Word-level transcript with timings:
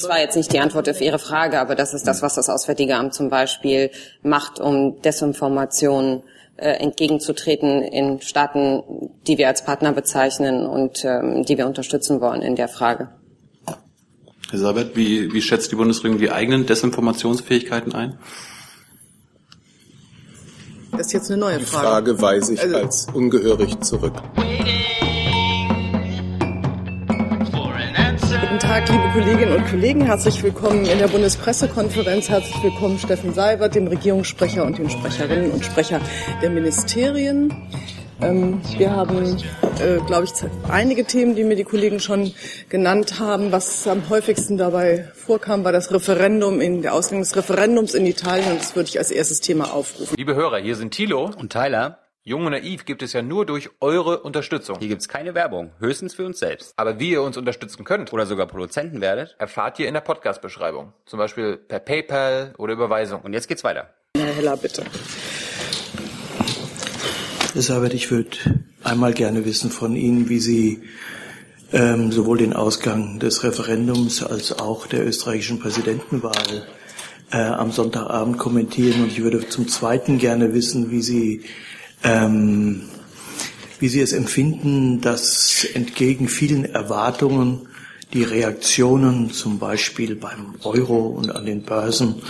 Das 0.00 0.08
war 0.08 0.18
jetzt 0.18 0.36
nicht 0.36 0.50
die 0.52 0.60
Antwort 0.60 0.88
auf 0.88 1.00
Ihre 1.02 1.18
Frage, 1.18 1.60
aber 1.60 1.74
das 1.74 1.92
ist 1.92 2.06
das, 2.06 2.22
was 2.22 2.34
das 2.34 2.48
Auswärtige 2.48 2.96
Amt 2.96 3.12
zum 3.12 3.28
Beispiel 3.28 3.90
macht, 4.22 4.58
um 4.58 5.02
Desinformation 5.02 6.22
äh, 6.56 6.70
entgegenzutreten 6.70 7.82
in 7.82 8.22
Staaten, 8.22 9.10
die 9.26 9.36
wir 9.36 9.48
als 9.48 9.62
Partner 9.62 9.92
bezeichnen 9.92 10.66
und 10.66 11.04
ähm, 11.04 11.44
die 11.44 11.58
wir 11.58 11.66
unterstützen 11.66 12.22
wollen 12.22 12.40
in 12.40 12.56
der 12.56 12.68
Frage. 12.68 13.10
Herr 14.50 14.58
Sabert, 14.58 14.96
wie, 14.96 15.34
wie 15.34 15.42
schätzt 15.42 15.70
die 15.70 15.76
Bundesregierung 15.76 16.18
die 16.18 16.30
eigenen 16.30 16.64
Desinformationsfähigkeiten 16.64 17.94
ein? 17.94 18.18
Das 20.92 21.08
ist 21.08 21.12
jetzt 21.12 21.30
eine 21.30 21.40
neue 21.40 21.60
Frage. 21.60 22.10
Die 22.10 22.16
Frage 22.16 22.22
weise 22.22 22.54
ich 22.54 22.62
also, 22.62 22.76
als 22.76 23.06
ungehörig 23.12 23.78
zurück. 23.80 24.14
Tag, 28.70 28.88
liebe 28.88 29.10
Kolleginnen 29.12 29.56
und 29.56 29.66
Kollegen. 29.66 30.02
Herzlich 30.02 30.40
willkommen 30.44 30.86
in 30.86 31.00
der 31.00 31.08
Bundespressekonferenz. 31.08 32.28
Herzlich 32.28 32.62
willkommen 32.62 33.00
Steffen 33.00 33.34
Seibert, 33.34 33.74
dem 33.74 33.88
Regierungssprecher 33.88 34.64
und 34.64 34.78
den 34.78 34.88
Sprecherinnen 34.88 35.50
und 35.50 35.64
Sprecher 35.64 36.00
der 36.40 36.50
Ministerien. 36.50 37.52
Ähm, 38.22 38.60
wir 38.78 38.94
haben, 38.94 39.38
äh, 39.80 39.98
glaube 40.06 40.26
ich, 40.26 40.30
einige 40.70 41.04
Themen, 41.04 41.34
die 41.34 41.42
mir 41.42 41.56
die 41.56 41.64
Kollegen 41.64 41.98
schon 41.98 42.32
genannt 42.68 43.18
haben. 43.18 43.50
Was 43.50 43.88
am 43.88 44.08
häufigsten 44.08 44.56
dabei 44.56 45.08
vorkam, 45.14 45.64
war 45.64 45.72
das 45.72 45.92
Referendum 45.92 46.60
in 46.60 46.82
der 46.82 46.94
Ausgang 46.94 47.18
des 47.18 47.34
Referendums 47.34 47.94
in 47.94 48.06
Italien. 48.06 48.52
Und 48.52 48.60
das 48.60 48.76
würde 48.76 48.88
ich 48.88 48.98
als 49.00 49.10
erstes 49.10 49.40
Thema 49.40 49.74
aufrufen. 49.74 50.14
Liebe 50.16 50.36
Hörer, 50.36 50.58
hier 50.58 50.76
sind 50.76 50.92
Thilo 50.92 51.28
und 51.36 51.50
Tyler. 51.52 51.98
Jung 52.30 52.46
und 52.46 52.52
naiv 52.52 52.84
gibt 52.84 53.02
es 53.02 53.12
ja 53.12 53.22
nur 53.22 53.44
durch 53.44 53.70
eure 53.80 54.20
Unterstützung. 54.20 54.78
Hier 54.78 54.86
gibt 54.86 55.00
es 55.00 55.08
keine 55.08 55.34
Werbung, 55.34 55.72
höchstens 55.80 56.14
für 56.14 56.24
uns 56.24 56.38
selbst. 56.38 56.72
Aber 56.76 57.00
wie 57.00 57.10
ihr 57.10 57.22
uns 57.22 57.36
unterstützen 57.36 57.82
könnt 57.82 58.12
oder 58.12 58.24
sogar 58.24 58.46
Produzenten 58.46 59.00
werdet, 59.00 59.34
erfahrt 59.40 59.80
ihr 59.80 59.88
in 59.88 59.94
der 59.94 60.00
Podcast-Beschreibung. 60.00 60.92
Zum 61.06 61.18
Beispiel 61.18 61.56
per 61.56 61.80
PayPal 61.80 62.54
oder 62.56 62.74
Überweisung. 62.74 63.22
Und 63.22 63.32
jetzt 63.32 63.48
geht's 63.48 63.64
weiter. 63.64 63.92
Herr 64.16 64.32
Heller, 64.32 64.56
bitte. 64.56 64.84
Elisabeth, 67.54 67.94
ich 67.94 68.12
würde 68.12 68.36
einmal 68.84 69.12
gerne 69.12 69.44
wissen 69.44 69.72
von 69.72 69.96
Ihnen, 69.96 70.28
wie 70.28 70.38
Sie 70.38 70.82
ähm, 71.72 72.12
sowohl 72.12 72.38
den 72.38 72.52
Ausgang 72.52 73.18
des 73.18 73.42
Referendums 73.42 74.22
als 74.22 74.56
auch 74.56 74.86
der 74.86 75.04
österreichischen 75.04 75.58
Präsidentenwahl 75.58 76.64
äh, 77.32 77.38
am 77.38 77.72
Sonntagabend 77.72 78.38
kommentieren. 78.38 79.02
Und 79.02 79.08
ich 79.08 79.20
würde 79.20 79.48
zum 79.48 79.66
Zweiten 79.66 80.18
gerne 80.18 80.54
wissen, 80.54 80.92
wie 80.92 81.02
Sie 81.02 81.44
ähm, 82.02 82.82
wie 83.78 83.88
Sie 83.88 84.00
es 84.00 84.12
empfinden, 84.12 85.00
dass 85.00 85.64
entgegen 85.74 86.28
vielen 86.28 86.64
Erwartungen 86.64 87.68
die 88.12 88.24
Reaktionen 88.24 89.30
zum 89.30 89.58
Beispiel 89.58 90.16
beim 90.16 90.54
Euro 90.64 91.06
und 91.06 91.34
an 91.34 91.46
den 91.46 91.62
Börsen 91.62 92.22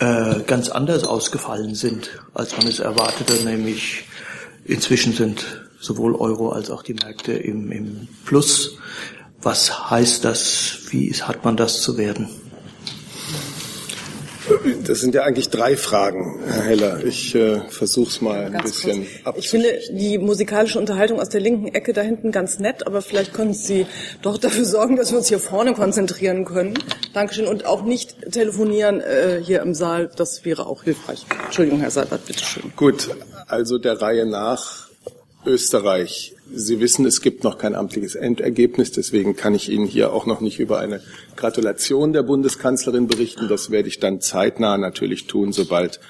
äh, 0.00 0.40
ganz 0.46 0.68
anders 0.68 1.04
ausgefallen 1.04 1.74
sind, 1.74 2.10
als 2.34 2.56
man 2.56 2.66
es 2.66 2.80
erwartete, 2.80 3.44
nämlich 3.44 4.04
Inzwischen 4.64 5.12
sind 5.12 5.44
sowohl 5.78 6.14
Euro 6.14 6.50
als 6.50 6.70
auch 6.70 6.82
die 6.82 6.94
Märkte 6.94 7.32
im, 7.34 7.70
im 7.70 8.08
Plus. 8.24 8.78
Was 9.42 9.90
heißt 9.90 10.24
das? 10.24 10.78
Wie 10.88 11.12
hat 11.12 11.44
man 11.44 11.56
das 11.56 11.82
zu 11.82 11.98
werden? 11.98 12.28
Das 14.86 15.00
sind 15.00 15.14
ja 15.14 15.22
eigentlich 15.22 15.48
drei 15.48 15.76
Fragen, 15.76 16.40
Herr 16.46 16.62
Heller. 16.62 17.04
Ich 17.04 17.34
äh, 17.34 17.60
versuche 17.68 18.08
es 18.08 18.20
mal 18.20 18.46
ein 18.46 18.62
bisschen 18.62 19.06
kurz. 19.24 19.38
Ich 19.38 19.48
finde 19.48 19.78
die 19.90 20.18
musikalische 20.18 20.78
Unterhaltung 20.78 21.20
aus 21.20 21.30
der 21.30 21.40
linken 21.40 21.68
Ecke 21.68 21.92
da 21.92 22.02
hinten 22.02 22.32
ganz 22.32 22.58
nett, 22.58 22.86
aber 22.86 23.00
vielleicht 23.00 23.32
können 23.32 23.54
Sie 23.54 23.86
doch 24.22 24.36
dafür 24.36 24.64
sorgen, 24.64 24.96
dass 24.96 25.10
wir 25.12 25.18
uns 25.18 25.28
hier 25.28 25.38
vorne 25.38 25.72
konzentrieren 25.74 26.44
können. 26.44 26.74
Dankeschön. 27.12 27.46
Und 27.46 27.64
auch 27.64 27.82
nicht 27.84 28.32
telefonieren 28.32 29.00
äh, 29.00 29.40
hier 29.42 29.62
im 29.62 29.74
Saal. 29.74 30.10
Das 30.14 30.44
wäre 30.44 30.66
auch 30.66 30.82
hilfreich. 30.82 31.24
Entschuldigung, 31.44 31.80
Herr 31.80 31.90
Seibert, 31.90 32.26
bitteschön. 32.26 32.72
Gut, 32.76 33.10
also 33.46 33.78
der 33.78 34.00
Reihe 34.00 34.26
nach 34.26 34.88
Österreich. 35.46 36.33
Sie 36.52 36.78
wissen, 36.80 37.06
es 37.06 37.22
gibt 37.22 37.42
noch 37.42 37.58
kein 37.58 37.74
amtliches 37.74 38.14
Endergebnis, 38.14 38.92
deswegen 38.92 39.34
kann 39.34 39.54
ich 39.54 39.70
Ihnen 39.70 39.86
hier 39.86 40.12
auch 40.12 40.26
noch 40.26 40.40
nicht 40.40 40.60
über 40.60 40.78
eine 40.78 41.00
Gratulation 41.36 42.12
der 42.12 42.22
Bundeskanzlerin 42.22 43.06
berichten. 43.06 43.48
Das 43.48 43.70
werde 43.70 43.88
ich 43.88 43.98
dann 43.98 44.20
zeitnah 44.20 44.76
natürlich 44.76 45.26
tun, 45.26 45.52
sobald 45.52 46.00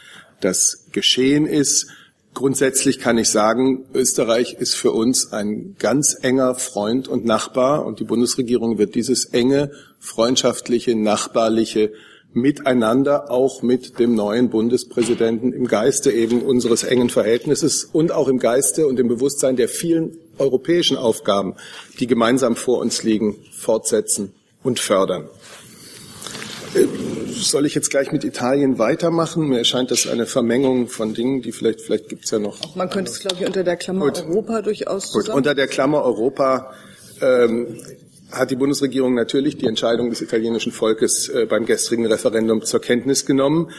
das 0.41 0.87
geschehen 0.93 1.47
ist. 1.47 1.89
Grundsätzlich 2.35 2.99
kann 2.99 3.17
ich 3.17 3.31
sagen, 3.31 3.87
Österreich 3.95 4.55
ist 4.55 4.75
für 4.75 4.91
uns 4.91 5.33
ein 5.33 5.77
ganz 5.79 6.17
enger 6.21 6.57
Freund 6.57 7.07
und 7.07 7.25
Nachbar 7.25 7.87
und 7.87 8.01
die 8.01 8.05
Bundesregierung 8.05 8.77
wird 8.77 8.97
dieses 8.97 9.27
enge, 9.27 9.71
freundschaftliche, 10.01 10.97
nachbarliche 10.97 11.93
miteinander, 12.33 13.31
auch 13.31 13.63
mit 13.63 14.01
dem 14.01 14.17
neuen 14.17 14.51
Bundespräsidenten 14.51 15.53
im 15.53 15.69
Geiste 15.69 16.11
eben 16.11 16.43
unseres 16.43 16.83
engen 16.83 17.09
Verhältnisses 17.09 17.85
und 17.85 18.11
auch 18.11 18.27
im 18.27 18.39
Geiste 18.39 18.89
und 18.89 18.99
im 18.99 19.07
Bewusstsein 19.07 19.55
der 19.55 19.69
vielen 19.69 20.19
europäischen 20.39 20.97
Aufgaben, 20.97 21.55
die 21.99 22.07
gemeinsam 22.07 22.57
vor 22.57 22.79
uns 22.79 23.03
liegen, 23.03 23.37
fortsetzen 23.53 24.33
und 24.63 24.81
fördern. 24.81 25.29
Äh, 26.75 26.87
soll 27.31 27.67
ich 27.67 27.75
jetzt 27.75 27.91
gleich 27.91 28.13
mit 28.13 28.25
Italien 28.25 28.79
weitermachen? 28.79 29.49
Mir 29.49 29.59
erscheint 29.59 29.91
das 29.91 30.07
eine 30.07 30.27
Vermengung 30.27 30.89
von 30.89 31.15
Dingen, 31.15 31.43
die 31.43 31.53
vielleicht, 31.53 31.81
vielleicht 31.81 32.09
gibt 32.09 32.25
es 32.25 32.31
ja 32.31 32.39
noch. 32.39 32.75
Man 32.75 32.91
könnte 32.91 33.11
es, 33.11 33.21
glaube 33.21 33.37
ich, 33.41 33.47
unter 33.47 33.65
der 33.65 33.77
Klammer 33.77 34.07
Gut. 34.07 34.25
Europa 34.25 34.63
durchaus 34.63 35.13
Gut, 35.13 35.29
unter 35.29 35.55
der 35.55 35.67
Klammer 35.67 36.03
Europa 36.03 36.73
ähm, 37.21 37.81
hat 38.31 38.51
die 38.51 38.57
Bundesregierung 38.57 39.15
natürlich 39.15 39.57
die 39.59 39.67
Entscheidung 39.67 40.11
des 40.11 40.21
italienischen 40.21 40.73
Volkes 40.73 41.29
äh, 41.29 41.47
beim 41.47 41.67
gestrigen 41.67 42.07
Referendum 42.07 42.63
zur 42.63 42.81
Kenntnis 42.81 43.27
genommen. 43.27 43.71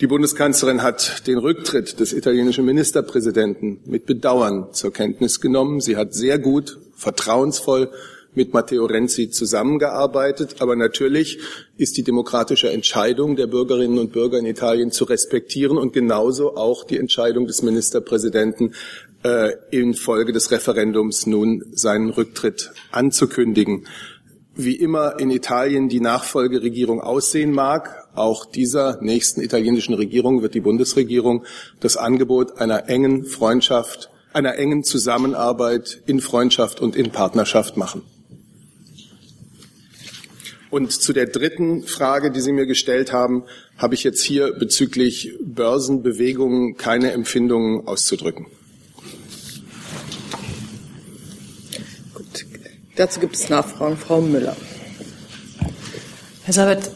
Die 0.00 0.06
Bundeskanzlerin 0.06 0.82
hat 0.82 1.26
den 1.26 1.36
Rücktritt 1.36 2.00
des 2.00 2.14
italienischen 2.14 2.64
Ministerpräsidenten 2.64 3.80
mit 3.84 4.06
Bedauern 4.06 4.72
zur 4.72 4.94
Kenntnis 4.94 5.42
genommen. 5.42 5.82
Sie 5.82 5.98
hat 5.98 6.14
sehr 6.14 6.38
gut, 6.38 6.78
vertrauensvoll 6.94 7.90
mit 8.34 8.54
Matteo 8.54 8.86
Renzi 8.86 9.28
zusammengearbeitet. 9.28 10.56
Aber 10.60 10.74
natürlich 10.74 11.40
ist 11.76 11.98
die 11.98 12.02
demokratische 12.02 12.70
Entscheidung 12.70 13.36
der 13.36 13.46
Bürgerinnen 13.46 13.98
und 13.98 14.12
Bürger 14.12 14.38
in 14.38 14.46
Italien 14.46 14.90
zu 14.90 15.04
respektieren 15.04 15.76
und 15.76 15.92
genauso 15.92 16.56
auch 16.56 16.84
die 16.84 16.96
Entscheidung 16.96 17.46
des 17.46 17.60
Ministerpräsidenten 17.60 18.72
äh, 19.22 19.50
infolge 19.70 20.32
des 20.32 20.50
Referendums 20.50 21.26
nun 21.26 21.62
seinen 21.72 22.08
Rücktritt 22.08 22.72
anzukündigen. 22.90 23.86
Wie 24.54 24.76
immer 24.76 25.20
in 25.20 25.30
Italien 25.30 25.90
die 25.90 26.00
Nachfolgeregierung 26.00 27.02
aussehen 27.02 27.52
mag, 27.52 27.99
auch 28.20 28.44
dieser 28.44 29.00
nächsten 29.00 29.40
italienischen 29.40 29.94
Regierung 29.94 30.42
wird 30.42 30.54
die 30.54 30.60
Bundesregierung 30.60 31.44
das 31.80 31.96
Angebot 31.96 32.58
einer 32.58 32.88
engen 32.88 33.24
Freundschaft, 33.24 34.10
einer 34.32 34.56
engen 34.56 34.84
Zusammenarbeit 34.84 36.02
in 36.06 36.20
Freundschaft 36.20 36.80
und 36.80 36.96
in 36.96 37.10
Partnerschaft 37.10 37.76
machen. 37.76 38.02
Und 40.70 40.92
zu 40.92 41.12
der 41.12 41.26
dritten 41.26 41.82
Frage, 41.82 42.30
die 42.30 42.40
Sie 42.40 42.52
mir 42.52 42.66
gestellt 42.66 43.12
haben, 43.12 43.42
habe 43.76 43.94
ich 43.94 44.04
jetzt 44.04 44.22
hier 44.22 44.52
bezüglich 44.52 45.34
Börsenbewegungen 45.40 46.76
keine 46.76 47.10
Empfindungen 47.10 47.88
auszudrücken. 47.88 48.46
Dazu 52.94 53.18
gibt 53.18 53.34
es 53.34 53.48
Nachfragen. 53.48 53.96
Frau 53.96 54.20
Müller. 54.20 54.56
Herr 56.44 56.52
Sabat, 56.52 56.90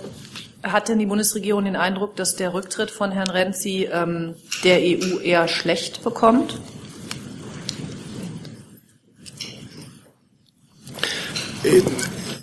hat 0.65 0.89
denn 0.89 0.99
die 0.99 1.07
Bundesregierung 1.07 1.65
den 1.65 1.77
Eindruck, 1.77 2.17
dass 2.17 2.37
der 2.37 2.55
Rücktritt 2.55 2.91
von 2.91 3.13
Herrn 3.13 3.31
Renzi 3.31 3.89
ähm, 3.93 4.35
der 4.65 4.79
EU 4.79 5.21
eher 5.21 5.47
schlecht 5.47 6.03
bekommt? 6.03 6.59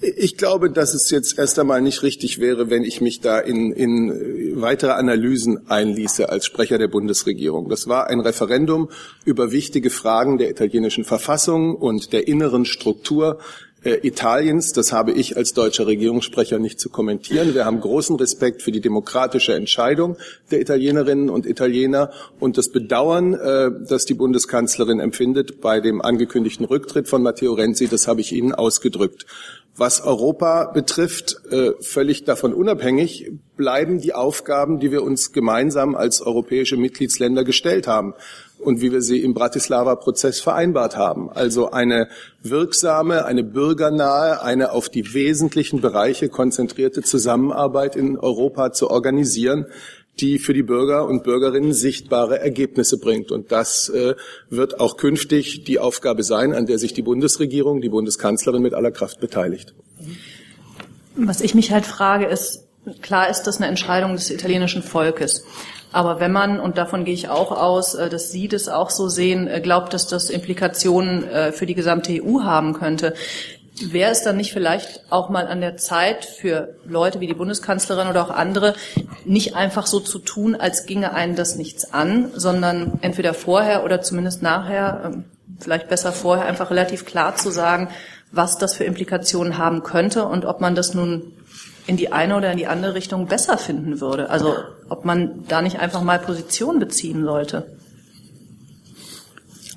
Ich 0.01 0.37
glaube, 0.37 0.71
dass 0.71 0.93
es 0.95 1.11
jetzt 1.11 1.37
erst 1.37 1.59
einmal 1.59 1.81
nicht 1.81 2.01
richtig 2.01 2.39
wäre, 2.39 2.69
wenn 2.69 2.83
ich 2.83 3.01
mich 3.01 3.21
da 3.21 3.39
in, 3.39 3.71
in 3.71 4.59
weitere 4.59 4.91
Analysen 4.91 5.69
einließe 5.69 6.29
als 6.29 6.45
Sprecher 6.45 6.79
der 6.79 6.87
Bundesregierung. 6.87 7.69
Das 7.69 7.87
war 7.87 8.07
ein 8.07 8.19
Referendum 8.19 8.89
über 9.25 9.51
wichtige 9.51 9.91
Fragen 9.91 10.39
der 10.39 10.49
italienischen 10.49 11.03
Verfassung 11.03 11.75
und 11.75 12.13
der 12.13 12.27
inneren 12.27 12.65
Struktur 12.65 13.39
äh, 13.83 14.07
Italiens. 14.07 14.73
Das 14.73 14.91
habe 14.91 15.11
ich 15.11 15.37
als 15.37 15.53
deutscher 15.53 15.87
Regierungssprecher 15.87 16.59
nicht 16.59 16.79
zu 16.79 16.89
kommentieren. 16.89 17.53
Wir 17.53 17.65
haben 17.65 17.79
großen 17.79 18.15
Respekt 18.15 18.61
für 18.61 18.71
die 18.71 18.81
demokratische 18.81 19.53
Entscheidung 19.53 20.17
der 20.51 20.61
Italienerinnen 20.61 21.29
und 21.29 21.45
Italiener 21.45 22.11
und 22.39 22.57
das 22.57 22.69
Bedauern, 22.69 23.33
äh, 23.33 23.71
das 23.87 24.05
die 24.05 24.13
Bundeskanzlerin 24.13 24.99
empfindet 24.99 25.61
bei 25.61 25.79
dem 25.79 26.01
angekündigten 26.01 26.65
Rücktritt 26.65 27.07
von 27.07 27.23
Matteo 27.23 27.53
Renzi. 27.53 27.87
Das 27.87 28.07
habe 28.07 28.21
ich 28.21 28.31
Ihnen 28.31 28.53
ausgedrückt. 28.53 29.25
Was 29.77 30.01
Europa 30.01 30.65
betrifft, 30.65 31.37
äh, 31.49 31.71
völlig 31.79 32.25
davon 32.25 32.53
unabhängig, 32.53 33.31
bleiben 33.55 34.01
die 34.01 34.13
Aufgaben, 34.13 34.79
die 34.79 34.91
wir 34.91 35.01
uns 35.01 35.31
gemeinsam 35.31 35.95
als 35.95 36.21
europäische 36.21 36.75
Mitgliedsländer 36.75 37.45
gestellt 37.45 37.87
haben. 37.87 38.13
Und 38.61 38.81
wie 38.81 38.91
wir 38.91 39.01
sie 39.01 39.21
im 39.21 39.33
Bratislava-Prozess 39.33 40.39
vereinbart 40.39 40.95
haben. 40.95 41.29
Also 41.29 41.71
eine 41.71 42.07
wirksame, 42.43 43.25
eine 43.25 43.43
bürgernahe, 43.43 44.41
eine 44.41 44.71
auf 44.71 44.89
die 44.89 45.13
wesentlichen 45.13 45.81
Bereiche 45.81 46.29
konzentrierte 46.29 47.01
Zusammenarbeit 47.01 47.95
in 47.95 48.17
Europa 48.17 48.71
zu 48.71 48.89
organisieren, 48.89 49.65
die 50.19 50.39
für 50.39 50.53
die 50.53 50.63
Bürger 50.63 51.07
und 51.07 51.23
Bürgerinnen 51.23 51.73
sichtbare 51.73 52.39
Ergebnisse 52.39 52.97
bringt. 52.97 53.31
Und 53.31 53.51
das 53.51 53.89
äh, 53.89 54.15
wird 54.49 54.79
auch 54.79 54.97
künftig 54.97 55.63
die 55.63 55.79
Aufgabe 55.79 56.23
sein, 56.23 56.53
an 56.53 56.65
der 56.65 56.77
sich 56.77 56.93
die 56.93 57.01
Bundesregierung, 57.01 57.81
die 57.81 57.89
Bundeskanzlerin 57.89 58.61
mit 58.61 58.73
aller 58.73 58.91
Kraft 58.91 59.19
beteiligt. 59.19 59.73
Was 61.15 61.41
ich 61.41 61.55
mich 61.55 61.71
halt 61.71 61.85
frage, 61.85 62.25
ist, 62.25 62.67
klar 63.01 63.29
ist 63.29 63.43
das 63.43 63.57
eine 63.57 63.67
Entscheidung 63.67 64.13
des 64.13 64.29
italienischen 64.29 64.83
Volkes. 64.83 65.43
Aber 65.91 66.19
wenn 66.19 66.31
man, 66.31 66.59
und 66.59 66.77
davon 66.77 67.03
gehe 67.03 67.13
ich 67.13 67.29
auch 67.29 67.51
aus, 67.51 67.95
äh, 67.95 68.09
dass 68.09 68.31
Sie 68.31 68.47
das 68.47 68.69
auch 68.69 68.89
so 68.89 69.09
sehen, 69.09 69.47
äh, 69.47 69.61
glaubt, 69.61 69.93
dass 69.93 70.07
das 70.07 70.29
Implikationen 70.29 71.27
äh, 71.27 71.51
für 71.51 71.65
die 71.65 71.75
gesamte 71.75 72.13
EU 72.23 72.43
haben 72.43 72.73
könnte, 72.73 73.13
wäre 73.81 74.11
es 74.11 74.23
dann 74.23 74.37
nicht 74.37 74.53
vielleicht 74.53 75.01
auch 75.09 75.29
mal 75.29 75.47
an 75.47 75.61
der 75.61 75.77
Zeit 75.77 76.25
für 76.25 76.75
Leute 76.85 77.19
wie 77.19 77.27
die 77.27 77.33
Bundeskanzlerin 77.33 78.07
oder 78.07 78.23
auch 78.23 78.29
andere, 78.29 78.75
nicht 79.25 79.55
einfach 79.55 79.87
so 79.87 79.99
zu 79.99 80.19
tun, 80.19 80.55
als 80.55 80.85
ginge 80.85 81.13
einen 81.13 81.35
das 81.35 81.55
nichts 81.55 81.93
an, 81.93 82.31
sondern 82.35 82.99
entweder 83.01 83.33
vorher 83.33 83.83
oder 83.83 84.01
zumindest 84.01 84.41
nachher, 84.41 85.01
ähm, 85.05 85.23
vielleicht 85.59 85.89
besser 85.89 86.11
vorher, 86.11 86.45
einfach 86.45 86.69
relativ 86.69 87.05
klar 87.05 87.35
zu 87.35 87.49
sagen, 87.49 87.89
was 88.31 88.57
das 88.57 88.75
für 88.75 88.83
Implikationen 88.83 89.57
haben 89.57 89.83
könnte 89.83 90.25
und 90.25 90.45
ob 90.45 90.61
man 90.61 90.75
das 90.75 90.93
nun 90.93 91.33
in 91.87 91.97
die 91.97 92.11
eine 92.11 92.37
oder 92.37 92.51
in 92.51 92.57
die 92.57 92.67
andere 92.67 92.93
Richtung 92.93 93.27
besser 93.27 93.57
finden 93.57 94.01
würde. 94.01 94.29
Also 94.29 94.55
ob 94.89 95.05
man 95.05 95.43
da 95.47 95.61
nicht 95.61 95.79
einfach 95.79 96.03
mal 96.03 96.19
Position 96.19 96.79
beziehen 96.79 97.23
sollte. 97.25 97.65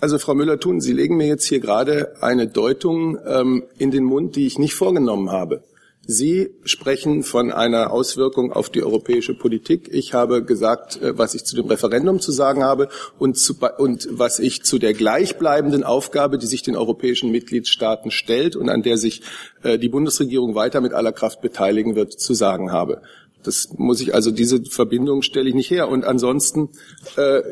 Also 0.01 0.19
Frau 0.19 0.35
Müller-Thun, 0.35 0.81
Sie 0.81 0.93
legen 0.93 1.17
mir 1.17 1.27
jetzt 1.27 1.47
hier 1.47 1.61
gerade 1.61 2.15
eine 2.21 2.47
Deutung 2.47 3.19
ähm, 3.27 3.65
in 3.79 3.91
den 3.91 4.05
Mund, 4.05 4.37
die 4.37 4.47
ich 4.47 4.59
nicht 4.59 4.75
vorgenommen 4.75 5.31
habe. 5.31 5.63
Sie 6.07 6.51
sprechen 6.65 7.23
von 7.23 7.51
einer 7.51 7.91
Auswirkung 7.91 8.53
auf 8.53 8.69
die 8.69 8.83
europäische 8.83 9.35
Politik. 9.35 9.89
Ich 9.91 10.13
habe 10.13 10.45
gesagt, 10.45 11.01
äh, 11.01 11.17
was 11.17 11.35
ich 11.35 11.45
zu 11.45 11.57
dem 11.57 11.67
Referendum 11.67 12.21
zu 12.21 12.33
sagen 12.33 12.63
habe 12.63 12.89
und, 13.19 13.39
zu, 13.39 13.55
und 13.79 14.09
was 14.11 14.39
ich 14.39 14.65
zu 14.65 14.79
der 14.79 14.93
gleichbleibenden 14.93 15.85
Aufgabe, 15.85 16.39
die 16.39 16.47
sich 16.47 16.63
den 16.63 16.77
europäischen 16.77 17.31
Mitgliedstaaten 17.31 18.11
stellt 18.11 18.57
und 18.57 18.69
an 18.69 18.83
der 18.83 18.99
sich 18.99 19.23
äh, 19.63 19.79
die 19.79 19.89
Bundesregierung 19.89 20.55
weiter 20.55 20.81
mit 20.81 20.93
aller 20.93 21.13
Kraft 21.13 21.41
beteiligen 21.41 21.95
wird, 21.95 22.13
zu 22.13 22.35
sagen 22.35 22.71
habe. 22.71 23.01
Das 23.43 23.69
muss 23.77 24.01
ich 24.01 24.15
also 24.15 24.31
diese 24.31 24.65
Verbindung 24.65 25.23
stelle 25.23 25.49
ich 25.49 25.55
nicht 25.55 25.71
her. 25.71 25.89
Und 25.89 26.05
ansonsten 26.05 26.71
äh, 27.17 27.43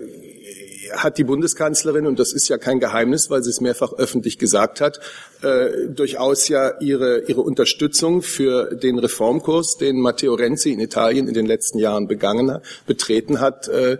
hat 0.96 1.18
die 1.18 1.24
Bundeskanzlerin, 1.24 2.06
und 2.06 2.18
das 2.18 2.32
ist 2.32 2.48
ja 2.48 2.58
kein 2.58 2.80
Geheimnis, 2.80 3.30
weil 3.30 3.42
sie 3.42 3.50
es 3.50 3.60
mehrfach 3.60 3.92
öffentlich 3.92 4.38
gesagt 4.38 4.80
hat, 4.80 5.00
äh, 5.42 5.88
durchaus 5.88 6.48
ja 6.48 6.78
ihre, 6.80 7.24
ihre 7.26 7.40
Unterstützung 7.40 8.22
für 8.22 8.74
den 8.74 8.98
Reformkurs, 8.98 9.76
den 9.76 10.00
Matteo 10.00 10.34
Renzi 10.34 10.72
in 10.72 10.80
Italien 10.80 11.28
in 11.28 11.34
den 11.34 11.46
letzten 11.46 11.78
Jahren 11.78 12.08
begangen, 12.08 12.58
betreten 12.86 13.40
hat, 13.40 13.68
äh, 13.68 13.98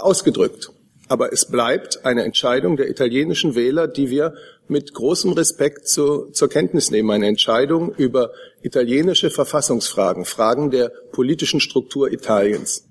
ausgedrückt. 0.00 0.70
Aber 1.08 1.32
es 1.32 1.46
bleibt 1.46 2.04
eine 2.04 2.22
Entscheidung 2.22 2.76
der 2.76 2.88
italienischen 2.88 3.56
Wähler, 3.56 3.88
die 3.88 4.10
wir 4.10 4.34
mit 4.68 4.94
großem 4.94 5.32
Respekt 5.32 5.88
zu, 5.88 6.26
zur 6.26 6.48
Kenntnis 6.48 6.92
nehmen. 6.92 7.10
Eine 7.10 7.26
Entscheidung 7.26 7.92
über 7.96 8.30
italienische 8.62 9.30
Verfassungsfragen, 9.30 10.24
Fragen 10.24 10.70
der 10.70 10.92
politischen 11.10 11.58
Struktur 11.58 12.12
Italiens. 12.12 12.89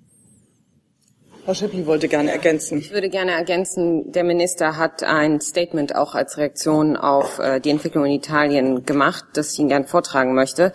Frau 1.49 1.55
Schäppli 1.55 1.87
wollte 1.87 2.07
gerne 2.07 2.31
ergänzen. 2.31 2.77
Ich 2.77 2.91
würde 2.91 3.09
gerne 3.09 3.31
ergänzen, 3.31 4.11
der 4.11 4.23
Minister 4.23 4.77
hat 4.77 5.01
ein 5.01 5.41
Statement 5.41 5.95
auch 5.95 6.13
als 6.13 6.37
Reaktion 6.37 6.95
auf 6.95 7.39
äh, 7.39 7.59
die 7.59 7.71
Entwicklung 7.71 8.05
in 8.05 8.11
Italien 8.11 8.85
gemacht, 8.85 9.25
das 9.33 9.53
ich 9.53 9.57
Ihnen 9.57 9.69
gern 9.69 9.87
vortragen 9.87 10.35
möchte. 10.35 10.73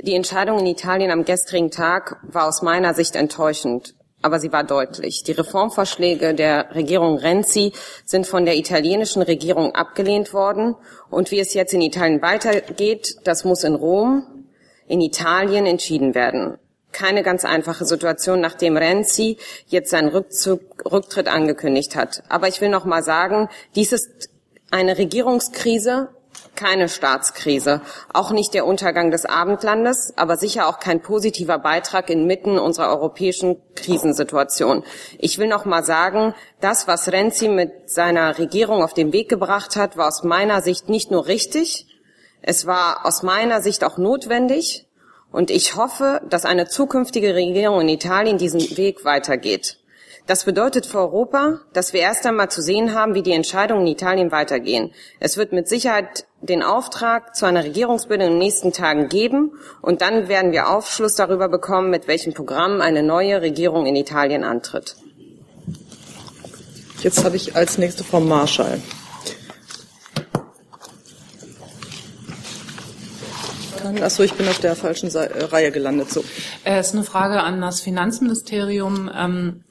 Die 0.00 0.14
Entscheidung 0.14 0.60
in 0.60 0.66
Italien 0.66 1.10
am 1.10 1.24
gestrigen 1.24 1.72
Tag 1.72 2.20
war 2.22 2.46
aus 2.46 2.62
meiner 2.62 2.94
Sicht 2.94 3.16
enttäuschend 3.16 3.96
aber 4.24 4.38
sie 4.38 4.52
war 4.52 4.62
deutlich. 4.62 5.24
Die 5.24 5.32
Reformvorschläge 5.32 6.32
der 6.32 6.72
Regierung 6.76 7.18
Renzi 7.18 7.72
sind 8.04 8.24
von 8.24 8.44
der 8.44 8.56
italienischen 8.56 9.20
Regierung 9.20 9.74
abgelehnt 9.74 10.32
worden. 10.32 10.76
Und 11.10 11.32
wie 11.32 11.40
es 11.40 11.54
jetzt 11.54 11.74
in 11.74 11.80
Italien 11.80 12.22
weitergeht, 12.22 13.16
das 13.24 13.42
muss 13.42 13.64
in 13.64 13.74
Rom, 13.74 14.46
in 14.86 15.00
Italien 15.00 15.66
entschieden 15.66 16.14
werden 16.14 16.56
keine 16.92 17.22
ganz 17.22 17.44
einfache 17.44 17.84
Situation, 17.84 18.40
nachdem 18.40 18.76
Renzi 18.76 19.38
jetzt 19.66 19.90
seinen 19.90 20.08
Rückzug, 20.08 20.60
Rücktritt 20.90 21.28
angekündigt 21.28 21.96
hat. 21.96 22.22
Aber 22.28 22.48
ich 22.48 22.60
will 22.60 22.68
noch 22.68 22.84
mal 22.84 23.02
sagen, 23.02 23.48
dies 23.74 23.92
ist 23.92 24.30
eine 24.70 24.98
Regierungskrise, 24.98 26.08
keine 26.54 26.88
Staatskrise, 26.88 27.80
auch 28.12 28.30
nicht 28.30 28.54
der 28.54 28.66
Untergang 28.66 29.10
des 29.10 29.24
Abendlandes, 29.24 30.12
aber 30.16 30.36
sicher 30.36 30.68
auch 30.68 30.78
kein 30.80 31.00
positiver 31.00 31.58
Beitrag 31.58 32.10
inmitten 32.10 32.58
unserer 32.58 32.90
europäischen 32.90 33.56
Krisensituation. 33.74 34.84
Ich 35.18 35.38
will 35.38 35.48
noch 35.48 35.64
mal 35.64 35.84
sagen, 35.84 36.34
das, 36.60 36.86
was 36.88 37.10
Renzi 37.10 37.48
mit 37.48 37.90
seiner 37.90 38.38
Regierung 38.38 38.82
auf 38.82 38.94
den 38.94 39.12
Weg 39.12 39.28
gebracht 39.28 39.76
hat, 39.76 39.96
war 39.96 40.08
aus 40.08 40.24
meiner 40.24 40.60
Sicht 40.62 40.88
nicht 40.88 41.10
nur 41.10 41.26
richtig, 41.26 41.86
es 42.42 42.66
war 42.66 43.06
aus 43.06 43.22
meiner 43.22 43.60
Sicht 43.60 43.84
auch 43.84 43.98
notwendig, 43.98 44.86
und 45.32 45.50
ich 45.50 45.76
hoffe, 45.76 46.20
dass 46.28 46.44
eine 46.44 46.68
zukünftige 46.68 47.34
Regierung 47.34 47.80
in 47.80 47.88
Italien 47.88 48.38
diesen 48.38 48.60
Weg 48.76 49.04
weitergeht. 49.04 49.78
Das 50.26 50.44
bedeutet 50.44 50.86
für 50.86 50.98
Europa, 50.98 51.60
dass 51.72 51.92
wir 51.92 52.00
erst 52.00 52.24
einmal 52.26 52.48
zu 52.48 52.62
sehen 52.62 52.94
haben, 52.94 53.14
wie 53.14 53.22
die 53.22 53.32
Entscheidungen 53.32 53.86
in 53.86 53.92
Italien 53.92 54.30
weitergehen. 54.30 54.92
Es 55.18 55.36
wird 55.36 55.52
mit 55.52 55.68
Sicherheit 55.68 56.26
den 56.40 56.62
Auftrag 56.62 57.34
zu 57.34 57.44
einer 57.44 57.64
Regierungsbildung 57.64 58.26
in 58.28 58.32
den 58.34 58.38
nächsten 58.38 58.72
Tagen 58.72 59.08
geben 59.08 59.52
und 59.80 60.00
dann 60.00 60.28
werden 60.28 60.52
wir 60.52 60.68
Aufschluss 60.68 61.16
darüber 61.16 61.48
bekommen, 61.48 61.90
mit 61.90 62.06
welchem 62.06 62.34
Programm 62.34 62.80
eine 62.80 63.02
neue 63.02 63.42
Regierung 63.42 63.86
in 63.86 63.96
Italien 63.96 64.44
antritt. 64.44 64.94
Jetzt 67.00 67.24
habe 67.24 67.34
ich 67.34 67.56
als 67.56 67.78
nächste 67.78 68.04
Frau 68.04 68.20
Marschall. 68.20 68.80
Kann. 73.82 74.02
Achso, 74.02 74.22
ich 74.22 74.34
bin 74.34 74.48
auf 74.48 74.58
der 74.58 74.76
falschen 74.76 75.10
Se 75.10 75.28
äh, 75.28 75.44
Reihe 75.44 75.70
gelandet. 75.72 76.10
So. 76.10 76.24
Es 76.64 76.72
äh, 76.72 76.80
ist 76.80 76.94
eine 76.94 77.04
Frage 77.04 77.42
an 77.42 77.60
das 77.60 77.80
Finanzministerium. 77.80 79.10
Ähm, 79.14 79.64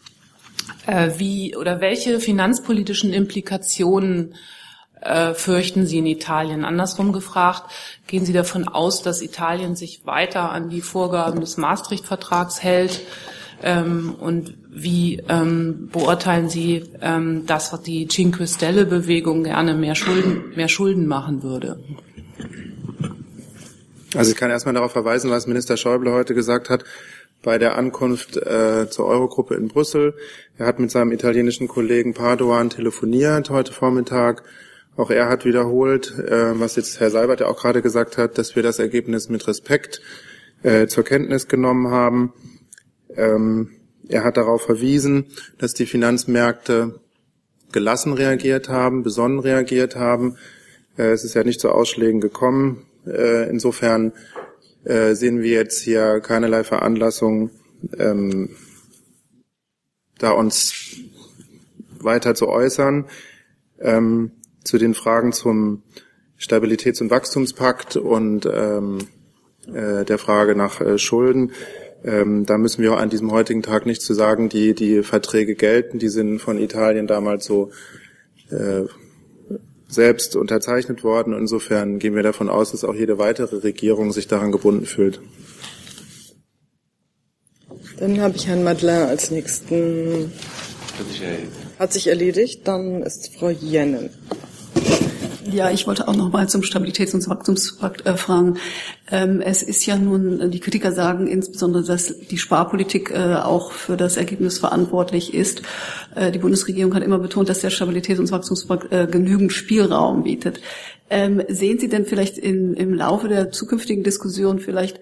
äh, 0.88 1.12
wie 1.18 1.56
oder 1.56 1.81
welche 1.81 2.19
finanzpolitischen 2.19 3.13
Implikationen 3.13 4.36
äh, 5.02 5.34
fürchten 5.34 5.86
Sie 5.86 5.98
in 5.98 6.06
Italien? 6.06 6.66
Andersrum 6.66 7.12
gefragt, 7.12 7.63
gehen 8.08 8.25
Sie 8.25 8.34
davon 8.34 8.68
aus, 8.68 9.02
dass 9.02 9.22
Italien 9.22 9.75
sich 9.75 10.06
weiter 10.06 10.52
an 10.52 10.69
die 10.69 10.81
Vorgaben 10.81 11.40
des 11.40 11.58
Maastricht-Vertrags 11.58 12.62
hält? 12.62 13.02
Ähm, 13.63 14.15
und 14.20 14.56
wie 14.70 15.22
ähm, 15.30 15.89
beurteilen 15.91 16.50
Sie 16.50 16.84
ähm, 17.01 17.46
das, 17.46 17.72
was 17.74 17.84
die 17.84 18.08
Cinque 18.08 18.48
Stelle-Bewegung 18.48 19.44
gerne 19.44 19.75
mehr 19.75 19.96
Schulden, 19.96 20.56
mehr 20.56 20.68
Schulden 20.68 21.06
machen 21.06 21.44
würde? 21.44 21.80
Also 24.15 24.32
ich 24.32 24.38
kann 24.38 24.51
erstmal 24.51 24.74
darauf 24.74 24.91
verweisen, 24.91 25.32
was 25.32 25.48
Minister 25.48 25.77
Schäuble 25.77 26.12
heute 26.12 26.34
gesagt 26.34 26.70
hat 26.70 26.84
bei 27.44 27.58
der 27.58 27.77
Ankunft 27.77 28.38
äh, 28.38 28.89
zur 28.89 29.06
Eurogruppe 29.06 29.56
in 29.56 29.68
Brüssel. 29.68 30.13
Er 30.58 30.68
hat 30.68 30.80
mit 30.80 30.91
seinem 30.91 31.12
italienischen 31.12 31.68
Kollegen 31.68 32.13
Padoan 32.13 32.70
telefoniert 32.70 33.50
heute 33.50 33.74
Vormittag. 33.74 34.44
Auch 34.98 35.10
er 35.10 35.30
hat 35.30 35.46
wiederholt, 35.46 36.13
äh, 36.20 36.60
was 36.60 36.75
jetzt 36.75 37.00
Herr 37.00 37.10
Seibert 37.10 37.39
ja 37.39 37.48
auch 37.48 37.60
gerade 37.60 37.82
gesagt 37.82 38.18
hat, 38.18 38.38
dass 38.38 38.56
wir 38.56 38.63
das 38.63 38.80
Ergebnis 38.80 39.30
mit 39.30 39.48
Respekt 39.48 40.01
äh, 40.62 40.88
zur 40.88 41.03
Kenntnis 41.03 41.48
genommen 41.48 41.89
haben. 41.89 42.34
Ähm, 43.15 43.72
er 44.08 44.24
hat 44.24 44.38
darauf 44.38 44.63
verwiesen, 44.63 45.27
dass 45.58 45.74
die 45.74 45.86
Finanzmärkte 45.86 47.00
gelassen 47.72 48.13
reagiert 48.13 48.68
haben, 48.68 49.03
besonnen 49.03 49.39
reagiert 49.39 49.96
haben. 49.96 50.36
Äh, 50.98 51.12
es 51.12 51.24
ist 51.24 51.34
ja 51.34 51.44
nicht 51.44 51.62
zu 51.62 51.72
Ausschlägen 51.72 52.20
gekommen. 52.20 52.86
Äh, 53.05 53.50
insofern 53.50 54.13
äh, 54.84 55.13
sehen 55.13 55.41
wir 55.41 55.51
jetzt 55.51 55.81
hier 55.81 56.20
keinerlei 56.22 56.63
Veranlassung, 56.63 57.51
ähm, 57.98 58.50
da 60.17 60.31
uns 60.31 60.96
weiter 62.00 62.36
zu 62.36 62.48
äußern. 62.48 63.05
Ähm, 63.79 64.31
zu 64.63 64.77
den 64.77 64.93
Fragen 64.93 65.31
zum 65.34 65.81
Stabilitäts- 66.39 67.01
und 67.01 67.10
Wachstumspakt 67.10 67.96
und 67.96 68.46
ähm, 68.46 69.00
äh, 69.74 70.05
der 70.05 70.17
Frage 70.20 70.55
nach 70.55 71.00
Schulden. 71.00 71.51
Ähm, 72.03 72.46
da 72.46 72.58
müssen 72.58 72.81
wir 72.81 72.98
an 72.98 73.10
diesem 73.10 73.31
heutigen 73.31 73.62
Tag 73.62 73.86
nichts 73.86 74.05
zu 74.05 74.13
sagen. 74.13 74.50
Die, 74.50 74.74
die 74.74 75.03
Verträge 75.03 75.55
gelten, 75.55 76.00
die 76.00 76.10
sind 76.10 76.39
von 76.39 76.58
Italien 76.58 77.08
damals 77.08 77.46
so 77.46 77.72
äh, 78.50 78.84
selbst 79.91 80.36
unterzeichnet 80.36 81.03
worden. 81.03 81.33
Insofern 81.33 82.00
gehen 82.00 82.15
wir 82.15 82.24
davon 82.24 82.50
aus, 82.50 82.71
dass 82.71 82.83
auch 82.83 82.95
jede 82.95 83.17
weitere 83.17 83.57
Regierung 83.57 84.12
sich 84.12 84.27
daran 84.27 84.51
gebunden 84.51 84.86
fühlt. 84.86 85.21
Dann 88.00 88.19
habe 88.19 88.36
ich 88.36 88.48
Herrn 88.48 88.63
Madeleine 88.63 89.07
als 89.07 89.29
nächsten. 89.29 90.31
Hat 91.77 91.93
sich 91.93 92.07
erledigt. 92.07 92.67
Dann 92.67 93.03
ist 93.03 93.36
Frau 93.38 93.50
Jennen. 93.50 94.10
Ja, 95.51 95.70
ich 95.70 95.88
wollte 95.88 96.08
auch 96.08 96.15
noch 96.15 96.31
mal 96.31 96.48
zum 96.48 96.62
Stabilitäts- 96.62 97.13
und 97.13 97.27
Wachstumspakt 97.27 98.05
äh, 98.05 98.15
fragen. 98.15 98.58
Ähm, 99.10 99.41
es 99.41 99.63
ist 99.63 99.86
ja 99.86 99.98
nun, 99.98 100.50
die 100.51 100.60
Kritiker 100.60 100.91
sagen 100.91 101.27
insbesondere, 101.27 101.84
dass 101.84 102.17
die 102.17 102.38
Sparpolitik 102.38 103.12
äh, 103.12 103.36
auch 103.36 103.72
für 103.72 103.98
das 103.98 104.17
Ergebnis 104.17 104.60
verantwortlich 104.60 105.34
ist. 105.34 105.62
Äh, 106.15 106.31
die 106.31 106.39
Bundesregierung 106.39 106.96
hat 106.96 107.03
immer 107.03 107.20
betont, 107.20 107.50
dass 107.50 107.60
der 107.60 107.72
Stabilitäts- 107.72 108.20
und 108.20 108.31
Wachstumspakt 108.31 108.91
äh, 108.91 109.08
genügend 109.08 109.51
Spielraum 109.51 110.24
bietet. 110.24 110.62
Ähm, 111.10 111.43
sehen 111.50 111.79
Sie 111.79 111.89
denn 111.89 112.05
vielleicht 112.05 112.38
in, 112.38 112.74
im 112.74 112.93
Laufe 112.93 113.27
der 113.27 113.51
zukünftigen 113.51 114.03
Diskussion 114.03 114.60
vielleicht 114.60 115.00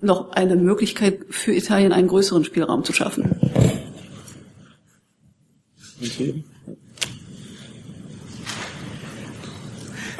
noch 0.00 0.32
eine 0.32 0.56
Möglichkeit 0.56 1.20
für 1.30 1.52
Italien 1.54 1.92
einen 1.92 2.08
größeren 2.08 2.44
Spielraum 2.44 2.82
zu 2.82 2.92
schaffen? 2.92 3.30
Okay. 6.02 6.42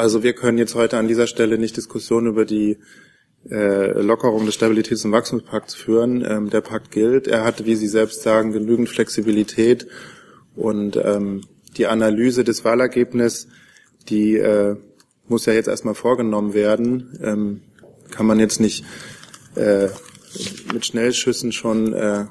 Also 0.02 0.24
wir 0.24 0.32
können 0.32 0.58
jetzt 0.58 0.74
heute 0.74 0.98
an 0.98 1.06
dieser 1.06 1.28
Stelle 1.28 1.58
nicht 1.58 1.76
Diskussionen 1.76 2.26
über 2.26 2.44
die 2.44 2.78
äh, 3.48 4.00
Lockerung 4.02 4.46
des 4.46 4.58
Stabilitäts- 4.58 5.04
und 5.04 5.12
Wachstumspakts 5.12 5.76
führen. 5.76 6.24
Ähm, 6.28 6.50
der 6.50 6.60
Pakt 6.60 6.90
gilt. 6.90 7.28
Er 7.28 7.44
hat, 7.44 7.66
wie 7.66 7.76
Sie 7.76 7.86
selbst 7.86 8.22
sagen, 8.22 8.50
genügend 8.50 8.88
Flexibilität 8.88 9.86
und 10.56 10.96
ähm, 10.96 11.42
die 11.76 11.86
Analyse 11.86 12.42
des 12.42 12.64
Wahlergebnisses, 12.64 13.46
die 14.08 14.38
äh, 14.38 14.74
muss 15.28 15.46
ja 15.46 15.52
jetzt 15.52 15.68
erstmal 15.68 15.94
vorgenommen 15.94 16.52
werden. 16.52 17.16
Ähm, 17.22 17.60
kann 18.10 18.26
man 18.26 18.40
jetzt 18.40 18.58
nicht 18.58 18.84
äh, 19.54 19.86
mit 20.74 20.84
Schnellschüssen 20.84 21.52
schon 21.52 21.92
äh, 21.92 22.24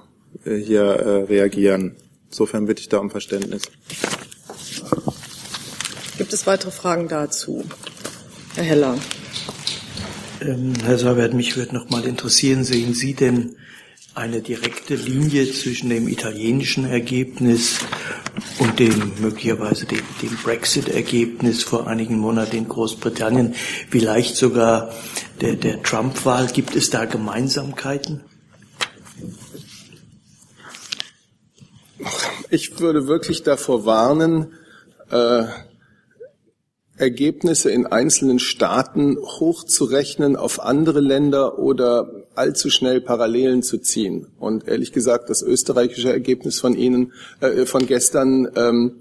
hier 0.44 0.82
äh, 0.82 1.24
reagieren. 1.24 1.96
Insofern 2.28 2.66
bitte 2.66 2.82
ich 2.82 2.90
da 2.90 2.98
um 2.98 3.10
Verständnis. 3.10 3.62
Gibt 6.31 6.39
es 6.39 6.47
weitere 6.47 6.71
Fragen 6.71 7.09
dazu? 7.09 7.65
Herr 8.55 8.63
Heller. 8.63 8.97
Ähm, 10.39 10.71
Herr 10.81 10.97
Sabat, 10.97 11.33
mich 11.33 11.57
würde 11.57 11.75
noch 11.75 11.89
mal 11.89 12.05
interessieren, 12.05 12.63
sehen 12.63 12.93
Sie 12.93 13.15
denn 13.15 13.57
eine 14.15 14.39
direkte 14.39 14.95
Linie 14.95 15.51
zwischen 15.51 15.89
dem 15.89 16.07
italienischen 16.07 16.85
Ergebnis 16.85 17.79
und 18.59 18.79
dem 18.79 19.11
möglicherweise 19.19 19.85
dem, 19.85 20.03
dem 20.21 20.38
Brexit-Ergebnis 20.41 21.63
vor 21.63 21.88
einigen 21.88 22.17
Monaten 22.17 22.55
in 22.55 22.69
Großbritannien, 22.69 23.53
vielleicht 23.89 24.38
sogar 24.38 24.95
der, 25.41 25.57
der 25.57 25.83
Trump-Wahl? 25.83 26.47
Gibt 26.47 26.77
es 26.77 26.89
da 26.89 27.03
Gemeinsamkeiten? 27.03 28.21
Ich 32.50 32.79
würde 32.79 33.05
wirklich 33.07 33.43
davor 33.43 33.85
warnen, 33.85 34.53
äh, 35.09 35.43
Ergebnisse 37.01 37.72
in 37.72 37.88
einzelnen 37.88 38.39
Staaten 38.39 39.17
hochzurechnen 39.17 40.36
auf 40.36 40.62
andere 40.62 41.00
Länder 41.00 41.58
oder 41.58 42.12
allzu 42.36 42.70
schnell 42.70 43.01
Parallelen 43.01 43.63
zu 43.63 43.79
ziehen. 43.79 44.27
Und 44.39 44.67
ehrlich 44.67 44.93
gesagt, 44.93 45.29
das 45.29 45.41
österreichische 45.41 46.12
Ergebnis 46.12 46.60
von 46.60 46.75
Ihnen, 46.75 47.12
äh, 47.39 47.65
von 47.65 47.88
gestern, 47.88 48.48
ähm, 48.55 48.93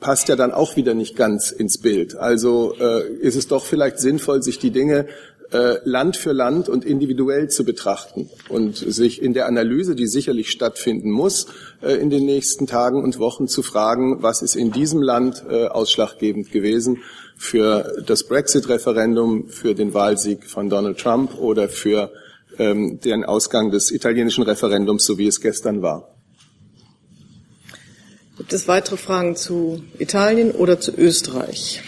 passt 0.00 0.28
ja 0.28 0.36
dann 0.36 0.52
auch 0.52 0.76
wieder 0.76 0.94
nicht 0.94 1.16
ganz 1.16 1.50
ins 1.50 1.78
Bild. 1.78 2.16
Also 2.16 2.74
äh, 2.80 3.06
ist 3.20 3.36
es 3.36 3.46
doch 3.46 3.64
vielleicht 3.64 3.98
sinnvoll, 3.98 4.42
sich 4.42 4.58
die 4.58 4.70
Dinge 4.70 5.06
Land 5.84 6.16
für 6.16 6.32
Land 6.32 6.68
und 6.68 6.84
individuell 6.84 7.48
zu 7.48 7.64
betrachten 7.64 8.28
und 8.48 8.76
sich 8.76 9.22
in 9.22 9.32
der 9.32 9.46
Analyse, 9.46 9.94
die 9.94 10.06
sicherlich 10.06 10.50
stattfinden 10.50 11.10
muss, 11.10 11.46
äh, 11.82 11.94
in 11.94 12.10
den 12.10 12.26
nächsten 12.26 12.66
Tagen 12.66 13.02
und 13.02 13.18
Wochen 13.18 13.48
zu 13.48 13.62
fragen, 13.62 14.22
was 14.22 14.42
ist 14.42 14.56
in 14.56 14.72
diesem 14.72 15.00
Land 15.00 15.44
äh, 15.48 15.66
ausschlaggebend 15.66 16.52
gewesen 16.52 16.98
für 17.36 18.02
das 18.04 18.24
Brexit-Referendum, 18.24 19.48
für 19.48 19.74
den 19.74 19.94
Wahlsieg 19.94 20.44
von 20.44 20.68
Donald 20.68 20.98
Trump 20.98 21.38
oder 21.38 21.68
für 21.68 22.10
ähm, 22.58 23.00
den 23.00 23.24
Ausgang 23.24 23.70
des 23.70 23.90
italienischen 23.90 24.42
Referendums, 24.42 25.06
so 25.06 25.16
wie 25.18 25.28
es 25.28 25.40
gestern 25.40 25.80
war. 25.80 26.14
Gibt 28.36 28.52
es 28.52 28.68
weitere 28.68 28.96
Fragen 28.96 29.34
zu 29.34 29.82
Italien 29.98 30.52
oder 30.52 30.78
zu 30.78 30.92
Österreich? 30.96 31.82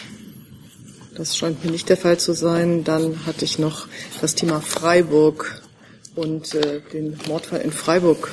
Das 1.16 1.36
scheint 1.36 1.64
mir 1.64 1.70
nicht 1.70 1.88
der 1.88 1.96
Fall 1.96 2.18
zu 2.18 2.32
sein. 2.32 2.84
Dann 2.84 3.26
hatte 3.26 3.44
ich 3.44 3.58
noch 3.58 3.86
das 4.20 4.34
Thema 4.34 4.60
Freiburg 4.60 5.62
und 6.14 6.54
äh, 6.54 6.80
den 6.92 7.18
Mordfall 7.28 7.60
in 7.60 7.72
Freiburg. 7.72 8.32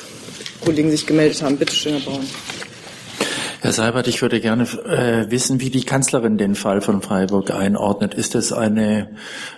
Kollegen 0.62 0.92
sich 0.92 1.06
gemeldet 1.06 1.42
haben. 1.42 1.58
Bitte 1.58 1.76
schön, 1.76 1.94
Herr 1.94 2.02
Braun. 2.02 2.26
Herr 3.60 3.74
Seibert, 3.74 4.08
ich 4.08 4.22
würde 4.22 4.40
gerne 4.40 4.64
äh, 4.64 5.32
wissen, 5.32 5.60
wie 5.60 5.72
die 5.72 5.84
Kanzlerin 5.84 6.38
den 6.38 6.54
Fall 6.54 6.80
von 6.82 7.02
Freiburg 7.02 7.52
einordnet. 7.52 8.14
Ist 8.14 8.36
es 8.36 8.54
eine 8.54 9.10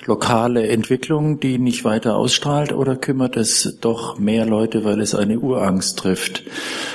lokale 0.06 0.68
Entwicklung, 0.70 1.42
die 1.42 1.60
nicht 1.60 1.84
weiter 1.84 2.16
ausstrahlt, 2.16 2.72
oder 2.72 2.96
kümmert 2.96 3.36
es 3.36 3.78
doch 3.82 4.18
mehr 4.18 4.46
Leute, 4.46 4.86
weil 4.86 5.02
es 5.02 5.16
eine 5.16 5.40
Urangst 5.40 6.00
trifft? 6.00 6.44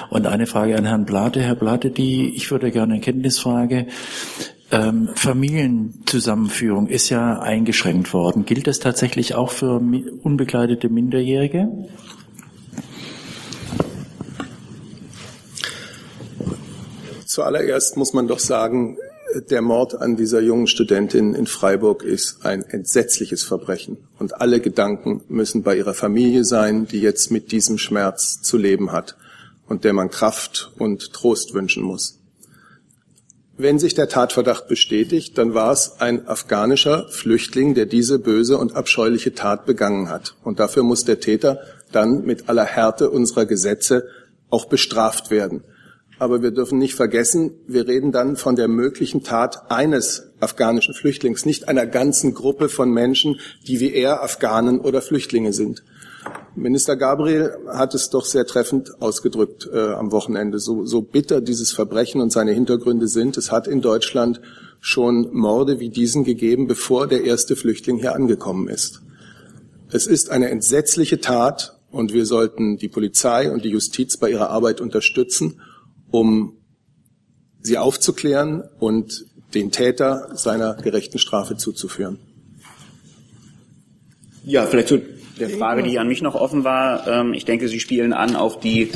Und 0.08 0.26
eine 0.26 0.46
Frage 0.46 0.76
an 0.76 0.86
Herrn 0.86 1.04
Blate. 1.04 1.40
Herr 1.42 1.56
Blate, 1.56 1.90
die, 1.90 2.34
ich 2.34 2.50
würde 2.50 2.70
gerne 2.70 2.94
eine 2.94 3.02
Kenntnisfrage. 3.02 3.86
Ähm, 4.74 5.10
Familienzusammenführung 5.14 6.88
ist 6.88 7.08
ja 7.08 7.38
eingeschränkt 7.38 8.12
worden. 8.12 8.44
Gilt 8.44 8.66
das 8.66 8.80
tatsächlich 8.80 9.36
auch 9.36 9.52
für 9.52 9.76
unbegleitete 9.76 10.88
Minderjährige? 10.88 11.68
Zuallererst 17.24 17.96
muss 17.96 18.14
man 18.14 18.26
doch 18.26 18.40
sagen, 18.40 18.98
der 19.48 19.62
Mord 19.62 19.94
an 19.94 20.16
dieser 20.16 20.40
jungen 20.40 20.66
Studentin 20.66 21.34
in 21.34 21.46
Freiburg 21.46 22.02
ist 22.02 22.44
ein 22.44 22.62
entsetzliches 22.62 23.44
Verbrechen. 23.44 23.98
Und 24.18 24.40
alle 24.40 24.58
Gedanken 24.58 25.22
müssen 25.28 25.62
bei 25.62 25.76
ihrer 25.76 25.94
Familie 25.94 26.44
sein, 26.44 26.88
die 26.88 27.00
jetzt 27.00 27.30
mit 27.30 27.52
diesem 27.52 27.78
Schmerz 27.78 28.42
zu 28.42 28.58
leben 28.58 28.90
hat 28.90 29.16
und 29.68 29.84
der 29.84 29.92
man 29.92 30.10
Kraft 30.10 30.72
und 30.78 31.12
Trost 31.12 31.54
wünschen 31.54 31.84
muss. 31.84 32.23
Wenn 33.56 33.78
sich 33.78 33.94
der 33.94 34.08
Tatverdacht 34.08 34.66
bestätigt, 34.66 35.38
dann 35.38 35.54
war 35.54 35.70
es 35.70 36.00
ein 36.00 36.26
afghanischer 36.26 37.06
Flüchtling, 37.10 37.74
der 37.74 37.86
diese 37.86 38.18
böse 38.18 38.58
und 38.58 38.74
abscheuliche 38.74 39.32
Tat 39.32 39.64
begangen 39.64 40.08
hat. 40.08 40.34
Und 40.42 40.58
dafür 40.58 40.82
muss 40.82 41.04
der 41.04 41.20
Täter 41.20 41.60
dann 41.92 42.24
mit 42.24 42.48
aller 42.48 42.64
Härte 42.64 43.10
unserer 43.10 43.46
Gesetze 43.46 44.08
auch 44.50 44.64
bestraft 44.64 45.30
werden. 45.30 45.62
Aber 46.18 46.42
wir 46.42 46.50
dürfen 46.50 46.78
nicht 46.78 46.94
vergessen, 46.94 47.52
wir 47.68 47.86
reden 47.86 48.10
dann 48.10 48.36
von 48.36 48.56
der 48.56 48.66
möglichen 48.66 49.22
Tat 49.22 49.70
eines 49.70 50.32
afghanischen 50.40 50.94
Flüchtlings, 50.94 51.46
nicht 51.46 51.68
einer 51.68 51.86
ganzen 51.86 52.34
Gruppe 52.34 52.68
von 52.68 52.90
Menschen, 52.90 53.38
die 53.68 53.78
wie 53.78 53.92
er 53.92 54.22
Afghanen 54.22 54.80
oder 54.80 55.00
Flüchtlinge 55.00 55.52
sind. 55.52 55.84
Minister 56.56 56.96
Gabriel 56.96 57.56
hat 57.68 57.94
es 57.94 58.10
doch 58.10 58.24
sehr 58.24 58.46
treffend 58.46 59.00
ausgedrückt 59.02 59.68
äh, 59.72 59.92
am 59.92 60.12
Wochenende. 60.12 60.58
So, 60.58 60.84
so 60.84 61.02
bitter 61.02 61.40
dieses 61.40 61.72
Verbrechen 61.72 62.20
und 62.20 62.30
seine 62.30 62.52
Hintergründe 62.52 63.08
sind, 63.08 63.36
es 63.36 63.50
hat 63.50 63.66
in 63.66 63.80
Deutschland 63.80 64.40
schon 64.80 65.32
Morde 65.32 65.80
wie 65.80 65.88
diesen 65.88 66.24
gegeben, 66.24 66.66
bevor 66.66 67.06
der 67.06 67.24
erste 67.24 67.56
Flüchtling 67.56 67.98
hier 67.98 68.14
angekommen 68.14 68.68
ist. 68.68 69.02
Es 69.90 70.06
ist 70.06 70.30
eine 70.30 70.50
entsetzliche 70.50 71.20
Tat 71.20 71.78
und 71.90 72.12
wir 72.12 72.26
sollten 72.26 72.76
die 72.76 72.88
Polizei 72.88 73.50
und 73.50 73.64
die 73.64 73.70
Justiz 73.70 74.16
bei 74.16 74.30
ihrer 74.30 74.50
Arbeit 74.50 74.80
unterstützen 74.80 75.60
um 76.14 76.58
sie 77.60 77.76
aufzuklären 77.76 78.62
und 78.78 79.26
den 79.52 79.72
Täter 79.72 80.30
seiner 80.36 80.74
gerechten 80.74 81.18
Strafe 81.18 81.56
zuzuführen. 81.56 82.20
Ja, 84.44 84.66
vielleicht 84.66 84.88
zu 84.88 85.00
der 85.38 85.50
Frage, 85.50 85.82
die 85.82 85.98
an 85.98 86.08
mich 86.08 86.22
noch 86.22 86.34
offen 86.34 86.64
war. 86.64 87.06
Ähm, 87.06 87.34
ich 87.34 87.44
denke, 87.44 87.68
Sie 87.68 87.80
spielen 87.80 88.12
an 88.12 88.36
auf 88.36 88.60
die 88.60 88.90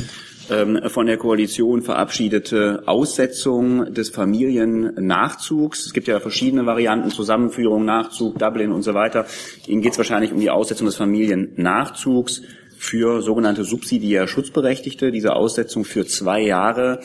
ähm, 0.51 0.81
von 0.89 1.07
der 1.07 1.19
Koalition 1.19 1.83
verabschiedete 1.83 2.83
Aussetzung 2.87 3.93
des 3.93 4.11
Familiennachzugs. 4.11 5.87
Es 5.87 5.93
gibt 5.93 6.09
ja 6.09 6.21
verschiedene 6.21 6.67
Varianten, 6.67 7.11
Zusammenführung, 7.11 7.85
Nachzug, 7.85 8.39
Dublin 8.39 8.73
und 8.73 8.83
so 8.83 8.95
weiter. 8.95 9.27
Ihnen 9.67 9.83
geht 9.83 9.93
es 9.93 9.99
wahrscheinlich 9.99 10.33
um 10.33 10.41
die 10.41 10.51
Aussetzung 10.51 10.87
des 10.87 10.97
Familiennachzugs 10.97 12.43
für 12.79 13.23
sogenannte 13.23 13.65
subsidiär 13.65 14.29
Schutzberechtigte. 14.29 15.11
Diese 15.11 15.35
Aussetzung 15.35 15.85
für 15.85 16.07
zwei 16.07 16.41
Jahre, 16.41 17.01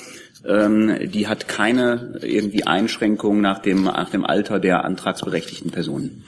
ähm, 0.47 1.11
die 1.11 1.27
hat 1.27 1.47
keine 1.47 2.19
irgendwie 2.21 2.65
Einschränkung 2.65 3.41
nach 3.41 3.59
dem, 3.59 3.83
nach 3.83 4.09
dem 4.09 4.23
Alter 4.23 4.59
der 4.59 4.85
antragsberechtigten 4.85 5.71
Personen. 5.71 6.23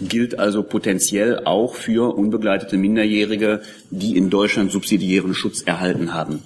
Gilt 0.00 0.38
also 0.38 0.62
potenziell 0.62 1.44
auch 1.44 1.74
für 1.74 2.16
unbegleitete 2.16 2.76
Minderjährige, 2.76 3.62
die 3.90 4.16
in 4.16 4.30
Deutschland 4.30 4.72
subsidiären 4.72 5.34
Schutz 5.34 5.62
erhalten 5.62 6.14
haben. 6.14 6.42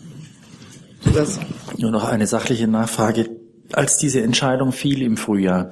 Das. 1.14 1.38
Nur 1.76 1.90
noch 1.90 2.04
eine 2.04 2.26
sachliche 2.26 2.66
Nachfrage. 2.66 3.30
Als 3.72 3.98
diese 3.98 4.22
Entscheidung 4.22 4.72
fiel 4.72 5.02
im 5.02 5.16
Frühjahr, 5.16 5.70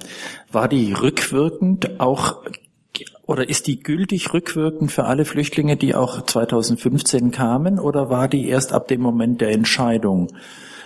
war 0.50 0.68
die 0.68 0.92
rückwirkend 0.92 2.00
auch 2.00 2.42
oder 3.24 3.48
ist 3.48 3.66
die 3.66 3.80
gültig 3.80 4.34
rückwirkend 4.34 4.92
für 4.92 5.04
alle 5.04 5.24
Flüchtlinge, 5.24 5.76
die 5.76 5.94
auch 5.94 6.22
2015 6.22 7.30
kamen, 7.30 7.78
oder 7.78 8.10
war 8.10 8.28
die 8.28 8.48
erst 8.48 8.72
ab 8.72 8.88
dem 8.88 9.00
Moment 9.00 9.40
der 9.40 9.52
Entscheidung 9.52 10.28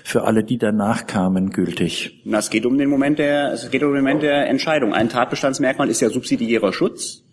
für 0.06 0.22
alle, 0.22 0.44
die 0.44 0.56
danach 0.56 1.08
kamen, 1.08 1.50
gültig? 1.50 2.20
Na, 2.24 2.38
es 2.38 2.48
geht 2.48 2.64
um 2.64 2.78
den 2.78 2.88
Moment 2.88 3.18
der, 3.18 3.52
es 3.52 3.68
geht 3.72 3.82
um 3.82 3.92
den 3.92 4.04
Moment 4.04 4.22
der 4.22 4.48
Entscheidung. 4.48 4.94
Ein 4.94 5.08
Tatbestandsmerkmal 5.08 5.90
ist 5.90 6.00
ja 6.00 6.10
subsidiärer 6.10 6.72
Schutz. 6.72 7.24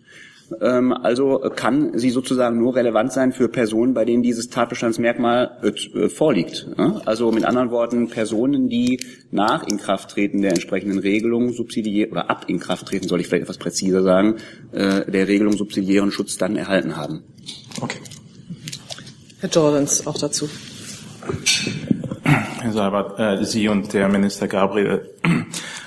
Ähm, 0.60 0.92
also 0.92 1.38
kann 1.54 1.96
sie 1.96 2.10
sozusagen 2.10 2.58
nur 2.58 2.74
relevant 2.74 3.12
sein 3.12 3.30
für 3.30 3.48
Personen, 3.48 3.94
bei 3.94 4.04
denen 4.04 4.24
dieses 4.24 4.50
Tatbestandsmerkmal 4.50 5.52
äh, 5.62 6.08
vorliegt. 6.08 6.66
Also 7.04 7.30
mit 7.30 7.44
anderen 7.44 7.70
Worten, 7.70 8.08
Personen, 8.08 8.68
die 8.68 8.98
nach 9.30 9.64
Inkrafttreten 9.68 10.42
der 10.42 10.50
entsprechenden 10.50 10.98
Regelung 10.98 11.52
subsidiär 11.52 12.10
oder 12.10 12.28
ab 12.28 12.46
Inkrafttreten, 12.48 13.08
soll 13.08 13.20
ich 13.20 13.28
vielleicht 13.28 13.44
etwas 13.44 13.58
präziser 13.58 14.02
sagen, 14.02 14.38
äh, 14.72 15.08
der 15.08 15.28
Regelung 15.28 15.56
subsidiären 15.56 16.10
Schutz 16.10 16.38
dann 16.38 16.56
erhalten 16.56 16.96
haben. 16.96 17.22
Okay. 17.80 18.00
Herr 19.38 19.48
Jordans 19.48 20.08
auch 20.08 20.18
dazu. 20.18 20.48
Herr 22.34 22.72
Seibert, 22.72 23.18
äh, 23.18 23.44
Sie 23.44 23.68
und 23.68 23.92
der 23.92 24.08
Minister 24.08 24.48
Gabriel 24.48 25.10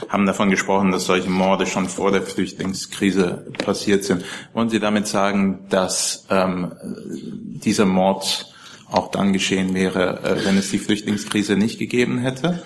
haben 0.10 0.25
davon 0.25 0.50
gesprochen, 0.50 0.92
dass 0.92 1.06
solche 1.06 1.30
Morde 1.30 1.66
schon 1.66 1.89
vor 1.89 2.12
der 2.12 2.22
Flüchtlingskrise 2.22 3.46
passiert 3.58 4.04
sind. 4.04 4.24
Wollen 4.54 4.70
Sie 4.70 4.80
damit 4.80 5.08
sagen, 5.08 5.66
dass 5.70 6.25
ähm, 6.30 6.72
dieser 6.84 7.86
Mord 7.86 8.54
auch 8.89 9.12
dann 9.12 9.34
geschehen 9.34 9.74
wäre, 9.74 10.24
äh, 10.24 10.46
wenn 10.46 10.58
es 10.58 10.72
die 10.72 10.80
Flüchtlingskrise 10.80 11.58
nicht 11.58 11.80
gegeben 11.80 12.20
hätte? 12.20 12.63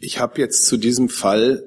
Ich 0.00 0.20
habe 0.20 0.40
jetzt 0.40 0.66
zu 0.66 0.76
diesem 0.76 1.08
Fall 1.08 1.64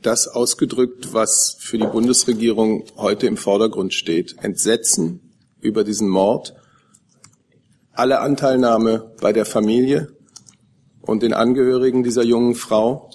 das 0.00 0.28
ausgedrückt, 0.28 1.12
was 1.12 1.56
für 1.58 1.76
die 1.76 1.86
Bundesregierung 1.86 2.84
heute 2.96 3.26
im 3.26 3.36
Vordergrund 3.36 3.92
steht. 3.92 4.36
Entsetzen 4.42 5.27
über 5.68 5.84
diesen 5.84 6.08
Mord 6.08 6.54
alle 7.92 8.20
Anteilnahme 8.20 9.10
bei 9.20 9.32
der 9.32 9.44
Familie 9.44 10.08
und 11.00 11.22
den 11.22 11.32
Angehörigen 11.32 12.04
dieser 12.04 12.22
jungen 12.22 12.54
Frau 12.54 13.10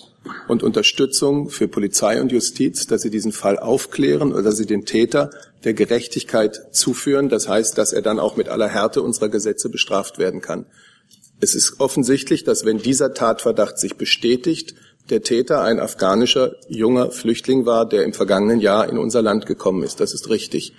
und 0.49 0.61
Unterstützung 0.61 1.49
für 1.49 1.69
Polizei 1.69 2.21
und 2.21 2.33
Justiz, 2.33 2.85
dass 2.85 3.01
sie 3.01 3.09
diesen 3.09 3.31
Fall 3.31 3.57
aufklären 3.57 4.33
oder 4.33 4.43
dass 4.43 4.57
sie 4.57 4.65
den 4.65 4.85
Täter 4.85 5.29
der 5.63 5.73
Gerechtigkeit 5.73 6.75
zuführen. 6.75 7.29
Das 7.29 7.47
heißt, 7.47 7.77
dass 7.77 7.93
er 7.93 8.01
dann 8.01 8.19
auch 8.19 8.35
mit 8.35 8.49
aller 8.49 8.67
Härte 8.67 9.01
unserer 9.01 9.29
Gesetze 9.29 9.69
bestraft 9.69 10.17
werden 10.17 10.41
kann. 10.41 10.65
Es 11.39 11.55
ist 11.55 11.79
offensichtlich, 11.79 12.43
dass 12.43 12.65
wenn 12.65 12.77
dieser 12.77 13.13
Tatverdacht 13.13 13.77
sich 13.77 13.95
bestätigt, 13.95 14.75
der 15.09 15.21
Täter 15.21 15.61
ein 15.61 15.79
afghanischer 15.79 16.55
junger 16.67 17.11
Flüchtling 17.11 17.65
war, 17.65 17.87
der 17.87 18.03
im 18.03 18.13
vergangenen 18.13 18.59
Jahr 18.59 18.89
in 18.89 18.97
unser 18.97 19.21
Land 19.21 19.45
gekommen 19.45 19.83
ist. 19.83 19.99
Das 19.99 20.13
ist 20.13 20.29
richtig. 20.29 20.73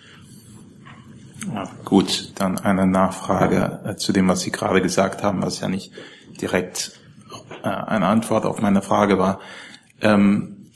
Ja, 1.55 1.71
gut, 1.85 2.33
dann 2.35 2.59
eine 2.59 2.85
Nachfrage 2.85 3.81
äh, 3.85 3.95
zu 3.95 4.13
dem, 4.13 4.27
was 4.27 4.41
Sie 4.41 4.51
gerade 4.51 4.83
gesagt 4.83 5.23
haben, 5.23 5.41
was 5.41 5.61
ja 5.61 5.69
nicht 5.69 5.93
direkt 6.41 6.99
äh, 7.63 7.69
eine 7.69 8.09
Antwort 8.09 8.45
auf 8.45 8.61
meine 8.61 8.83
Frage 8.83 9.19
war. 9.19 9.39
Ähm, 10.01 10.67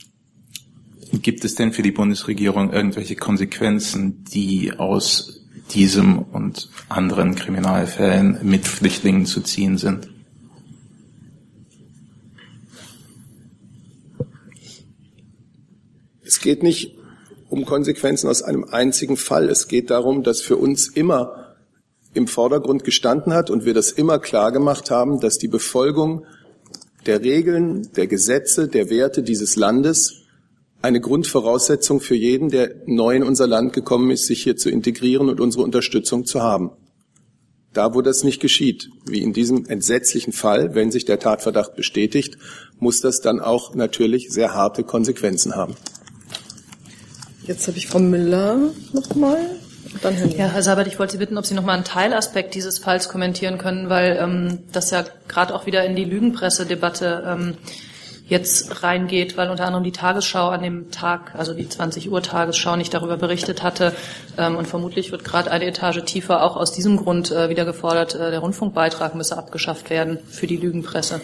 gibt 1.11 1.43
es 1.43 1.55
denn 1.55 1.73
für 1.73 1.81
die 1.81 1.91
Bundesregierung 1.91 2.71
irgendwelche 2.71 3.17
Konsequenzen, 3.17 4.23
die 4.23 4.71
aus 4.71 5.41
diesem 5.73 6.19
und 6.19 6.69
anderen 6.87 7.35
Kriminalfällen 7.35 8.39
mit 8.43 8.65
Flüchtlingen 8.65 9.25
zu 9.25 9.41
ziehen 9.41 9.77
sind? 9.77 10.07
Es 16.23 16.39
geht 16.39 16.63
nicht 16.63 16.98
um 17.49 17.65
Konsequenzen 17.65 18.29
aus 18.29 18.41
einem 18.41 18.63
einzigen 18.65 19.17
Fall. 19.17 19.49
Es 19.49 19.67
geht 19.67 19.89
darum, 19.89 20.23
dass 20.23 20.41
für 20.41 20.57
uns 20.57 20.87
immer 20.87 21.55
im 22.13 22.27
Vordergrund 22.27 22.83
gestanden 22.83 23.33
hat 23.33 23.49
und 23.49 23.65
wir 23.65 23.73
das 23.73 23.91
immer 23.91 24.19
klar 24.19 24.51
gemacht 24.51 24.91
haben, 24.91 25.19
dass 25.19 25.37
die 25.37 25.47
Befolgung 25.47 26.25
der 27.05 27.21
Regeln, 27.21 27.89
der 27.95 28.07
Gesetze, 28.07 28.67
der 28.67 28.89
Werte 28.89 29.23
dieses 29.23 29.55
Landes 29.55 30.23
eine 30.81 31.01
Grundvoraussetzung 31.01 31.99
für 31.99 32.15
jeden, 32.15 32.49
der 32.49 32.75
neu 32.85 33.15
in 33.15 33.23
unser 33.23 33.47
Land 33.47 33.73
gekommen 33.73 34.11
ist, 34.11 34.27
sich 34.27 34.43
hier 34.43 34.55
zu 34.55 34.69
integrieren 34.69 35.29
und 35.29 35.39
unsere 35.39 35.63
Unterstützung 35.63 36.25
zu 36.25 36.41
haben. 36.41 36.71
Da, 37.73 37.93
wo 37.93 38.01
das 38.01 38.23
nicht 38.23 38.41
geschieht, 38.41 38.89
wie 39.05 39.21
in 39.21 39.33
diesem 39.33 39.65
entsetzlichen 39.65 40.33
Fall, 40.33 40.73
wenn 40.73 40.91
sich 40.91 41.05
der 41.05 41.19
Tatverdacht 41.19 41.75
bestätigt, 41.75 42.37
muss 42.79 43.01
das 43.01 43.21
dann 43.21 43.39
auch 43.39 43.75
natürlich 43.75 44.29
sehr 44.31 44.53
harte 44.55 44.83
Konsequenzen 44.83 45.55
haben. 45.55 45.75
Jetzt 47.49 47.67
habe 47.67 47.79
ich 47.79 47.87
Frau 47.87 47.97
Müller 47.97 48.59
nochmal. 48.93 49.39
Dann 50.03 50.13
Herr 50.13 50.27
ja, 50.27 50.45
Herr 50.49 50.61
Sabert, 50.61 50.85
ich 50.85 50.99
wollte 50.99 51.13
Sie 51.13 51.17
bitten, 51.17 51.35
ob 51.35 51.47
Sie 51.47 51.55
noch 51.55 51.63
mal 51.63 51.73
einen 51.73 51.83
Teilaspekt 51.83 52.53
dieses 52.53 52.77
Falls 52.77 53.09
kommentieren 53.09 53.57
können, 53.57 53.89
weil 53.89 54.19
ähm, 54.21 54.59
das 54.71 54.91
ja 54.91 55.03
gerade 55.27 55.55
auch 55.55 55.65
wieder 55.65 55.83
in 55.83 55.95
die 55.95 56.03
Lügenpressedebatte 56.05 57.23
ähm, 57.25 57.57
jetzt 58.27 58.83
reingeht, 58.83 59.35
weil 59.35 59.49
unter 59.49 59.65
anderem 59.65 59.83
die 59.83 59.91
Tagesschau 59.91 60.49
an 60.49 60.61
dem 60.61 60.91
Tag, 60.91 61.33
also 61.35 61.55
die 61.55 61.67
20 61.67 62.11
Uhr 62.11 62.21
Tagesschau, 62.21 62.75
nicht 62.75 62.93
darüber 62.93 63.17
berichtet 63.17 63.63
hatte. 63.63 63.95
Ähm, 64.37 64.55
und 64.55 64.67
vermutlich 64.67 65.11
wird 65.11 65.25
gerade 65.25 65.49
eine 65.49 65.65
Etage 65.65 66.03
tiefer 66.05 66.43
auch 66.43 66.55
aus 66.55 66.71
diesem 66.71 66.97
Grund 66.97 67.31
äh, 67.31 67.49
wieder 67.49 67.65
gefordert, 67.65 68.13
äh, 68.13 68.29
der 68.29 68.41
Rundfunkbeitrag 68.41 69.15
müsse 69.15 69.35
abgeschafft 69.35 69.89
werden 69.89 70.19
für 70.29 70.45
die 70.45 70.57
Lügenpresse. 70.57 71.19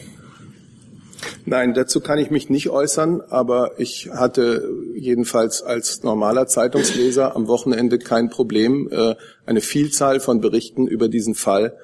Nein, 1.45 1.73
dazu 1.73 2.01
kann 2.01 2.19
ich 2.19 2.31
mich 2.31 2.49
nicht 2.49 2.69
äußern, 2.69 3.21
aber 3.29 3.79
ich 3.79 4.09
hatte 4.11 4.67
jedenfalls 4.95 5.61
als 5.61 6.03
normaler 6.03 6.47
Zeitungsleser 6.47 7.35
am 7.35 7.47
Wochenende 7.47 7.99
kein 7.99 8.29
Problem, 8.29 8.89
äh, 8.91 9.15
eine 9.45 9.61
Vielzahl 9.61 10.19
von 10.19 10.41
Berichten 10.41 10.87
über 10.87 11.07
diesen 11.07 11.35
Fall 11.35 11.77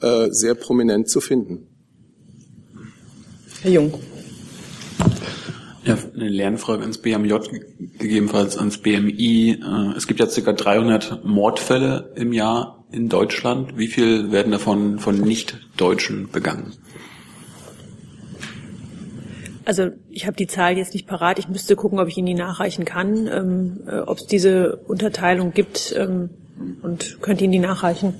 äh, 0.00 0.28
sehr 0.30 0.54
prominent 0.54 1.08
zu 1.08 1.20
finden. 1.20 1.66
Herr 3.62 3.72
Jung. 3.72 3.94
Ja, 5.84 5.96
eine 6.14 6.28
Lernfrage 6.28 6.82
ans 6.82 6.98
BMJ, 6.98 7.34
gegebenenfalls 7.98 8.58
ans 8.58 8.78
BMI. 8.78 9.60
Äh, 9.62 9.96
es 9.96 10.06
gibt 10.06 10.20
ja 10.20 10.26
ca. 10.26 10.52
300 10.52 11.24
Mordfälle 11.24 12.12
im 12.14 12.32
Jahr 12.32 12.84
in 12.92 13.08
Deutschland. 13.08 13.76
Wie 13.78 13.88
viel 13.88 14.30
werden 14.30 14.52
davon 14.52 14.98
von 14.98 15.18
Nicht-Deutschen 15.20 16.28
begangen? 16.30 16.74
Also 19.68 19.90
ich 20.08 20.26
habe 20.26 20.34
die 20.34 20.46
Zahl 20.46 20.78
jetzt 20.78 20.94
nicht 20.94 21.06
parat. 21.06 21.38
Ich 21.38 21.46
müsste 21.46 21.76
gucken, 21.76 22.00
ob 22.00 22.08
ich 22.08 22.16
Ihnen 22.16 22.26
die 22.26 22.32
nachreichen 22.32 22.86
kann, 22.86 23.26
ähm, 23.26 23.80
äh, 23.86 23.98
ob 23.98 24.16
es 24.16 24.26
diese 24.26 24.76
Unterteilung 24.76 25.52
gibt 25.52 25.94
ähm, 25.94 26.30
und 26.80 27.20
könnte 27.20 27.44
Ihnen 27.44 27.52
die 27.52 27.58
nachreichen. 27.58 28.14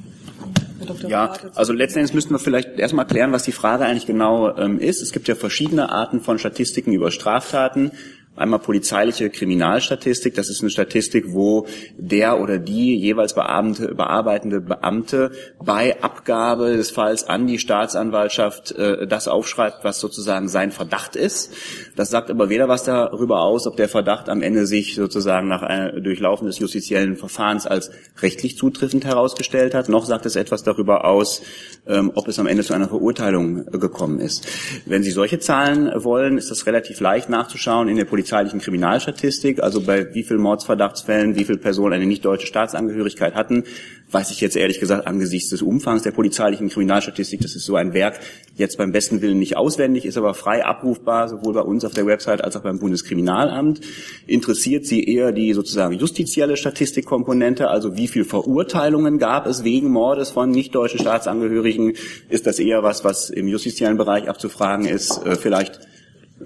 Ja, 1.06 1.32
also 1.54 1.72
letzten 1.72 2.00
Endes 2.00 2.12
müssten 2.12 2.34
wir 2.34 2.38
vielleicht 2.38 2.78
erstmal 2.78 3.06
klären, 3.06 3.32
was 3.32 3.44
die 3.44 3.52
Frage 3.52 3.86
eigentlich 3.86 4.04
genau 4.04 4.58
ähm, 4.58 4.78
ist. 4.78 5.00
Es 5.00 5.10
gibt 5.10 5.26
ja 5.26 5.36
verschiedene 5.36 5.90
Arten 5.90 6.20
von 6.20 6.38
Statistiken 6.38 6.92
über 6.92 7.10
Straftaten. 7.10 7.92
Einmal 8.38 8.60
polizeiliche 8.60 9.30
Kriminalstatistik. 9.30 10.34
Das 10.34 10.48
ist 10.48 10.60
eine 10.60 10.70
Statistik, 10.70 11.32
wo 11.32 11.66
der 11.96 12.40
oder 12.40 12.58
die 12.58 12.96
jeweils 12.96 13.34
bearbeitende 13.34 14.60
Beamte 14.60 15.32
bei 15.62 16.02
Abgabe 16.02 16.76
des 16.76 16.90
Falls 16.90 17.24
an 17.24 17.46
die 17.46 17.58
Staatsanwaltschaft 17.58 18.72
äh, 18.72 19.06
das 19.06 19.28
aufschreibt, 19.28 19.84
was 19.84 20.00
sozusagen 20.00 20.48
sein 20.48 20.70
Verdacht 20.70 21.16
ist. 21.16 21.52
Das 21.96 22.10
sagt 22.10 22.30
aber 22.30 22.48
weder 22.48 22.68
was 22.68 22.84
darüber 22.84 23.42
aus, 23.42 23.66
ob 23.66 23.76
der 23.76 23.88
Verdacht 23.88 24.28
am 24.28 24.42
Ende 24.42 24.66
sich 24.66 24.94
sozusagen 24.94 25.48
nach 25.48 25.62
einem 25.62 26.02
Durchlaufen 26.02 26.46
des 26.46 26.58
justiziellen 26.58 27.16
Verfahrens 27.16 27.66
als 27.66 27.90
rechtlich 28.22 28.56
zutreffend 28.56 29.04
herausgestellt 29.04 29.74
hat, 29.74 29.88
noch 29.88 30.04
sagt 30.04 30.26
es 30.26 30.36
etwas 30.36 30.62
darüber 30.62 31.04
aus, 31.04 31.42
ähm, 31.86 32.12
ob 32.14 32.28
es 32.28 32.38
am 32.38 32.46
Ende 32.46 32.62
zu 32.62 32.74
einer 32.74 32.88
Verurteilung 32.88 33.66
äh, 33.66 33.78
gekommen 33.78 34.20
ist. 34.20 34.46
Wenn 34.86 35.02
Sie 35.02 35.10
solche 35.10 35.38
Zahlen 35.38 35.90
wollen, 36.04 36.38
ist 36.38 36.50
das 36.50 36.66
relativ 36.66 37.00
leicht 37.00 37.28
nachzuschauen 37.28 37.88
in 37.88 37.96
der 37.96 38.04
Polizei 38.04 38.27
polizeilichen 38.28 38.60
Kriminalstatistik, 38.60 39.62
also 39.62 39.80
bei 39.80 40.14
wie 40.14 40.22
vielen 40.22 40.40
Mordsverdachtsfällen, 40.40 41.34
wie 41.36 41.44
viele 41.44 41.56
Personen 41.56 41.94
eine 41.94 42.04
nicht 42.04 42.26
deutsche 42.26 42.46
Staatsangehörigkeit 42.46 43.34
hatten, 43.34 43.64
weiß 44.10 44.30
ich 44.30 44.42
jetzt 44.42 44.54
ehrlich 44.54 44.80
gesagt 44.80 45.06
angesichts 45.06 45.48
des 45.48 45.62
Umfangs 45.62 46.02
der 46.02 46.10
polizeilichen 46.10 46.68
Kriminalstatistik, 46.68 47.40
das 47.40 47.56
ist 47.56 47.64
so 47.64 47.76
ein 47.76 47.94
Werk, 47.94 48.20
jetzt 48.54 48.76
beim 48.76 48.92
besten 48.92 49.22
Willen 49.22 49.38
nicht 49.38 49.56
auswendig, 49.56 50.04
ist 50.04 50.18
aber 50.18 50.34
frei 50.34 50.62
abrufbar, 50.62 51.30
sowohl 51.30 51.54
bei 51.54 51.62
uns 51.62 51.86
auf 51.86 51.94
der 51.94 52.04
Website 52.04 52.44
als 52.44 52.54
auch 52.54 52.62
beim 52.62 52.78
Bundeskriminalamt. 52.78 53.80
Interessiert 54.26 54.84
Sie 54.84 55.04
eher 55.04 55.32
die 55.32 55.54
sozusagen 55.54 55.94
justizielle 55.94 56.58
Statistikkomponente, 56.58 57.68
also 57.68 57.96
wie 57.96 58.08
viel 58.08 58.24
Verurteilungen 58.24 59.18
gab 59.18 59.46
es 59.46 59.64
wegen 59.64 59.88
Mordes 59.90 60.30
von 60.30 60.50
nicht 60.50 60.74
deutschen 60.74 61.00
Staatsangehörigen? 61.00 61.94
Ist 62.28 62.46
das 62.46 62.58
eher 62.58 62.82
was, 62.82 63.04
was 63.04 63.30
im 63.30 63.48
justiziellen 63.48 63.96
Bereich 63.96 64.28
abzufragen 64.28 64.84
ist? 64.84 65.24
Äh, 65.24 65.36
vielleicht 65.36 65.87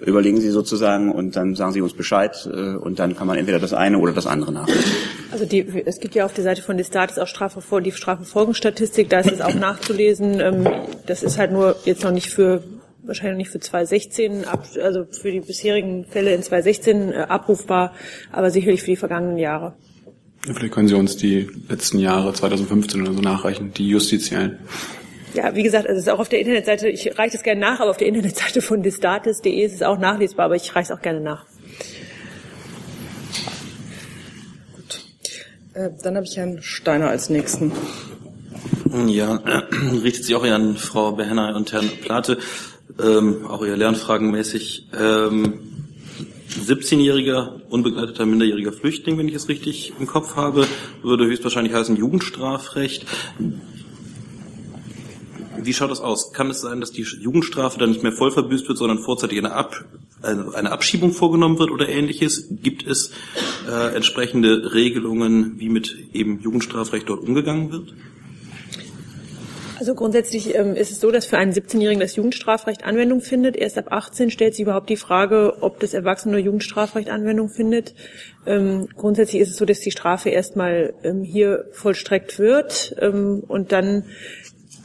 überlegen 0.05 0.41
Sie 0.41 0.51
sozusagen 0.51 1.13
und 1.13 1.37
dann 1.37 1.55
sagen 1.55 1.73
Sie 1.73 1.81
uns 1.81 1.95
Bescheid 1.95 2.49
äh, 2.53 2.77
und 2.77 2.99
dann 2.99 3.17
kann 3.17 3.27
man 3.27 3.39
entweder 3.39 3.59
das 3.59 3.73
eine 3.73 3.99
oder 3.99 4.13
das 4.13 4.27
andere 4.27 4.53
nachlesen. 4.53 4.93
Also 5.31 5.45
die, 5.47 5.61
es 5.87 6.01
gibt 6.01 6.15
ja 6.15 6.25
auf 6.25 6.35
der 6.35 6.45
Seite 6.45 6.63
von 6.63 6.77
Destatis 6.77 7.19
auch 7.19 7.27
Strafverfol 7.27 7.83
die 7.83 7.93
Strafverfolgungsstatistik, 7.93 9.09
da 9.09 9.21
ist 9.21 9.33
es 9.33 9.41
auch 9.41 9.55
nachzulesen. 9.55 10.41
Ähm, 10.41 10.69
das 11.07 11.23
ist 11.23 11.39
halt 11.39 11.53
nur 11.53 11.77
jetzt 11.85 12.05
noch 12.05 12.13
nicht 12.13 12.29
für 12.29 12.63
wahrscheinlich 13.05 13.39
nicht 13.39 13.51
für 13.51 13.61
2016, 13.61 14.45
also 14.81 15.07
für 15.11 15.33
die 15.33 15.41
bisherigen 15.41 16.05
Fälle 16.05 16.35
in 16.35 16.43
2016 16.43 17.13
äh, 17.13 17.17
abrufbar, 17.29 17.93
aber 18.31 18.51
sicherlich 18.51 18.83
für 18.83 18.91
die 18.91 18.97
vergangenen 18.97 19.39
Jahre. 19.39 19.75
Vielleicht 20.41 20.73
können 20.73 20.89
Sie 20.89 20.95
uns 20.95 21.17
die 21.17 21.49
letzten 21.69 21.99
Jahre 21.99 22.33
2015 22.33 23.03
oder 23.03 23.13
so 23.13 23.21
nachreichen, 23.21 23.73
die 23.73 23.89
justiziellen. 23.89 24.59
Ja, 25.35 25.55
wie 25.55 25.63
gesagt, 25.63 25.87
es 25.87 25.99
ist 25.99 26.11
auch 26.11 26.19
auf 26.19 26.29
der 26.29 26.41
Internetseite, 26.41 26.89
ich 26.89 27.19
reiche 27.19 27.37
das 27.37 27.43
gerne 27.43 27.61
nach, 27.61 27.81
aber 27.81 27.91
auf 27.91 27.97
der 27.97 28.09
Internetseite 28.09 28.61
von 28.61 28.83
distatis.de 28.83 29.65
ist 29.65 29.75
es 29.75 29.83
auch 29.83 29.99
nachlesbar, 29.99 30.47
aber 30.47 30.57
ich 30.57 30.75
reiche 30.75 30.93
es 30.93 30.99
auch 30.99 31.03
gerne 31.03 31.21
nach. 31.21 31.47
Gut. 34.77 35.01
Äh, 35.75 35.91
dann 36.03 36.17
habe 36.17 36.27
ich 36.27 36.37
Herrn 36.37 36.61
Steiner 36.61 37.09
als 37.09 37.31
nächsten. 37.31 37.73
Ja, 39.07 39.37
äh, 39.37 39.75
richtet 40.03 40.25
sich 40.25 40.35
auch 40.35 40.45
an 40.45 40.77
Frau 40.77 41.13
Behenner 41.13 41.57
und 41.57 41.73
Herrn 41.73 41.89
Plate, 42.03 42.37
ähm, 43.03 43.47
auch 43.47 43.65
eher 43.65 43.77
lernfragenmäßig. 43.77 44.89
Ähm, 44.99 45.61
17-jähriger 46.53 47.63
unbegleiteter 47.71 48.27
minderjähriger 48.27 48.73
Flüchtling, 48.73 49.17
wenn 49.17 49.29
ich 49.29 49.35
es 49.35 49.49
richtig 49.49 49.95
im 49.99 50.07
Kopf 50.07 50.37
habe, 50.37 50.67
würde 51.03 51.25
höchstwahrscheinlich 51.25 51.73
heißen 51.73 51.97
Jugendstrafrecht. 51.97 53.07
Wie 55.65 55.73
schaut 55.73 55.91
das 55.91 56.01
aus? 56.01 56.33
Kann 56.33 56.51
es 56.51 56.61
sein, 56.61 56.81
dass 56.81 56.93
die 56.93 57.03
Jugendstrafe 57.03 57.79
dann 57.79 57.91
nicht 57.91 58.03
mehr 58.03 58.13
voll 58.13 58.31
verbüßt 58.31 58.69
wird, 58.69 58.79
sondern 58.79 58.99
vorzeitig 58.99 59.39
eine, 59.39 59.53
Ab, 59.53 59.85
eine, 60.23 60.71
Abschiebung 60.71 61.13
vorgenommen 61.13 61.59
wird 61.59 61.71
oder 61.71 61.89
ähnliches? 61.89 62.49
Gibt 62.51 62.87
es 62.87 63.13
äh, 63.69 63.95
entsprechende 63.95 64.75
Regelungen, 64.75 65.59
wie 65.59 65.69
mit 65.69 65.97
eben 66.13 66.41
Jugendstrafrecht 66.41 67.09
dort 67.09 67.21
umgegangen 67.21 67.71
wird? 67.73 67.95
Also 69.83 69.97
grundsätzlich 69.97 70.55
ähm, 70.55 70.77
ist 70.77 70.93
es 70.93 71.01
so, 71.01 71.11
dass 71.11 71.27
für 71.27 71.39
einen 71.39 71.51
17-Jährigen 71.51 71.99
das 71.99 72.15
Jugendstrafrecht 72.15 72.85
Anwendung 72.85 73.21
findet. 73.21 73.57
Erst 73.57 73.79
ab 73.79 73.87
18 73.91 74.31
stellt 74.31 74.55
sich 74.55 74.63
überhaupt 74.63 74.89
die 74.89 74.97
Frage, 74.97 75.57
ob 75.61 75.81
das 75.81 75.93
Erwachsene 75.93 76.39
Jugendstrafrecht 76.39 77.11
Anwendung 77.11 77.49
findet. 77.49 77.93
Ähm, 78.47 78.87
grundsätzlich 78.97 79.43
ist 79.43 79.51
es 79.51 79.57
so, 79.57 79.65
dass 79.65 79.81
die 79.81 79.91
Strafe 79.91 80.29
erstmal 80.29 80.95
ähm, 81.03 81.25
hier 81.25 81.65
vollstreckt 81.73 82.39
wird 82.39 82.95
ähm, 83.01 83.43
und 83.49 83.73
dann 83.73 84.05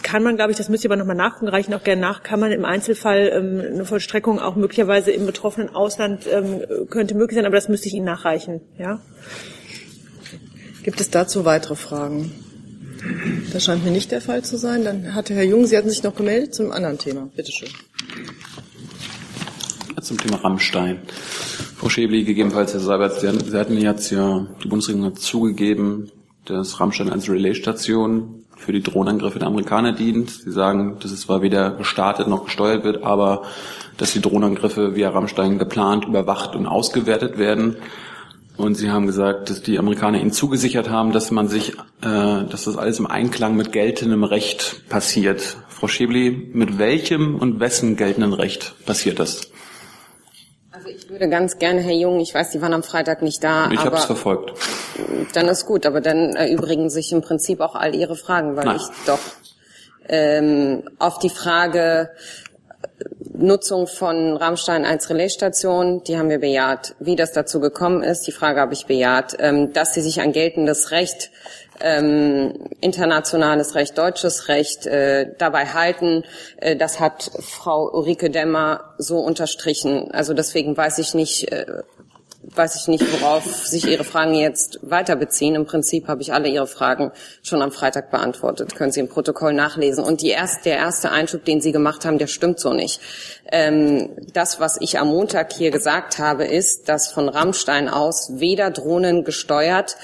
kann 0.03 0.23
man, 0.23 0.35
glaube 0.35 0.51
ich, 0.51 0.57
das 0.57 0.69
müsst 0.69 0.83
ihr 0.83 0.89
aber 0.89 0.97
nochmal 0.97 1.15
nachgucken, 1.15 1.47
reichen 1.47 1.73
auch 1.73 1.83
gerne 1.83 2.01
nach, 2.01 2.23
kann 2.23 2.39
man 2.39 2.51
im 2.51 2.65
Einzelfall 2.65 3.31
ähm, 3.33 3.73
eine 3.73 3.85
Vollstreckung 3.85 4.39
auch 4.39 4.55
möglicherweise 4.55 5.11
im 5.11 5.25
betroffenen 5.25 5.73
Ausland 5.73 6.25
ähm, 6.31 6.61
könnte 6.89 7.15
möglich 7.15 7.35
sein, 7.35 7.45
aber 7.45 7.55
das 7.55 7.69
müsste 7.69 7.87
ich 7.87 7.95
Ihnen 7.95 8.05
nachreichen. 8.05 8.61
Ja? 8.77 9.01
Gibt 10.83 11.01
es 11.01 11.09
dazu 11.09 11.45
weitere 11.45 11.75
Fragen? 11.75 12.31
Das 13.53 13.65
scheint 13.65 13.83
mir 13.83 13.91
nicht 13.91 14.11
der 14.11 14.21
Fall 14.21 14.43
zu 14.43 14.57
sein. 14.57 14.83
Dann 14.83 15.13
hatte 15.13 15.33
Herr 15.33 15.43
Jung, 15.43 15.65
Sie 15.65 15.77
hatten 15.77 15.89
sich 15.89 16.03
noch 16.03 16.15
gemeldet 16.15 16.55
zum 16.55 16.71
anderen 16.71 16.97
Thema. 16.97 17.29
Bitte 17.35 17.51
schön. 17.51 17.69
Zum 20.01 20.17
Thema 20.17 20.37
Rammstein. 20.37 20.99
Frau 21.75 21.89
Schäbli, 21.89 22.23
gegebenenfalls 22.23 22.73
Herr 22.73 22.79
Seibert, 22.79 23.19
Sie 23.19 23.27
hatten 23.27 23.77
jetzt 23.77 24.11
ja, 24.11 24.47
die 24.63 24.67
Bundesregierung 24.67 25.11
hat 25.11 25.19
zugegeben, 25.19 26.11
dass 26.45 26.79
Rammstein 26.79 27.09
als 27.09 27.29
Relaisstation 27.29 28.45
für 28.57 28.71
die 28.71 28.81
Drohnenangriffe 28.81 29.39
der 29.39 29.47
Amerikaner 29.47 29.93
dient. 29.93 30.29
Sie 30.29 30.51
sagen, 30.51 30.97
dass 30.99 31.11
es 31.11 31.21
zwar 31.21 31.41
weder 31.41 31.71
gestartet 31.71 32.27
noch 32.27 32.45
gesteuert 32.45 32.83
wird, 32.83 33.03
aber 33.03 33.43
dass 33.97 34.13
die 34.13 34.21
Drohnenangriffe 34.21 34.95
via 34.95 35.09
Rammstein 35.09 35.57
geplant, 35.57 36.05
überwacht 36.05 36.55
und 36.55 36.65
ausgewertet 36.65 37.37
werden. 37.37 37.77
Und 38.57 38.73
Sie 38.75 38.89
haben 38.89 39.05
gesagt, 39.05 39.51
dass 39.51 39.61
die 39.61 39.77
Amerikaner 39.77 40.19
Ihnen 40.19 40.31
zugesichert 40.31 40.89
haben, 40.89 41.11
dass 41.11 41.29
man 41.29 41.47
sich, 41.47 41.73
äh, 42.01 42.43
dass 42.49 42.65
das 42.65 42.75
alles 42.75 42.97
im 42.97 43.05
Einklang 43.05 43.55
mit 43.55 43.71
geltendem 43.71 44.23
Recht 44.23 44.89
passiert. 44.89 45.57
Frau 45.69 45.87
Schäbli, 45.87 46.49
mit 46.53 46.79
welchem 46.79 47.35
und 47.35 47.59
wessen 47.59 47.95
geltenden 47.95 48.33
Recht 48.33 48.73
passiert 48.85 49.19
das? 49.19 49.51
Also 50.87 50.99
ich 50.99 51.09
würde 51.09 51.27
ganz 51.27 51.59
gerne, 51.59 51.81
Herr 51.81 51.93
Jung, 51.93 52.21
ich 52.21 52.33
weiß, 52.33 52.51
Sie 52.51 52.61
waren 52.61 52.73
am 52.73 52.83
Freitag 52.83 53.21
nicht 53.21 53.43
da. 53.43 53.69
Ich 53.71 53.79
habe 53.79 53.97
es 53.97 54.05
verfolgt. 54.05 54.53
Dann 55.33 55.49
ist 55.49 55.65
gut, 55.65 55.85
aber 55.85 55.99
dann 55.99 56.33
erübrigen 56.33 56.89
sich 56.89 57.11
im 57.11 57.21
Prinzip 57.21 57.59
auch 57.59 57.75
all 57.75 57.93
Ihre 57.93 58.15
Fragen, 58.15 58.55
weil 58.55 58.65
Nein. 58.65 58.77
ich 58.77 59.05
doch 59.05 59.19
ähm, 60.07 60.83
auf 60.97 61.19
die 61.19 61.29
Frage 61.29 62.09
Nutzung 63.33 63.87
von 63.87 64.37
Rammstein 64.37 64.85
als 64.85 65.09
Relaisstation, 65.09 66.03
die 66.05 66.17
haben 66.17 66.29
wir 66.29 66.39
bejaht. 66.39 66.95
Wie 66.99 67.17
das 67.17 67.33
dazu 67.33 67.59
gekommen 67.59 68.01
ist, 68.01 68.25
die 68.25 68.31
Frage 68.31 68.61
habe 68.61 68.73
ich 68.73 68.85
bejaht. 68.85 69.35
Ähm, 69.39 69.73
dass 69.73 69.93
sie 69.93 70.01
sich 70.01 70.21
an 70.21 70.31
geltendes 70.31 70.91
Recht, 70.91 71.31
ähm, 71.79 72.53
internationales 72.81 73.75
Recht, 73.75 73.97
deutsches 73.97 74.47
Recht 74.47 74.85
äh, 74.85 75.33
dabei 75.37 75.67
halten, 75.67 76.23
äh, 76.57 76.75
das 76.75 76.99
hat 76.99 77.31
Frau 77.39 77.89
Ulrike 77.91 78.29
Demmer 78.29 78.95
so 78.97 79.19
unterstrichen. 79.19 80.11
Also 80.11 80.33
deswegen 80.33 80.75
weiß 80.75 80.99
ich 80.99 81.13
nicht, 81.13 81.51
äh, 81.51 81.65
weiß 82.55 82.75
ich 82.75 82.87
nicht, 82.87 83.03
worauf 83.11 83.43
sich 83.67 83.85
Ihre 83.87 84.03
Fragen 84.03 84.33
jetzt 84.33 84.79
weiter 84.81 85.15
beziehen. 85.15 85.55
Im 85.55 85.65
Prinzip 85.65 86.07
habe 86.07 86.21
ich 86.21 86.33
alle 86.33 86.47
Ihre 86.47 86.67
Fragen 86.67 87.11
schon 87.43 87.61
am 87.61 87.71
Freitag 87.71 88.09
beantwortet. 88.09 88.75
Können 88.75 88.91
Sie 88.91 88.99
im 88.99 89.09
Protokoll 89.09 89.53
nachlesen. 89.53 90.03
Und 90.03 90.21
die 90.21 90.29
erste, 90.29 90.63
der 90.69 90.77
erste 90.77 91.11
Einschub, 91.11 91.43
den 91.45 91.61
Sie 91.61 91.71
gemacht 91.71 92.05
haben, 92.05 92.17
der 92.17 92.27
stimmt 92.27 92.59
so 92.59 92.73
nicht. 92.73 93.01
Ähm, 93.51 94.09
das, 94.33 94.59
was 94.59 94.77
ich 94.79 94.99
am 94.99 95.09
Montag 95.09 95.53
hier 95.53 95.71
gesagt 95.71 96.19
habe, 96.19 96.45
ist, 96.45 96.89
dass 96.89 97.11
von 97.11 97.27
Rammstein 97.27 97.89
aus 97.89 98.31
weder 98.35 98.71
Drohnen 98.71 99.23
gesteuert 99.23 99.97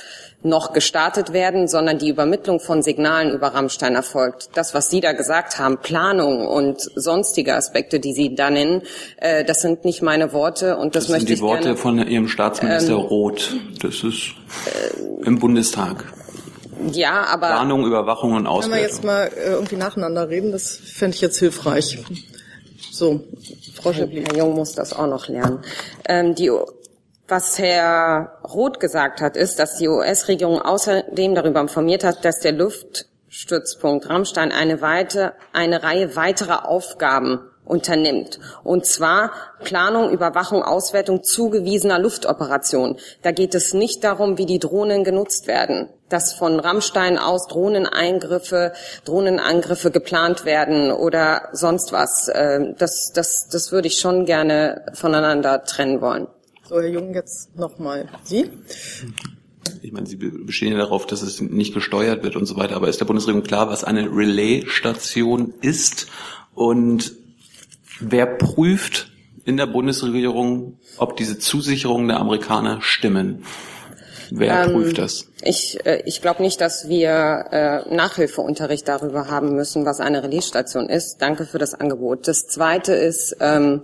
noch 0.44 0.74
gestartet 0.74 1.34
werden, 1.34 1.68
sondern 1.68 1.98
die 1.98 2.10
Übermittlung 2.10 2.60
von 2.60 2.82
Signalen 2.82 3.32
über 3.32 3.48
Rammstein 3.48 3.96
erfolgt. 3.96 4.50
Das, 4.54 4.74
was 4.74 4.90
Sie 4.90 5.02
da 5.02 5.14
gesagt 5.14 5.60
haben, 5.60 5.78
Planung 5.78 6.48
und 6.48 6.82
sonstige 6.96 7.56
Aspekte, 7.56 8.00
die 8.00 8.14
Sie 8.14 8.36
da 8.36 8.50
nennen, 8.50 8.82
äh, 9.18 9.44
das 9.46 9.62
sind 9.62 9.86
nicht 9.86 10.02
meine 10.02 10.34
Worte 10.34 10.78
und 10.78 10.96
das, 10.96 11.06
das 11.06 11.12
möchte 11.12 11.28
sind 11.28 11.38
die 11.38 11.42
Worte 11.42 11.64
gerne, 11.64 11.78
von 11.78 12.08
Ihrem 12.08 12.28
Staatsminister 12.28 12.94
ähm, 12.94 13.00
Roth. 13.00 13.54
Das 13.82 14.04
ist 14.04 14.34
äh, 14.66 15.26
im 15.26 15.40
Bundestag. 15.40 16.06
Ja, 16.92 17.26
aber 17.32 17.48
Planung, 17.48 17.86
Überwachung 17.86 18.34
und 18.34 18.48
Auswertung. 18.48 18.72
Können 18.72 18.82
wir 18.82 18.90
jetzt 18.90 19.04
mal 19.04 19.32
äh, 19.36 19.52
irgendwie 19.54 19.78
nacheinander 19.78 20.30
reden? 20.30 20.52
Das 20.52 20.76
fände 20.76 21.16
ich 21.16 21.22
jetzt 21.22 21.40
hilfreich. 21.40 22.00
So, 22.92 23.22
Frau 23.76 23.94
Schäbli. 23.94 24.24
Herr 24.26 24.38
Jung 24.38 24.56
muss 24.56 24.74
das 24.74 24.94
auch 24.94 25.08
noch 25.08 25.28
lernen. 25.28 25.60
Ähm, 26.08 26.36
die 26.36 26.52
was 27.34 27.58
Herr 27.58 28.38
Roth 28.44 28.80
gesagt 28.80 29.20
hat, 29.20 29.36
ist, 29.36 29.58
dass 29.58 29.78
die 29.78 29.88
US-Regierung 29.88 30.62
außerdem 30.62 31.34
darüber 31.34 31.62
informiert 31.62 32.04
hat, 32.04 32.24
dass 32.24 32.42
der 32.42 32.52
Luftstützpunkt 32.52 34.08
Rammstein 34.08 34.52
eine, 34.52 34.82
weite, 34.82 35.34
eine 35.52 35.82
Reihe 35.82 36.16
weiterer 36.16 36.68
Aufgaben 36.70 37.40
unternimmt. 37.66 38.40
Und 38.64 38.86
zwar 38.86 39.32
Planung, 39.64 40.12
Überwachung, 40.12 40.62
Auswertung 40.62 41.24
zugewiesener 41.24 41.98
Luftoperationen. 41.98 42.98
Da 43.24 43.32
geht 43.32 43.56
es 43.56 43.74
nicht 43.74 44.04
darum, 44.04 44.38
wie 44.38 44.46
die 44.46 44.60
Drohnen 44.60 45.04
genutzt 45.04 45.48
werden, 45.48 45.90
dass 46.10 46.34
von 46.34 46.60
Rammstein 46.60 47.18
aus 47.18 47.48
Drohneneingriffe, 47.48 48.74
Drohnenangriffe 49.06 49.90
geplant 49.90 50.46
werden 50.46 50.92
oder 50.92 51.50
sonst 51.54 51.94
was. 51.94 52.30
Ähm, 52.32 52.76
das, 52.78 53.12
das, 53.12 53.48
das 53.48 53.72
würde 53.72 53.88
ich 53.88 53.98
schon 53.98 54.26
gerne 54.26 54.86
voneinander 54.94 55.64
trennen 55.64 56.00
wollen. 56.00 56.28
So, 56.74 56.82
Herr 56.82 56.90
Jung, 56.90 57.14
jetzt 57.14 57.56
nochmal 57.56 58.10
Sie. 58.24 58.50
Ich 59.84 59.92
meine, 59.92 60.08
Sie 60.08 60.16
bestehen 60.16 60.72
ja 60.72 60.80
darauf, 60.80 61.06
dass 61.06 61.22
es 61.22 61.40
nicht 61.40 61.76
gesteuert 61.76 62.24
wird 62.24 62.36
und 62.36 62.48
so 62.48 62.58
weiter. 62.58 62.76
Aber 62.76 62.88
ist 62.88 63.00
der 63.00 63.06
Bundesregierung 63.06 63.46
klar, 63.46 63.70
was 63.70 63.84
eine 63.84 64.10
Relaisstation 64.10 65.54
ist? 65.62 66.08
Und 66.56 67.14
wer 68.00 68.26
prüft 68.26 69.12
in 69.46 69.58
der 69.58 69.68
Bundesregierung, 69.68 70.80
ob 70.98 71.16
diese 71.16 71.38
Zusicherungen 71.38 72.08
der 72.08 72.20
Amerikaner 72.20 72.82
stimmen? 72.82 73.46
Wer 74.32 74.64
ähm, 74.64 74.72
prüft 74.72 74.98
das? 74.98 75.28
Ich, 75.44 75.86
äh, 75.86 76.02
ich 76.08 76.24
glaube 76.24 76.42
nicht, 76.42 76.60
dass 76.60 76.90
wir 76.90 77.86
äh, 77.88 77.94
Nachhilfeunterricht 77.94 78.88
darüber 78.88 79.28
haben 79.28 79.56
müssen, 79.56 79.86
was 79.86 80.00
eine 80.00 80.24
Relaisstation 80.24 80.90
ist. 80.90 81.22
Danke 81.22 81.46
für 81.46 81.60
das 81.60 81.76
Angebot. 81.76 82.28
Das 82.28 82.48
Zweite 82.48 82.94
ist, 82.94 83.38
ähm, 83.42 83.84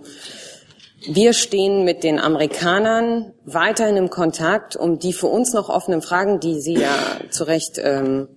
wir 1.06 1.32
stehen 1.32 1.84
mit 1.84 2.04
den 2.04 2.18
Amerikanern 2.18 3.32
weiterhin 3.44 3.96
im 3.96 4.10
Kontakt, 4.10 4.76
um 4.76 4.98
die 4.98 5.12
für 5.12 5.28
uns 5.28 5.54
noch 5.54 5.68
offenen 5.68 6.02
Fragen, 6.02 6.40
die 6.40 6.60
Sie 6.60 6.74
ja 6.74 6.94
zu 7.30 7.44
Recht, 7.44 7.80
ähm, 7.82 8.28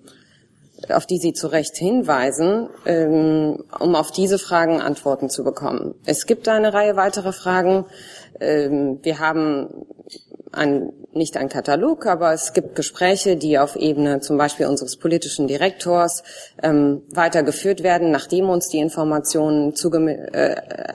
auf 0.90 1.06
die 1.06 1.18
Sie 1.18 1.34
zu 1.34 1.48
Recht 1.48 1.76
hinweisen, 1.76 2.70
ähm, 2.86 3.64
um 3.80 3.96
auf 3.96 4.12
diese 4.12 4.40
Fragen 4.40 4.82
Antworten 4.82 5.30
zu 5.30 5.44
bekommen. 5.44 5.96
Es 6.06 6.26
gibt 6.26 6.48
eine 6.48 6.74
Reihe 6.74 6.96
weiterer 6.96 7.34
Fragen. 7.34 7.86
Ähm, 8.40 9.00
wir 9.02 9.20
haben 9.20 9.86
ein, 10.54 10.94
nicht 11.12 11.36
ein 11.36 11.50
Katalog, 11.50 12.06
aber 12.06 12.32
es 12.32 12.54
gibt 12.54 12.76
Gespräche, 12.76 13.36
die 13.36 13.60
auf 13.60 13.76
Ebene 13.76 14.22
zum 14.22 14.38
Beispiel 14.38 14.68
unseres 14.68 14.96
politischen 14.98 15.48
Direktors 15.48 16.24
ähm, 16.62 17.02
weitergeführt 17.12 17.84
werden, 17.84 18.12
nachdem 18.12 18.50
uns 18.50 18.70
die 18.70 18.80
Informationen 18.80 19.76
zuge 19.76 20.00
äh, 20.34 20.94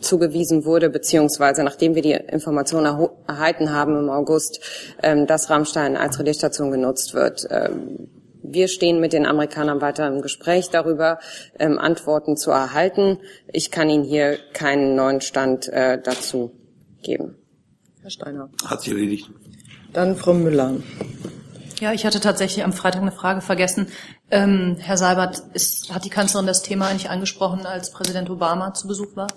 zugewiesen 0.00 0.64
wurde, 0.64 0.90
beziehungsweise 0.90 1.62
nachdem 1.64 1.94
wir 1.94 2.02
die 2.02 2.12
Information 2.12 2.84
erhalten 3.26 3.72
haben 3.72 3.96
im 3.98 4.10
August, 4.10 4.60
ähm, 5.02 5.26
dass 5.26 5.50
Rammstein 5.50 5.96
als 5.96 6.18
Relaisstation 6.18 6.70
genutzt 6.70 7.14
wird. 7.14 7.46
Ähm, 7.50 8.08
wir 8.42 8.68
stehen 8.68 9.00
mit 9.00 9.12
den 9.12 9.24
Amerikanern 9.24 9.80
weiter 9.80 10.06
im 10.08 10.20
Gespräch 10.20 10.68
darüber, 10.68 11.18
ähm, 11.58 11.78
Antworten 11.78 12.36
zu 12.36 12.50
erhalten. 12.50 13.18
Ich 13.52 13.70
kann 13.70 13.88
Ihnen 13.88 14.04
hier 14.04 14.38
keinen 14.52 14.96
neuen 14.96 15.20
Stand 15.20 15.68
äh, 15.68 16.00
dazu 16.02 16.52
geben. 17.02 17.36
Herr 18.02 18.10
Steiner. 18.10 18.50
Hat 18.66 18.82
sich 18.82 18.92
erledigt. 18.92 19.30
Dann 19.92 20.16
Frau 20.16 20.34
Müller. 20.34 20.74
Ja, 21.80 21.92
ich 21.92 22.04
hatte 22.04 22.20
tatsächlich 22.20 22.64
am 22.64 22.72
Freitag 22.72 23.02
eine 23.02 23.12
Frage 23.12 23.40
vergessen. 23.40 23.88
Ähm, 24.30 24.76
Herr 24.80 24.96
Seibert, 24.96 25.42
ist, 25.52 25.92
hat 25.92 26.04
die 26.04 26.10
Kanzlerin 26.10 26.46
das 26.46 26.62
Thema 26.62 26.88
eigentlich 26.88 27.10
angesprochen, 27.10 27.66
als 27.66 27.90
Präsident 27.90 28.30
Obama 28.30 28.72
zu 28.74 28.88
Besuch 28.88 29.16
war? 29.16 29.28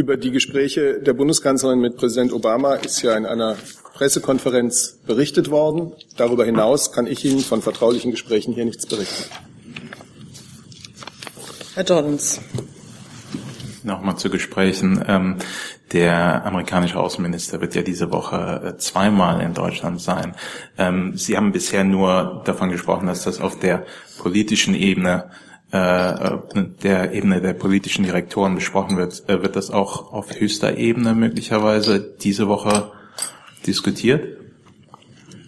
Über 0.00 0.16
die 0.16 0.30
Gespräche 0.30 0.98
der 0.98 1.12
Bundeskanzlerin 1.12 1.78
mit 1.78 1.98
Präsident 1.98 2.32
Obama 2.32 2.76
ist 2.76 3.02
ja 3.02 3.14
in 3.18 3.26
einer 3.26 3.58
Pressekonferenz 3.92 4.98
berichtet 5.06 5.50
worden. 5.50 5.92
Darüber 6.16 6.46
hinaus 6.46 6.90
kann 6.90 7.06
ich 7.06 7.22
Ihnen 7.26 7.40
von 7.40 7.60
vertraulichen 7.60 8.10
Gesprächen 8.10 8.54
hier 8.54 8.64
nichts 8.64 8.86
berichten. 8.86 9.24
Herr 11.74 11.84
Jordans. 11.84 12.40
Nochmal 13.82 14.16
zu 14.16 14.30
Gesprächen. 14.30 15.04
Ähm, 15.06 15.36
der 15.92 16.46
amerikanische 16.46 16.98
Außenminister 16.98 17.60
wird 17.60 17.74
ja 17.74 17.82
diese 17.82 18.10
Woche 18.10 18.72
äh, 18.76 18.78
zweimal 18.78 19.42
in 19.42 19.52
Deutschland 19.52 20.00
sein. 20.00 20.34
Ähm, 20.78 21.12
Sie 21.18 21.36
haben 21.36 21.52
bisher 21.52 21.84
nur 21.84 22.40
davon 22.46 22.70
gesprochen, 22.70 23.06
dass 23.06 23.24
das 23.24 23.38
auf 23.38 23.58
der 23.58 23.84
politischen 24.16 24.74
Ebene 24.74 25.28
äh, 25.28 25.49
der 25.72 27.12
Ebene 27.12 27.40
der 27.40 27.52
politischen 27.52 28.04
Direktoren 28.04 28.54
besprochen 28.54 28.96
wird. 28.96 29.22
Äh, 29.28 29.42
wird 29.42 29.56
das 29.56 29.70
auch 29.70 30.12
auf 30.12 30.38
höchster 30.38 30.76
Ebene 30.76 31.14
möglicherweise 31.14 32.00
diese 32.00 32.48
Woche 32.48 32.90
diskutiert? 33.66 34.40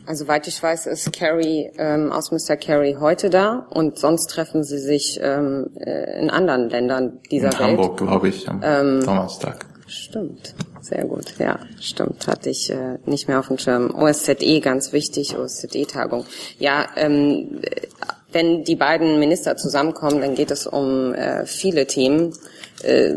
Also 0.05 0.25
soweit 0.25 0.49
ich 0.49 0.61
weiß, 0.61 0.87
ist 0.87 1.13
Kerry, 1.13 1.71
ähm, 1.79 2.11
Außenminister 2.11 2.57
Kerry 2.57 2.97
heute 2.99 3.31
da 3.31 3.67
und 3.71 3.99
sonst 3.99 4.27
treffen 4.31 4.65
sie 4.65 4.79
sich 4.79 5.21
ähm, 5.23 5.71
äh, 5.79 6.21
in 6.21 6.29
anderen 6.29 6.69
Ländern 6.69 7.21
dieser 7.31 7.47
in 7.47 7.53
Welt. 7.53 7.61
Hamburg, 7.61 7.97
glaube 7.99 8.29
ich, 8.29 8.49
am 8.49 8.61
ähm, 8.65 9.01
Donnerstag. 9.05 9.67
Stimmt, 9.87 10.55
sehr 10.81 11.05
gut, 11.05 11.35
ja, 11.39 11.59
stimmt, 11.79 12.27
hatte 12.27 12.51
ich 12.51 12.71
äh, 12.71 12.99
nicht 13.05 13.29
mehr 13.29 13.39
auf 13.39 13.49
dem 13.49 13.59
Schirm. 13.59 13.95
OSZE, 13.95 14.61
ganz 14.61 14.93
wichtig, 14.93 15.37
OSZE-Tagung. 15.37 16.25
Ja, 16.59 16.87
ähm, 16.97 17.61
wenn 18.33 18.65
die 18.65 18.77
beiden 18.77 19.19
Minister 19.19 19.57
zusammenkommen, 19.57 20.21
dann 20.21 20.35
geht 20.35 20.51
es 20.51 20.67
um 20.67 21.15
äh, 21.15 21.47
viele 21.47 21.87
Themen. 21.87 22.33
Äh, 22.83 23.15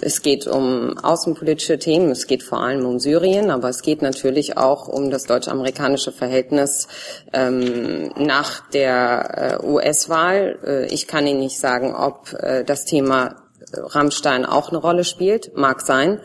es 0.00 0.22
geht 0.22 0.46
um 0.46 0.98
außenpolitische 0.98 1.78
Themen, 1.78 2.10
es 2.10 2.26
geht 2.26 2.42
vor 2.42 2.60
allem 2.60 2.84
um 2.84 2.98
Syrien, 2.98 3.50
aber 3.50 3.68
es 3.68 3.82
geht 3.82 4.02
natürlich 4.02 4.56
auch 4.56 4.88
um 4.88 5.10
das 5.10 5.24
deutsch-amerikanische 5.24 6.12
Verhältnis 6.12 6.88
ähm, 7.32 8.10
nach 8.18 8.68
der 8.70 9.60
äh, 9.62 9.66
US-Wahl. 9.66 10.58
Äh, 10.66 10.86
ich 10.86 11.06
kann 11.06 11.26
Ihnen 11.26 11.40
nicht 11.40 11.58
sagen, 11.58 11.94
ob 11.94 12.32
äh, 12.32 12.64
das 12.64 12.84
Thema 12.84 13.36
Rammstein 13.72 14.44
auch 14.44 14.70
eine 14.70 14.78
Rolle 14.78 15.04
spielt, 15.04 15.56
mag 15.56 15.80
sein. 15.80 16.20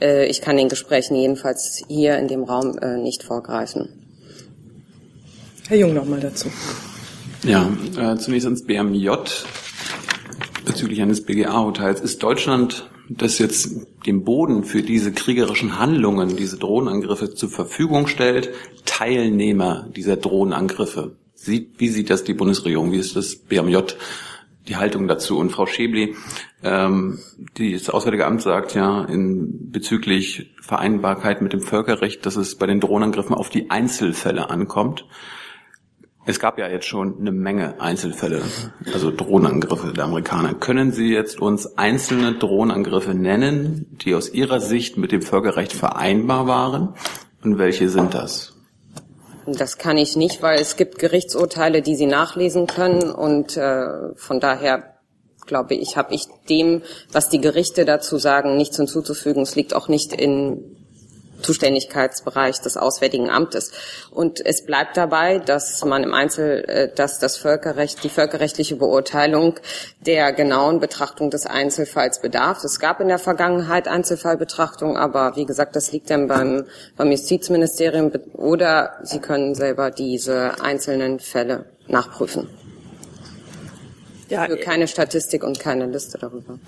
Äh, 0.00 0.26
ich 0.26 0.42
kann 0.42 0.56
den 0.56 0.68
Gesprächen 0.68 1.16
jedenfalls 1.16 1.82
hier 1.88 2.18
in 2.18 2.28
dem 2.28 2.44
Raum 2.44 2.78
nicht 3.02 3.22
vorgreifen. 3.22 3.88
Herr 5.68 5.78
Jung 5.78 5.94
noch 5.94 6.04
mal 6.04 6.20
dazu. 6.20 6.48
Ja, 7.44 7.68
äh, 7.98 8.16
zunächst 8.18 8.46
ans 8.46 8.64
BMJ 8.64 9.10
bezüglich 10.64 11.02
eines 11.02 11.24
BGA-Urteils. 11.24 12.00
Ist 12.00 12.22
Deutschland, 12.22 12.88
das 13.08 13.38
jetzt 13.38 13.86
den 14.06 14.22
Boden 14.22 14.62
für 14.62 14.82
diese 14.82 15.12
kriegerischen 15.12 15.78
Handlungen, 15.78 16.36
diese 16.36 16.56
Drohnenangriffe 16.56 17.34
zur 17.34 17.48
Verfügung 17.48 18.06
stellt, 18.06 18.50
Teilnehmer 18.84 19.88
dieser 19.96 20.16
Drohnenangriffe? 20.16 21.16
Sieht, 21.34 21.80
wie 21.80 21.88
sieht 21.88 22.10
das 22.10 22.22
die 22.22 22.34
Bundesregierung? 22.34 22.92
Wie 22.92 22.98
ist 22.98 23.16
das 23.16 23.34
BMJ 23.34 23.78
die 24.68 24.76
Haltung 24.76 25.08
dazu? 25.08 25.36
Und 25.36 25.50
Frau 25.50 25.66
Schäbli, 25.66 26.14
ähm, 26.62 27.18
die, 27.58 27.72
das 27.72 27.90
Auswärtige 27.90 28.26
Amt 28.26 28.42
sagt 28.42 28.76
ja 28.76 29.04
in, 29.04 29.72
bezüglich 29.72 30.54
Vereinbarkeit 30.60 31.42
mit 31.42 31.52
dem 31.52 31.60
Völkerrecht, 31.60 32.24
dass 32.24 32.36
es 32.36 32.54
bei 32.54 32.66
den 32.66 32.78
Drohnenangriffen 32.78 33.34
auf 33.34 33.50
die 33.50 33.68
Einzelfälle 33.70 34.48
ankommt. 34.48 35.06
Es 36.24 36.38
gab 36.38 36.56
ja 36.58 36.68
jetzt 36.68 36.86
schon 36.86 37.18
eine 37.18 37.32
Menge 37.32 37.80
Einzelfälle, 37.80 38.42
also 38.92 39.10
Drohnenangriffe 39.10 39.92
der 39.92 40.04
Amerikaner. 40.04 40.54
Können 40.54 40.92
Sie 40.92 41.12
jetzt 41.12 41.40
uns 41.40 41.76
einzelne 41.76 42.34
Drohnenangriffe 42.34 43.12
nennen, 43.12 43.98
die 44.04 44.14
aus 44.14 44.32
Ihrer 44.32 44.60
Sicht 44.60 44.96
mit 44.96 45.10
dem 45.10 45.22
Völkerrecht 45.22 45.72
vereinbar 45.72 46.46
waren? 46.46 46.94
Und 47.42 47.58
welche 47.58 47.88
sind 47.88 48.14
das? 48.14 48.54
Das 49.46 49.78
kann 49.78 49.98
ich 49.98 50.14
nicht, 50.14 50.42
weil 50.42 50.60
es 50.60 50.76
gibt 50.76 51.00
Gerichtsurteile, 51.00 51.82
die 51.82 51.96
Sie 51.96 52.06
nachlesen 52.06 52.68
können 52.68 53.10
und 53.10 53.56
äh, 53.56 54.14
von 54.14 54.38
daher 54.38 54.92
glaube 55.46 55.74
ich, 55.74 55.96
habe 55.96 56.14
ich 56.14 56.26
dem, 56.48 56.82
was 57.10 57.28
die 57.28 57.40
Gerichte 57.40 57.84
dazu 57.84 58.16
sagen, 58.18 58.56
nichts 58.56 58.76
hinzuzufügen. 58.76 59.42
Es 59.42 59.56
liegt 59.56 59.74
auch 59.74 59.88
nicht 59.88 60.12
in 60.12 60.81
Zuständigkeitsbereich 61.42 62.60
des 62.60 62.76
Auswärtigen 62.76 63.30
Amtes. 63.30 63.72
Und 64.10 64.44
es 64.44 64.64
bleibt 64.64 64.96
dabei, 64.96 65.38
dass 65.38 65.84
man 65.84 66.02
im 66.02 66.14
Einzel, 66.14 66.64
äh, 66.66 66.94
dass 66.94 67.18
das 67.18 67.36
Völkerrecht, 67.36 68.02
die 68.04 68.08
völkerrechtliche 68.08 68.76
Beurteilung 68.76 69.54
der 70.00 70.32
genauen 70.32 70.80
Betrachtung 70.80 71.30
des 71.30 71.46
Einzelfalls 71.46 72.20
bedarf. 72.20 72.64
Es 72.64 72.80
gab 72.80 73.00
in 73.00 73.08
der 73.08 73.18
Vergangenheit 73.18 73.88
Einzelfallbetrachtung, 73.88 74.96
aber 74.96 75.36
wie 75.36 75.46
gesagt, 75.46 75.76
das 75.76 75.92
liegt 75.92 76.10
dann 76.10 76.28
beim, 76.28 76.64
beim 76.96 77.10
Justizministerium 77.10 78.12
oder 78.34 78.94
Sie 79.02 79.18
können 79.18 79.54
selber 79.54 79.90
diese 79.90 80.60
einzelnen 80.62 81.20
Fälle 81.20 81.66
nachprüfen. 81.88 82.48
Ja, 84.28 84.46
Für 84.46 84.56
keine 84.56 84.88
Statistik 84.88 85.44
und 85.44 85.60
keine 85.60 85.86
Liste 85.86 86.18
darüber. 86.18 86.58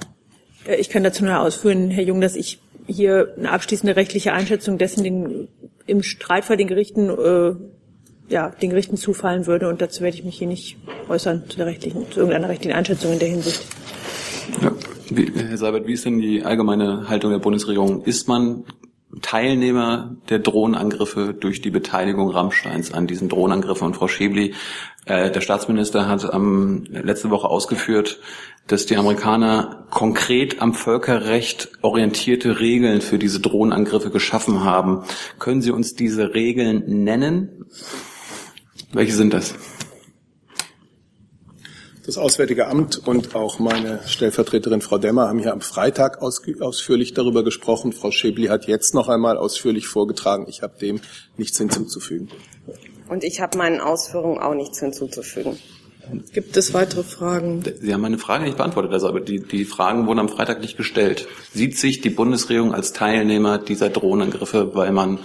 Ich 0.67 0.91
kann 0.91 1.03
dazu 1.03 1.25
nur 1.25 1.39
ausführen, 1.39 1.91
Herr 1.91 2.05
Jung, 2.05 2.21
dass 2.21 2.37
ich 2.37 2.59
hier 2.87 3.35
eine 3.37 3.51
abschließende 3.51 3.97
rechtliche 3.97 4.33
Einschätzung 4.33 4.79
dessen 4.79 5.05
den, 5.05 5.49
im 5.87 6.03
Streitfall 6.03 6.57
den 6.57 6.69
Gerichten 6.69 7.11
äh, 7.11 7.55
ja, 8.29 8.51
den 8.51 8.71
Gerichten 8.71 8.97
zufallen 8.97 9.47
würde 9.47 9.69
und 9.69 9.83
dazu 9.83 10.03
werde 10.03 10.17
ich 10.17 10.25
mich 10.25 10.39
hier 10.39 10.49
nicht 10.49 10.77
äußern 11.09 11.45
zu 11.49 11.57
der 11.57 11.67
rechtlichen, 11.67 12.11
zu 12.11 12.21
irgendeiner 12.21 12.49
rechtlichen 12.49 12.75
Einschätzung 12.75 13.13
in 13.13 13.19
der 13.19 13.29
Hinsicht. 13.29 13.67
Ja, 14.63 14.73
wie, 15.11 15.31
Herr 15.35 15.59
Seibert, 15.59 15.87
wie 15.87 15.93
ist 15.93 16.05
denn 16.05 16.19
die 16.19 16.43
allgemeine 16.43 17.09
Haltung 17.09 17.31
der 17.31 17.39
Bundesregierung? 17.39 18.03
Ist 18.05 18.27
man 18.29 18.65
Teilnehmer 19.23 20.17
der 20.29 20.39
Drohnenangriffe 20.39 21.35
durch 21.35 21.61
die 21.61 21.71
Beteiligung 21.71 22.31
Rammsteins 22.31 22.93
an 22.93 23.07
diesen 23.07 23.29
Drohnenangriffen. 23.29 23.87
Und 23.87 23.97
Frau 23.97 24.09
Schäbli, 24.09 24.55
äh, 25.07 25.31
der 25.31 25.41
Staatsminister 25.41 26.09
hat 26.09 26.33
am, 26.33 26.85
letzte 26.89 27.31
Woche 27.31 27.49
ausgeführt, 27.49 28.21
dass 28.67 28.87
die 28.87 28.97
Amerikaner 28.97 29.87
konkret 29.91 30.63
am 30.63 30.73
Völkerrecht 30.73 31.71
orientierte 31.83 32.61
Regeln 32.61 33.01
für 33.01 33.19
diese 33.19 33.41
Drohnenangriffe 33.41 34.11
geschaffen 34.11 34.65
haben. 34.65 35.05
Können 35.39 35.61
Sie 35.61 35.71
uns 35.71 35.95
diese 35.95 36.35
Regeln 36.35 37.05
nennen? 37.05 37.67
Welche 38.93 39.13
sind 39.13 39.35
das? 39.35 39.55
Das 42.07 42.19
Auswärtige 42.19 42.67
Amt 42.67 43.01
und 43.09 43.35
auch 43.35 43.59
meine 43.59 44.01
Stellvertreterin 44.07 44.83
Frau 44.83 44.99
Demmer 44.99 45.29
haben 45.29 45.39
hier 45.39 45.55
am 45.55 45.63
Freitag 45.63 46.21
ausführlich 46.21 47.15
darüber 47.15 47.43
gesprochen. 47.43 47.93
Frau 47.95 48.11
Schäbli 48.11 48.49
hat 48.49 48.67
jetzt 48.67 48.95
noch 48.95 49.09
einmal 49.09 49.39
ausführlich 49.39 49.87
vorgetragen. 49.87 50.45
Ich 50.47 50.61
habe 50.61 50.79
dem 50.79 51.01
nichts 51.39 51.57
hinzuzufügen. 51.57 52.29
Und 53.09 53.25
ich 53.25 53.41
habe 53.41 53.57
meinen 53.57 53.81
Ausführungen 53.81 54.39
auch 54.39 54.55
nichts 54.55 54.81
hinzuzufügen. 54.81 55.59
Gibt 56.35 56.55
es 56.59 56.75
weitere 56.75 57.05
Fragen? 57.05 57.63
Sie 57.81 57.95
haben 57.95 58.03
meine 58.03 58.19
Frage 58.19 58.45
nicht 58.45 58.59
beantwortet, 58.59 58.93
also 58.93 59.09
aber 59.09 59.21
die, 59.21 59.41
die 59.41 59.65
Fragen 59.65 60.07
wurden 60.07 60.19
am 60.19 60.29
Freitag 60.29 60.61
nicht 60.61 60.77
gestellt. 60.77 61.27
Sieht 61.55 61.79
sich 61.79 62.03
die 62.03 62.11
Bundesregierung 62.11 62.75
als 62.75 62.93
Teilnehmer 62.93 63.57
dieser 63.57 63.89
Drohnenangriffe, 63.89 64.75
weil 64.75 64.93
man 64.93 65.21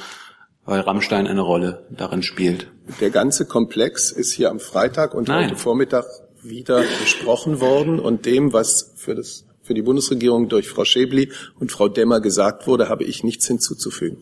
weil 0.65 0.81
Rammstein 0.81 1.27
eine 1.27 1.41
Rolle 1.41 1.85
darin 1.89 2.23
spielt? 2.23 2.67
Der 3.01 3.09
ganze 3.09 3.45
Komplex 3.45 4.11
ist 4.11 4.31
hier 4.31 4.49
am 4.49 4.59
Freitag 4.59 5.13
und 5.13 5.27
Nein. 5.27 5.45
heute 5.45 5.57
Vormittag 5.57 6.05
wieder 6.41 6.83
besprochen 7.01 7.59
worden 7.59 7.99
und 7.99 8.25
dem, 8.25 8.53
was 8.53 8.93
für 8.95 9.15
das 9.15 9.45
für 9.61 9.75
die 9.75 9.83
Bundesregierung 9.83 10.49
durch 10.49 10.67
Frau 10.67 10.83
Schäbli 10.83 11.31
und 11.59 11.71
Frau 11.71 11.89
Demmer 11.89 12.21
gesagt 12.21 12.65
wurde, 12.65 12.89
habe 12.89 13.03
ich 13.03 13.23
nichts 13.23 13.45
hinzuzufügen. 13.45 14.17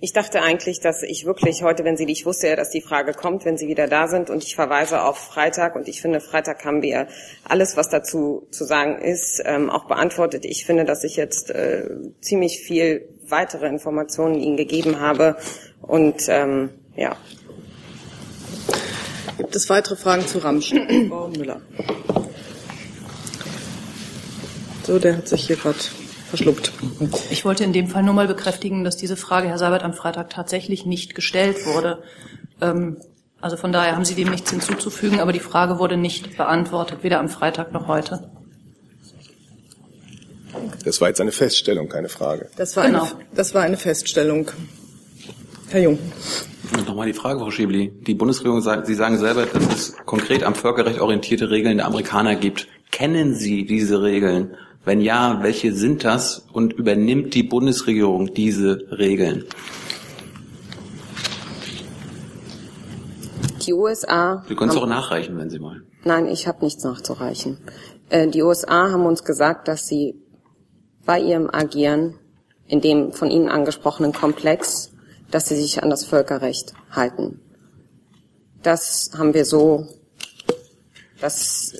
Ich 0.00 0.12
dachte 0.12 0.42
eigentlich, 0.42 0.80
dass 0.80 1.02
ich 1.02 1.24
wirklich 1.24 1.62
heute, 1.62 1.84
wenn 1.84 1.96
Sie, 1.96 2.04
ich 2.04 2.26
wusste 2.26 2.48
ja, 2.48 2.56
dass 2.56 2.70
die 2.70 2.80
Frage 2.80 3.14
kommt, 3.14 3.44
wenn 3.44 3.56
Sie 3.56 3.68
wieder 3.68 3.86
da 3.86 4.08
sind 4.08 4.28
und 4.28 4.42
ich 4.42 4.54
verweise 4.54 5.02
auf 5.02 5.18
Freitag 5.18 5.76
und 5.76 5.88
ich 5.88 6.02
finde, 6.02 6.20
Freitag 6.20 6.64
haben 6.64 6.82
wir 6.82 7.06
alles, 7.44 7.76
was 7.76 7.88
dazu 7.88 8.46
zu 8.50 8.64
sagen 8.64 9.00
ist, 9.00 9.40
ähm, 9.44 9.70
auch 9.70 9.84
beantwortet. 9.84 10.44
Ich 10.44 10.66
finde, 10.66 10.84
dass 10.84 11.04
ich 11.04 11.16
jetzt 11.16 11.50
äh, 11.50 11.88
ziemlich 12.20 12.58
viel 12.58 13.08
weitere 13.28 13.68
Informationen 13.68 14.40
Ihnen 14.40 14.56
gegeben 14.56 15.00
habe 15.00 15.36
und 15.80 16.24
ähm, 16.28 16.70
ja. 16.96 17.16
Gibt 19.38 19.56
es 19.56 19.68
weitere 19.68 19.96
Fragen 19.96 20.26
zu 20.26 20.38
Rammstein? 20.38 21.06
Frau 21.08 21.28
Müller. 21.28 21.60
So, 24.86 24.98
der 24.98 25.16
hat 25.18 25.28
sich 25.28 25.46
hier 25.46 25.56
gerade 25.56 25.78
verschluckt. 26.28 26.72
Ich 27.30 27.44
wollte 27.44 27.64
in 27.64 27.72
dem 27.72 27.88
Fall 27.88 28.02
nur 28.02 28.14
mal 28.14 28.26
bekräftigen, 28.26 28.84
dass 28.84 28.96
diese 28.96 29.16
Frage, 29.16 29.48
Herr 29.48 29.58
Seibert, 29.58 29.82
am 29.82 29.92
Freitag 29.92 30.30
tatsächlich 30.30 30.86
nicht 30.86 31.14
gestellt 31.14 31.66
wurde. 31.66 32.02
Ähm, 32.60 32.96
also 33.40 33.56
von 33.56 33.72
daher 33.72 33.94
haben 33.94 34.04
Sie 34.04 34.14
dem 34.14 34.30
nichts 34.30 34.50
hinzuzufügen, 34.50 35.20
aber 35.20 35.32
die 35.32 35.40
Frage 35.40 35.78
wurde 35.78 35.96
nicht 35.96 36.36
beantwortet, 36.36 37.02
weder 37.02 37.18
am 37.18 37.28
Freitag 37.28 37.72
noch 37.72 37.88
heute. 37.88 38.30
Das 40.84 41.00
war 41.00 41.08
jetzt 41.08 41.20
eine 41.20 41.32
Feststellung, 41.32 41.88
keine 41.88 42.08
Frage. 42.08 42.48
Das 42.56 42.76
war, 42.76 42.86
genau. 42.86 43.04
eine, 43.04 43.12
das 43.34 43.54
war 43.54 43.62
eine 43.62 43.76
Feststellung. 43.76 44.50
Herr 45.70 45.82
Jung. 45.82 45.98
Nochmal 46.84 47.06
die 47.06 47.12
Frage, 47.12 47.38
Frau 47.38 47.50
Schiebli. 47.52 47.92
Die 48.06 48.14
Bundesregierung 48.14 48.60
sagt, 48.60 48.86
Sie 48.88 48.94
sagen 48.94 49.18
selber, 49.18 49.46
dass 49.46 49.72
es 49.72 49.96
konkret 50.04 50.42
am 50.42 50.56
Völkerrecht 50.56 51.00
orientierte 51.00 51.48
Regeln 51.50 51.76
der 51.76 51.86
Amerikaner 51.86 52.34
gibt. 52.34 52.66
Kennen 52.90 53.34
Sie 53.34 53.66
diese 53.66 54.02
Regeln? 54.02 54.56
Wenn 54.84 55.00
ja, 55.00 55.38
welche 55.42 55.72
sind 55.72 56.02
das 56.02 56.44
und 56.52 56.72
übernimmt 56.72 57.34
die 57.34 57.44
Bundesregierung 57.44 58.34
diese 58.34 58.84
Regeln? 58.90 59.44
Die 63.64 63.72
USA. 63.72 64.44
Sie 64.48 64.56
können 64.56 64.70
es 64.70 64.76
auch 64.76 64.86
nachreichen, 64.88 65.38
wenn 65.38 65.50
Sie 65.50 65.60
wollen. 65.60 65.84
Nein, 66.02 66.26
ich 66.26 66.48
habe 66.48 66.64
nichts 66.64 66.82
nachzureichen. 66.82 67.58
Äh, 68.08 68.26
die 68.26 68.42
USA 68.42 68.90
haben 68.90 69.06
uns 69.06 69.22
gesagt, 69.22 69.68
dass 69.68 69.86
sie 69.86 70.16
bei 71.06 71.20
ihrem 71.20 71.48
Agieren 71.48 72.14
in 72.66 72.80
dem 72.80 73.12
von 73.12 73.30
Ihnen 73.30 73.48
angesprochenen 73.48 74.12
Komplex, 74.12 74.89
dass 75.30 75.48
sie 75.48 75.56
sich 75.56 75.82
an 75.82 75.90
das 75.90 76.04
Völkerrecht 76.04 76.72
halten. 76.90 77.40
Das 78.62 79.10
haben 79.16 79.32
wir 79.34 79.44
so, 79.44 79.86
das, 81.20 81.74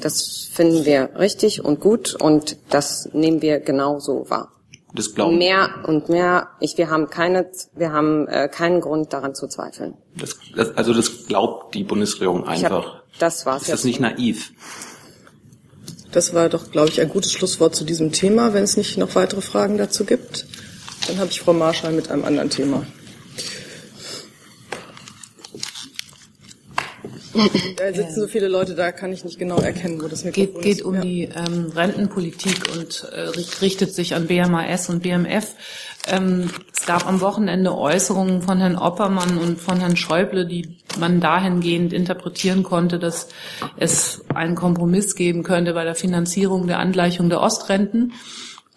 das 0.00 0.48
finden 0.52 0.84
wir 0.84 1.10
richtig 1.18 1.64
und 1.64 1.80
gut 1.80 2.14
und 2.14 2.56
das 2.70 3.08
nehmen 3.12 3.42
wir 3.42 3.60
genau 3.60 3.98
so 4.00 4.28
wahr. 4.30 4.52
Das 4.94 5.14
glauben 5.14 5.36
Mehr 5.36 5.84
und 5.86 6.08
mehr, 6.08 6.48
ich, 6.60 6.78
wir 6.78 6.88
haben 6.88 7.10
keine, 7.10 7.50
wir 7.74 7.92
haben 7.92 8.26
äh, 8.28 8.48
keinen 8.48 8.80
Grund 8.80 9.12
daran 9.12 9.34
zu 9.34 9.46
zweifeln. 9.46 9.94
Das, 10.16 10.36
das, 10.54 10.74
also 10.76 10.94
das 10.94 11.26
glaubt 11.26 11.74
die 11.74 11.84
Bundesregierung 11.84 12.44
Ich 12.54 12.64
hab- 12.64 12.72
einfach. 12.72 13.02
das 13.18 13.44
war's 13.44 13.62
Ist 13.62 13.72
das 13.72 13.84
nicht 13.84 14.00
naiv? 14.00 14.52
Das 16.12 16.32
war 16.32 16.48
doch, 16.48 16.70
glaube 16.70 16.88
ich, 16.88 17.00
ein 17.02 17.10
gutes 17.10 17.32
Schlusswort 17.32 17.74
zu 17.74 17.84
diesem 17.84 18.10
Thema. 18.12 18.54
Wenn 18.54 18.64
es 18.64 18.78
nicht 18.78 18.96
noch 18.96 19.14
weitere 19.16 19.42
Fragen 19.42 19.76
dazu 19.76 20.06
gibt, 20.06 20.46
dann 21.08 21.18
habe 21.18 21.30
ich 21.30 21.40
Frau 21.40 21.52
Marschall 21.52 21.92
mit 21.92 22.10
einem 22.10 22.24
anderen 22.24 22.50
Thema. 22.50 22.84
Da 27.76 27.92
sitzen 27.92 28.20
so 28.22 28.28
viele 28.28 28.48
Leute, 28.48 28.74
da 28.74 28.92
kann 28.92 29.12
ich 29.12 29.22
nicht 29.22 29.38
genau 29.38 29.58
erkennen, 29.58 30.00
wo 30.02 30.08
das 30.08 30.24
Mikrofon 30.24 30.54
geht, 30.54 30.62
geht 30.62 30.76
ist. 30.78 30.82
um 30.84 30.94
Ja. 30.94 31.00
die 31.02 31.24
ähm, 31.24 31.70
Rentenpolitik 31.74 32.62
und 32.74 33.06
äh, 33.12 33.20
richt- 33.28 33.60
richtet 33.60 33.92
sich 33.94 34.14
an 34.14 34.26
BMAS 34.26 34.88
und 34.88 35.02
BMF. 35.02 35.48
Ähm, 36.08 36.48
es 36.74 36.86
gab 36.86 37.06
am 37.06 37.20
Wochenende 37.20 37.76
Äußerungen 37.76 38.40
von 38.40 38.58
Herrn 38.58 38.76
Oppermann 38.78 39.36
und 39.36 39.60
von 39.60 39.80
Herrn 39.80 39.96
Schäuble, 39.98 40.46
die 40.46 40.78
man 40.98 41.20
dahingehend 41.20 41.92
interpretieren 41.92 42.62
konnte, 42.62 42.98
dass 42.98 43.28
es 43.76 44.22
einen 44.34 44.54
Kompromiss 44.54 45.14
geben 45.14 45.42
könnte 45.42 45.74
bei 45.74 45.84
der 45.84 45.94
Finanzierung 45.94 46.66
der 46.68 46.78
Angleichung 46.78 47.28
der 47.28 47.42
Ostrenten, 47.42 48.14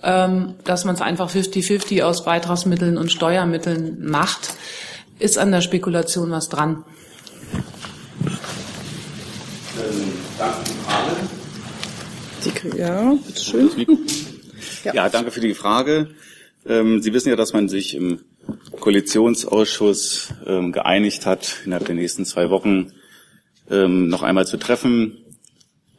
ähm, 0.03 0.55
dass 0.63 0.85
man 0.85 0.95
es 0.95 1.01
einfach 1.01 1.29
50-50 1.29 2.03
aus 2.03 2.23
Beitragsmitteln 2.23 2.97
und 2.97 3.11
Steuermitteln 3.11 4.05
macht. 4.05 4.53
Ist 5.19 5.37
an 5.37 5.51
der 5.51 5.61
Spekulation 5.61 6.31
was 6.31 6.49
dran? 6.49 6.85
danke 12.41 12.59
für 12.61 12.69
die 12.69 12.77
ja, 12.77 13.13
bitteschön. 13.25 13.69
Ja. 14.85 15.09
danke 15.09 15.31
für 15.31 15.41
die 15.41 15.53
Frage. 15.53 16.07
Ähm, 16.65 17.01
Sie 17.01 17.13
wissen 17.13 17.27
ja, 17.27 17.35
dass 17.35 17.51
man 17.51 17.67
sich 17.67 17.95
im 17.95 18.21
Koalitionsausschuss 18.79 20.29
ähm, 20.45 20.71
geeinigt 20.71 21.25
hat, 21.25 21.57
innerhalb 21.65 21.85
der 21.85 21.95
nächsten 21.95 22.23
zwei 22.23 22.49
Wochen 22.49 22.93
ähm, 23.69 24.07
noch 24.07 24.23
einmal 24.23 24.47
zu 24.47 24.55
treffen, 24.55 25.17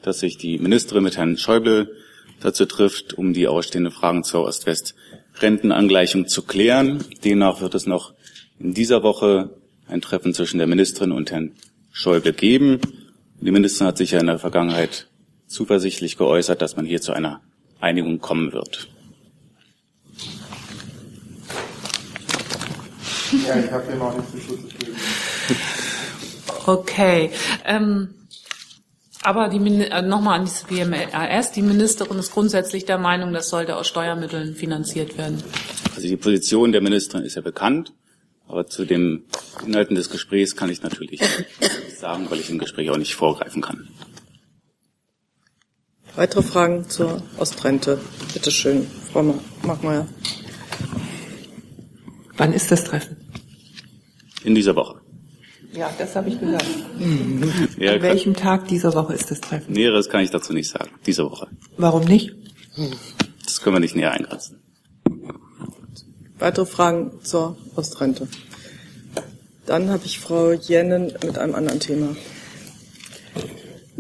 dass 0.03 0.21
sich 0.21 0.39
die 0.39 0.59
Ministerin 0.59 1.05
mit 1.05 1.19
Herrn 1.19 1.37
Schäuble 1.37 1.95
dazu 2.41 2.67
trifft, 2.67 3.15
um 3.15 3.33
die 3.33 3.49
ausstehenden 3.49 3.93
Fragen 3.93 4.25
zur 4.25 4.45
Ost-West-Rentenangleichung 4.45 6.27
zu 6.27 6.43
klären. 6.43 7.05
Demnach 7.25 7.61
wird 7.61 7.75
es 7.75 7.87
noch 7.87 8.15
in 8.59 8.75
dieser 8.75 9.03
Woche 9.03 9.51
ein 9.87 10.01
Treffen 10.01 10.35
zwischen 10.35 10.59
der 10.59 10.67
Ministerin 10.67 11.13
und 11.13 11.31
Herrn 11.31 11.53
Schäuble 11.93 12.33
geben. 12.33 12.81
Die 13.41 13.51
Ministerin 13.51 13.89
hat 13.89 13.99
sich 13.99 14.13
ja 14.13 14.21
in 14.21 14.27
der 14.27 14.39
Vergangenheit 14.39 15.09
zuversichtlich 15.47 16.17
geäußert, 16.17 16.63
dass 16.63 16.77
man 16.77 16.87
hier 16.87 17.01
zu 17.01 17.13
einer 17.13 17.41
Einigung 17.81 18.21
kommen 18.21 18.53
wird. 18.53 18.89
Ja, 23.47 23.59
ich 23.59 23.71
habe 23.71 23.91
dem 23.91 24.03
auch 24.03 24.17
nicht 24.17 24.49
gegeben. 24.49 24.69
Okay. 26.67 27.31
Ähm, 27.65 28.15
aber 29.23 29.49
die 29.49 29.59
Min- 29.59 29.81
äh, 29.81 30.03
nochmal 30.03 30.41
an 30.41 30.45
dieses 30.47 30.65
BMAS, 30.65 31.53
die 31.53 31.63
Ministerin 31.63 32.19
ist 32.19 32.33
grundsätzlich 32.33 32.85
der 32.85 32.99
Meinung, 32.99 33.33
das 33.33 33.49
sollte 33.49 33.77
aus 33.77 33.87
Steuermitteln 33.89 34.55
finanziert 34.55 35.19
werden. 35.19 35.43
Also 35.95 36.09
die 36.09 36.17
Position 36.17 36.73
der 36.73 36.81
Ministerin 36.81 37.25
ist 37.25 37.35
ja 37.37 37.43
bekannt, 37.43 37.93
aber 38.49 38.67
zu 38.67 38.85
den 38.85 39.25
Inhalten 39.67 39.95
des 39.95 40.11
Gesprächs 40.11 40.57
kann 40.57 40.71
ich 40.71 40.83
natürlich 40.83 41.21
nichts 41.21 42.01
sagen, 42.01 42.27
weil 42.31 42.41
ich 42.41 42.51
im 42.51 42.59
Gespräch 42.59 42.91
auch 42.91 42.97
nicht 42.97 43.15
vorgreifen 43.15 43.63
kann. 43.63 43.89
Weitere 46.17 46.43
Fragen 46.43 46.89
zur 46.89 47.23
Ostrente? 47.37 48.01
Bitte 48.33 48.51
schön, 48.51 48.87
Frau 49.13 49.23
Ma- 49.23 49.39
Markmeier. 49.63 50.09
Wann 52.37 52.53
ist 52.53 52.71
das 52.71 52.85
Treffen? 52.85 53.17
In 54.43 54.55
dieser 54.55 54.75
Woche. 54.75 55.00
Ja, 55.73 55.91
das 55.99 56.17
habe 56.17 56.29
ich 56.29 56.41
gehört. 56.41 56.65
Ja, 57.79 57.93
An 57.95 58.03
welchem 58.03 58.35
Tag 58.35 58.67
dieser 58.69 58.93
Woche 58.95 59.15
ist 59.15 59.31
das 59.31 59.41
Treffen? 59.41 59.73
Näheres 59.73 60.09
kann 60.09 60.23
ich 60.23 60.31
dazu 60.31 60.53
nicht 60.53 60.69
sagen. 60.69 60.91
Diese 61.07 61.25
Woche. 61.25 61.47
Warum 61.77 62.05
nicht? 62.05 62.35
Das 63.45 63.61
können 63.61 63.77
wir 63.77 63.81
nicht 63.81 63.95
näher 63.97 64.13
eingrenzen. 64.13 64.61
Weitere 66.39 66.67
Fragen 66.67 67.13
zur 67.23 67.57
Ostrente? 67.77 68.27
Dann 69.67 69.91
habe 69.91 70.05
ich 70.07 70.19
Frau 70.19 70.53
Jennen 70.53 71.13
mit 71.25 71.39
einem 71.39 71.55
anderen 71.55 71.79
Thema. 71.81 72.17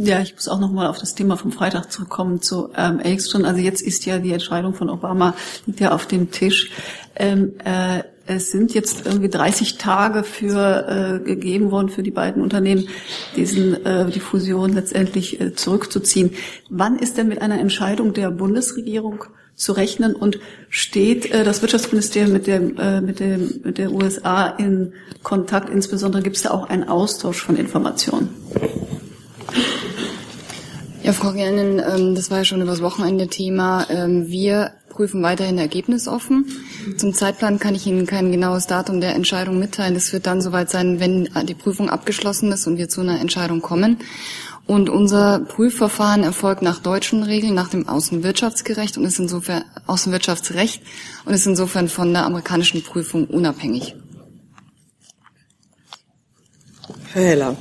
Ja, 0.02 0.22
ich 0.22 0.34
muss 0.34 0.48
auch 0.48 0.60
noch 0.60 0.72
mal 0.72 0.86
auf 0.88 0.96
das 0.96 1.14
Thema 1.14 1.36
vom 1.36 1.52
Freitag 1.52 1.92
zurückkommen 1.92 2.40
zu 2.40 2.70
ähm, 2.74 3.00
Ericsson. 3.00 3.44
Also 3.44 3.60
jetzt 3.60 3.82
ist 3.82 4.06
ja 4.06 4.18
die 4.18 4.32
Entscheidung 4.32 4.72
von 4.72 4.88
Obama 4.88 5.34
liegt 5.66 5.80
ja 5.80 5.92
auf 5.92 6.06
dem 6.06 6.30
Tisch. 6.30 6.70
Ähm, 7.16 7.52
äh, 7.64 8.02
es 8.24 8.50
sind 8.50 8.72
jetzt 8.72 9.04
irgendwie 9.04 9.28
30 9.28 9.76
Tage 9.76 10.24
für 10.24 11.20
äh, 11.20 11.24
gegeben 11.24 11.70
worden 11.70 11.90
für 11.90 12.02
die 12.02 12.10
beiden 12.10 12.42
Unternehmen, 12.42 12.88
diesen 13.36 13.84
äh, 13.84 14.10
die 14.10 14.20
Fusion 14.20 14.72
letztendlich 14.72 15.38
äh, 15.38 15.54
zurückzuziehen. 15.54 16.30
Wann 16.70 16.98
ist 16.98 17.18
denn 17.18 17.28
mit 17.28 17.42
einer 17.42 17.60
Entscheidung 17.60 18.14
der 18.14 18.30
Bundesregierung 18.30 19.24
zu 19.54 19.72
rechnen 19.72 20.14
und 20.14 20.38
steht 20.70 21.30
äh, 21.30 21.44
das 21.44 21.60
Wirtschaftsministerium 21.60 22.32
mit 22.32 22.46
dem 22.46 22.78
äh, 22.78 23.02
mit 23.02 23.20
dem 23.20 23.60
mit 23.64 23.76
der 23.76 23.92
USA 23.92 24.46
in 24.46 24.94
Kontakt? 25.22 25.68
Insbesondere 25.68 26.22
gibt 26.22 26.36
es 26.36 26.42
da 26.44 26.52
auch 26.52 26.70
einen 26.70 26.88
Austausch 26.88 27.42
von 27.42 27.56
Informationen. 27.56 28.39
Ja, 31.02 31.14
Frau 31.14 31.32
Gernen, 31.32 31.78
ähm, 31.78 32.14
das 32.14 32.30
war 32.30 32.38
ja 32.38 32.44
schon 32.44 32.60
übers 32.60 32.82
Wochenende 32.82 33.28
Thema. 33.28 33.86
Ähm, 33.88 34.28
wir 34.28 34.72
prüfen 34.90 35.22
weiterhin 35.22 35.56
ergebnisoffen. 35.56 36.46
Zum 36.98 37.14
Zeitplan 37.14 37.58
kann 37.58 37.74
ich 37.74 37.86
Ihnen 37.86 38.06
kein 38.06 38.30
genaues 38.30 38.66
Datum 38.66 39.00
der 39.00 39.14
Entscheidung 39.14 39.58
mitteilen. 39.58 39.94
Das 39.94 40.12
wird 40.12 40.26
dann 40.26 40.42
soweit 40.42 40.68
sein, 40.68 41.00
wenn 41.00 41.28
die 41.46 41.54
Prüfung 41.54 41.88
abgeschlossen 41.88 42.52
ist 42.52 42.66
und 42.66 42.76
wir 42.76 42.90
zu 42.90 43.00
einer 43.00 43.18
Entscheidung 43.18 43.62
kommen. 43.62 43.98
Und 44.66 44.90
unser 44.90 45.40
Prüfverfahren 45.40 46.22
erfolgt 46.22 46.60
nach 46.60 46.80
deutschen 46.80 47.22
Regeln, 47.22 47.54
nach 47.54 47.70
dem 47.70 47.88
Außenwirtschaftsgerecht 47.88 48.98
und 48.98 49.04
ist 49.04 49.18
insofern 49.18 49.64
Außenwirtschaftsrecht 49.86 50.82
und 51.24 51.32
ist 51.32 51.46
insofern 51.46 51.88
von 51.88 52.12
der 52.12 52.26
amerikanischen 52.26 52.82
Prüfung 52.82 53.26
unabhängig. 53.26 53.96
Herr 57.12 57.22
Heller. 57.22 57.56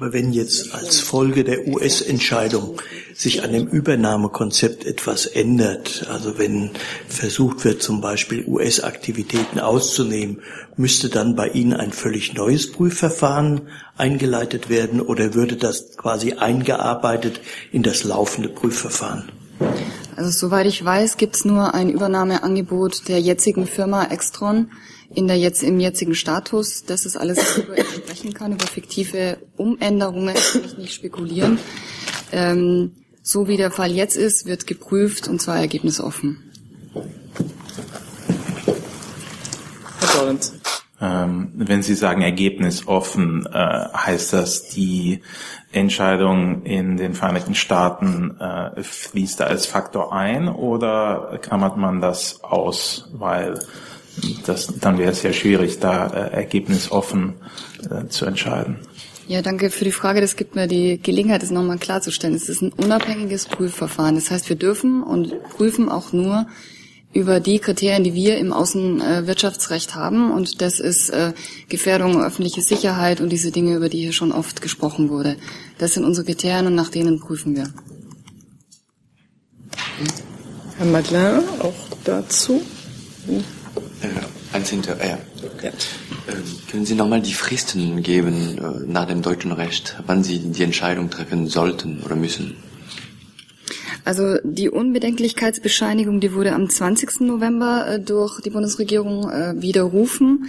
Aber 0.00 0.14
wenn 0.14 0.32
jetzt 0.32 0.74
als 0.74 1.00
Folge 1.00 1.44
der 1.44 1.68
US-Entscheidung 1.68 2.80
sich 3.14 3.42
an 3.42 3.52
dem 3.52 3.66
Übernahmekonzept 3.66 4.86
etwas 4.86 5.26
ändert, 5.26 6.06
also 6.10 6.38
wenn 6.38 6.70
versucht 7.06 7.66
wird, 7.66 7.82
zum 7.82 8.00
Beispiel 8.00 8.46
US-Aktivitäten 8.46 9.60
auszunehmen, 9.60 10.40
müsste 10.78 11.10
dann 11.10 11.36
bei 11.36 11.48
Ihnen 11.48 11.74
ein 11.74 11.92
völlig 11.92 12.32
neues 12.32 12.72
Prüfverfahren 12.72 13.68
eingeleitet 13.98 14.70
werden 14.70 15.02
oder 15.02 15.34
würde 15.34 15.56
das 15.56 15.98
quasi 15.98 16.32
eingearbeitet 16.32 17.42
in 17.70 17.82
das 17.82 18.02
laufende 18.02 18.48
Prüfverfahren? 18.48 19.30
Also 20.16 20.30
soweit 20.30 20.64
ich 20.64 20.82
weiß, 20.82 21.18
gibt 21.18 21.36
es 21.36 21.44
nur 21.44 21.74
ein 21.74 21.90
Übernahmeangebot 21.90 23.06
der 23.06 23.20
jetzigen 23.20 23.66
Firma 23.66 24.04
Extron 24.04 24.70
in 25.14 25.26
der 25.26 25.38
jetzt, 25.38 25.62
im 25.62 25.80
jetzigen 25.80 26.14
Status. 26.14 26.84
Das 26.84 27.04
ist 27.06 27.16
alles, 27.16 27.38
worüber 27.56 27.78
ich 27.78 27.88
sprechen 27.88 28.34
kann. 28.34 28.52
Über 28.52 28.66
fiktive 28.66 29.38
Umänderungen 29.56 30.34
kann 30.34 30.64
ich 30.64 30.78
nicht 30.78 30.94
spekulieren. 30.94 31.58
Ähm, 32.32 32.92
so 33.22 33.48
wie 33.48 33.56
der 33.56 33.70
Fall 33.70 33.92
jetzt 33.92 34.16
ist, 34.16 34.46
wird 34.46 34.66
geprüft 34.66 35.28
und 35.28 35.40
zwar 35.40 35.58
ergebnisoffen. 35.58 36.52
Herr 40.00 40.18
Dorens. 40.18 40.54
Ähm, 41.02 41.52
wenn 41.54 41.82
Sie 41.82 41.94
sagen 41.94 42.20
Ergebnis 42.20 42.86
offen, 42.86 43.46
äh, 43.46 43.56
heißt 43.56 44.34
das, 44.34 44.68
die 44.68 45.22
Entscheidung 45.72 46.62
in 46.64 46.98
den 46.98 47.14
Vereinigten 47.14 47.54
Staaten 47.54 48.38
äh, 48.38 48.82
fließt 48.82 49.40
da 49.40 49.44
als 49.44 49.64
Faktor 49.64 50.12
ein 50.12 50.48
oder 50.48 51.38
klammert 51.40 51.78
man 51.78 52.02
das 52.02 52.44
aus, 52.44 53.08
weil 53.14 53.58
das, 54.46 54.72
dann 54.80 54.98
wäre 54.98 55.12
es 55.12 55.22
ja 55.22 55.32
schwierig, 55.32 55.78
da 55.78 56.06
äh, 56.08 56.32
ergebnisoffen 56.32 57.34
äh, 57.90 58.08
zu 58.08 58.26
entscheiden. 58.26 58.78
Ja, 59.28 59.42
danke 59.42 59.70
für 59.70 59.84
die 59.84 59.92
Frage. 59.92 60.20
Das 60.20 60.34
gibt 60.34 60.56
mir 60.56 60.66
die 60.66 61.00
Gelegenheit, 61.00 61.42
das 61.42 61.52
nochmal 61.52 61.78
klarzustellen. 61.78 62.34
Es 62.34 62.48
ist 62.48 62.62
ein 62.62 62.72
unabhängiges 62.72 63.46
Prüfverfahren. 63.46 64.16
Das 64.16 64.30
heißt, 64.30 64.48
wir 64.48 64.56
dürfen 64.56 65.04
und 65.04 65.40
prüfen 65.50 65.88
auch 65.88 66.12
nur 66.12 66.46
über 67.12 67.40
die 67.40 67.58
Kriterien, 67.58 68.04
die 68.04 68.14
wir 68.14 68.38
im 68.38 68.52
Außenwirtschaftsrecht 68.52 69.94
haben. 69.94 70.32
Und 70.32 70.60
das 70.60 70.80
ist 70.80 71.10
äh, 71.10 71.32
Gefährdung 71.68 72.22
öffentliche 72.22 72.62
Sicherheit 72.62 73.20
und 73.20 73.30
diese 73.30 73.50
Dinge, 73.52 73.76
über 73.76 73.88
die 73.88 74.00
hier 74.00 74.12
schon 74.12 74.32
oft 74.32 74.62
gesprochen 74.62 75.10
wurde. 75.10 75.36
Das 75.78 75.94
sind 75.94 76.04
unsere 76.04 76.26
Kriterien 76.26 76.66
und 76.66 76.74
nach 76.74 76.88
denen 76.88 77.20
prüfen 77.20 77.54
wir. 77.54 77.72
Herr 80.76 80.86
Madeleine, 80.86 81.42
auch 81.60 81.74
dazu? 82.04 82.62
Äh, 84.02 84.56
eins 84.56 84.70
hinter, 84.70 84.98
äh, 85.00 85.08
ja. 85.08 85.18
äh, 85.68 85.72
können 86.70 86.86
Sie 86.86 86.94
nochmal 86.94 87.20
die 87.20 87.34
Fristen 87.34 88.02
geben 88.02 88.58
äh, 88.58 88.90
nach 88.90 89.06
dem 89.06 89.22
deutschen 89.22 89.52
Recht, 89.52 89.96
wann 90.06 90.24
Sie 90.24 90.38
die 90.38 90.62
Entscheidung 90.62 91.10
treffen 91.10 91.48
sollten 91.48 92.02
oder 92.02 92.16
müssen? 92.16 92.56
Also 94.04 94.38
die 94.42 94.70
Unbedenklichkeitsbescheinigung, 94.70 96.20
die 96.20 96.32
wurde 96.32 96.52
am 96.52 96.68
20. 96.68 97.20
November 97.20 97.86
äh, 97.86 98.00
durch 98.00 98.40
die 98.40 98.50
Bundesregierung 98.50 99.30
äh, 99.30 99.54
widerrufen. 99.60 100.46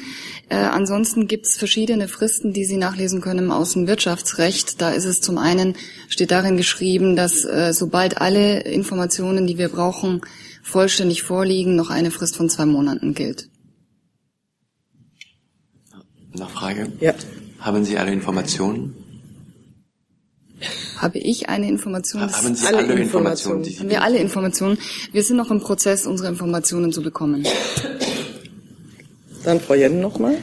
Äh, 0.50 0.56
ansonsten 0.56 1.28
gibt 1.28 1.48
es 1.48 1.58
verschiedene 1.58 2.08
Fristen, 2.08 2.54
die 2.54 2.66
Sie 2.66 2.78
nachlesen 2.78 3.22
können 3.22 3.46
im 3.46 3.52
Außenwirtschaftsrecht. 3.52 4.82
Da 4.82 4.92
ist 4.92 5.06
es 5.06 5.22
zum 5.22 5.38
einen, 5.38 5.76
steht 6.08 6.32
darin 6.32 6.58
geschrieben, 6.58 7.16
dass 7.16 7.44
äh, 7.44 7.74
sobald 7.74 8.22
alle 8.22 8.62
Informationen, 8.62 9.48
die 9.48 9.58
wir 9.58 9.70
brauchen, 9.70 10.22
vollständig 10.64 11.24
vorliegen, 11.24 11.76
noch 11.76 11.90
eine 11.90 12.12
Frist 12.12 12.36
von 12.36 12.50
zwei 12.50 12.66
Monaten 12.66 13.14
gilt. 13.14 13.50
Nachfrage? 16.34 16.92
Ja. 17.00 17.14
Haben 17.60 17.86
Sie 17.86 17.98
alle 17.98 18.12
Informationen? 18.12 18.96
Habe 20.98 21.18
ich 21.18 21.50
eine 21.50 21.68
Information? 21.68 22.22
Haben 22.22 22.56
Sie 22.56 22.68
alle, 22.68 22.78
alle 22.78 22.94
Informationen? 22.94 23.66
Haben 23.66 23.90
wir 23.90 24.04
alle 24.04 24.18
Informationen? 24.20 24.78
Wir 25.12 25.24
sind 25.24 25.38
noch 25.38 25.50
im 25.50 25.60
Prozess, 25.60 26.06
unsere 26.06 26.30
Informationen 26.30 26.94
zu 26.94 27.02
bekommen. 27.02 27.46
Dann 29.44 29.60
Frau 29.60 29.74
Jen 29.74 30.00
nochmal. 30.00 30.38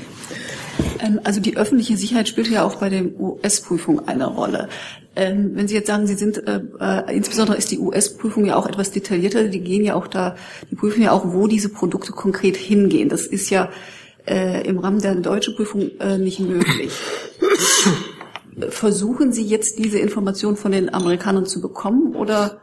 Ähm, 1.01 1.21
also 1.25 1.41
die 1.41 1.57
öffentliche 1.57 1.97
Sicherheit 1.97 2.29
spielt 2.29 2.49
ja 2.49 2.65
auch 2.65 2.77
bei 2.77 2.89
der 2.89 3.05
US-Prüfung 3.19 4.07
eine 4.09 4.27
Rolle. 4.27 4.69
Ähm, 5.17 5.53
wenn 5.55 5.69
Sie 5.69 5.75
jetzt 5.75 5.89
sagen, 5.89 6.07
Sie 6.07 6.15
sind, 6.15 6.47
äh, 6.47 6.61
äh, 6.81 7.17
insbesondere 7.17 7.57
ist 7.57 7.71
die 7.71 7.79
US-Prüfung 7.79 8.45
ja 8.45 8.57
auch 8.57 8.67
etwas 8.67 8.91
detaillierter, 8.91 9.49
die 9.49 9.61
gehen 9.61 9.85
ja 9.85 9.95
auch 9.95 10.07
da, 10.07 10.37
die 10.71 10.77
prüfen 10.77 11.03
ja 11.03 11.13
auch, 11.13 11.33
wo 11.33 11.47
diese 11.47 11.69
Produkte 11.69 12.13
konkret 12.13 12.57
hingehen. 12.57 13.09
Das 13.09 13.27
ist 13.27 13.51
ja 13.51 13.71
äh, 14.27 14.67
im 14.67 14.79
Rahmen 14.79 15.01
der 15.01 15.17
deutschen 15.17 15.57
Prüfung 15.57 15.91
äh, 15.99 16.19
nicht 16.19 16.41
möglich. 16.41 16.93
Versuchen 18.71 19.33
Sie 19.33 19.45
jetzt 19.45 19.79
diese 19.79 19.99
Information 19.99 20.57
von 20.57 20.73
den 20.73 20.93
Amerikanern 20.93 21.47
zu 21.47 21.61
bekommen 21.61 22.15
oder 22.15 22.61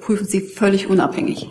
prüfen 0.00 0.26
Sie 0.26 0.40
völlig 0.40 0.88
unabhängig? 0.88 1.48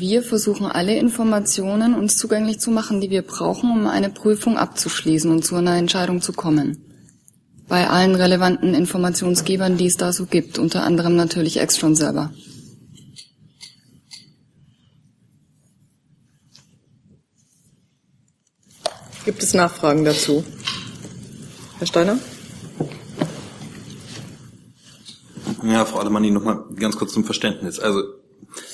Wir 0.00 0.22
versuchen 0.22 0.64
alle 0.64 0.96
Informationen 0.96 1.92
uns 1.94 2.16
zugänglich 2.16 2.58
zu 2.58 2.70
machen, 2.70 3.02
die 3.02 3.10
wir 3.10 3.20
brauchen, 3.20 3.70
um 3.70 3.86
eine 3.86 4.08
Prüfung 4.08 4.56
abzuschließen 4.56 5.30
und 5.30 5.44
zu 5.44 5.56
einer 5.56 5.76
Entscheidung 5.76 6.22
zu 6.22 6.32
kommen. 6.32 6.82
Bei 7.68 7.86
allen 7.86 8.14
relevanten 8.14 8.72
Informationsgebern, 8.72 9.76
die 9.76 9.84
es 9.84 9.98
da 9.98 10.14
so 10.14 10.24
gibt, 10.24 10.58
unter 10.58 10.84
anderem 10.84 11.16
natürlich 11.16 11.60
Extron 11.60 11.96
selber. 11.96 12.32
Gibt 19.26 19.42
es 19.42 19.52
Nachfragen 19.52 20.06
dazu? 20.06 20.42
Herr 21.76 21.86
Steiner? 21.86 22.18
Ja, 25.62 25.84
Frau 25.84 25.98
Alemanni, 25.98 26.30
nochmal 26.30 26.64
ganz 26.76 26.96
kurz 26.96 27.12
zum 27.12 27.24
Verständnis. 27.24 27.78
Also 27.78 28.20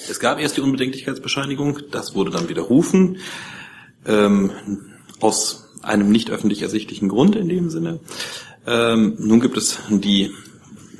es 0.08 0.20
gab 0.20 0.40
erst 0.40 0.56
die 0.56 0.60
Unbedenklichkeitsbescheinigung, 0.60 1.80
das 1.90 2.14
wurde 2.14 2.30
dann 2.30 2.48
widerrufen, 2.48 3.18
ähm, 4.06 4.50
aus 5.20 5.70
einem 5.82 6.10
nicht 6.10 6.30
öffentlich 6.30 6.62
ersichtlichen 6.62 7.08
Grund 7.08 7.36
in 7.36 7.48
dem 7.48 7.70
Sinne. 7.70 8.00
Ähm, 8.66 9.16
nun 9.18 9.40
gibt 9.40 9.56
es 9.56 9.78
die 9.88 10.32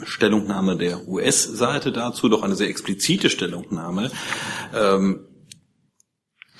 Stellungnahme 0.05 0.77
der 0.77 1.09
US-Seite 1.09 1.93
dazu, 1.93 2.29
doch 2.29 2.43
eine 2.43 2.55
sehr 2.55 2.69
explizite 2.69 3.31
Stellungnahme. 3.31 4.11
Ähm, 4.75 5.21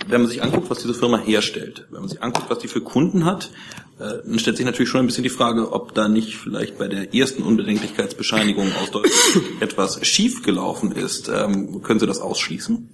wenn 0.09 0.21
man 0.21 0.31
sich 0.31 0.43
anguckt, 0.43 0.71
was 0.71 0.79
diese 0.79 0.95
Firma 0.95 1.19
herstellt, 1.19 1.87
wenn 1.91 2.01
man 2.01 2.09
sich 2.09 2.23
anguckt, 2.23 2.51
was 2.51 2.59
die 2.59 2.69
für 2.69 2.81
Kunden 2.81 3.25
hat, 3.25 3.51
äh, 3.99 4.19
dann 4.25 4.39
stellt 4.39 4.57
sich 4.57 4.67
natürlich 4.67 4.91
schon 4.91 5.01
ein 5.01 5.07
bisschen 5.07 5.23
die 5.23 5.31
Frage, 5.31 5.73
ob 5.73 5.95
da 5.95 6.09
nicht 6.09 6.37
vielleicht 6.37 6.79
bei 6.79 6.89
der 6.89 7.15
ersten 7.15 7.43
Unbedenklichkeitsbescheinigung 7.43 8.71
aus 8.83 8.91
Deutschland 8.91 9.47
etwas 9.61 10.07
schiefgelaufen 10.07 10.93
ist. 10.93 11.29
Ähm, 11.29 11.83
können 11.83 12.01
Sie 12.01 12.07
das 12.07 12.21
ausschließen? 12.21 12.89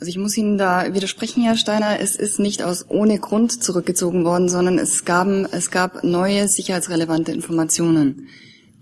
Also 0.00 0.08
ich 0.08 0.18
muss 0.18 0.36
Ihnen 0.36 0.58
da 0.58 0.94
widersprechen, 0.94 1.42
Herr 1.42 1.56
Steiner. 1.56 2.00
Es 2.00 2.16
ist 2.16 2.38
nicht 2.38 2.62
aus 2.62 2.86
ohne 2.88 3.18
Grund 3.18 3.62
zurückgezogen 3.62 4.24
worden, 4.24 4.48
sondern 4.48 4.78
es 4.78 5.04
gab, 5.04 5.28
es 5.52 5.70
gab 5.70 6.04
neue 6.04 6.48
sicherheitsrelevante 6.48 7.32
Informationen. 7.32 8.28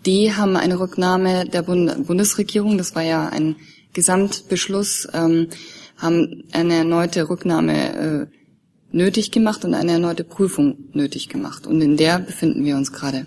Die 0.04 0.34
haben 0.34 0.56
eine 0.56 0.78
Rücknahme 0.78 1.46
der 1.46 1.62
Bund 1.62 2.06
Bundesregierung, 2.06 2.78
das 2.78 2.94
war 2.94 3.02
ja 3.02 3.28
ein 3.28 3.56
Gesamtbeschluss, 3.92 5.08
ähm, 5.12 5.48
haben 5.96 6.44
eine 6.52 6.74
erneute 6.74 7.28
Rücknahme 7.28 8.28
äh, 8.30 8.36
nötig 8.96 9.30
gemacht 9.30 9.64
und 9.64 9.74
eine 9.74 9.92
erneute 9.92 10.24
Prüfung 10.24 10.88
nötig 10.92 11.28
gemacht. 11.28 11.66
Und 11.66 11.80
in 11.80 11.96
der 11.96 12.18
befinden 12.18 12.64
wir 12.64 12.76
uns 12.76 12.92
gerade. 12.92 13.26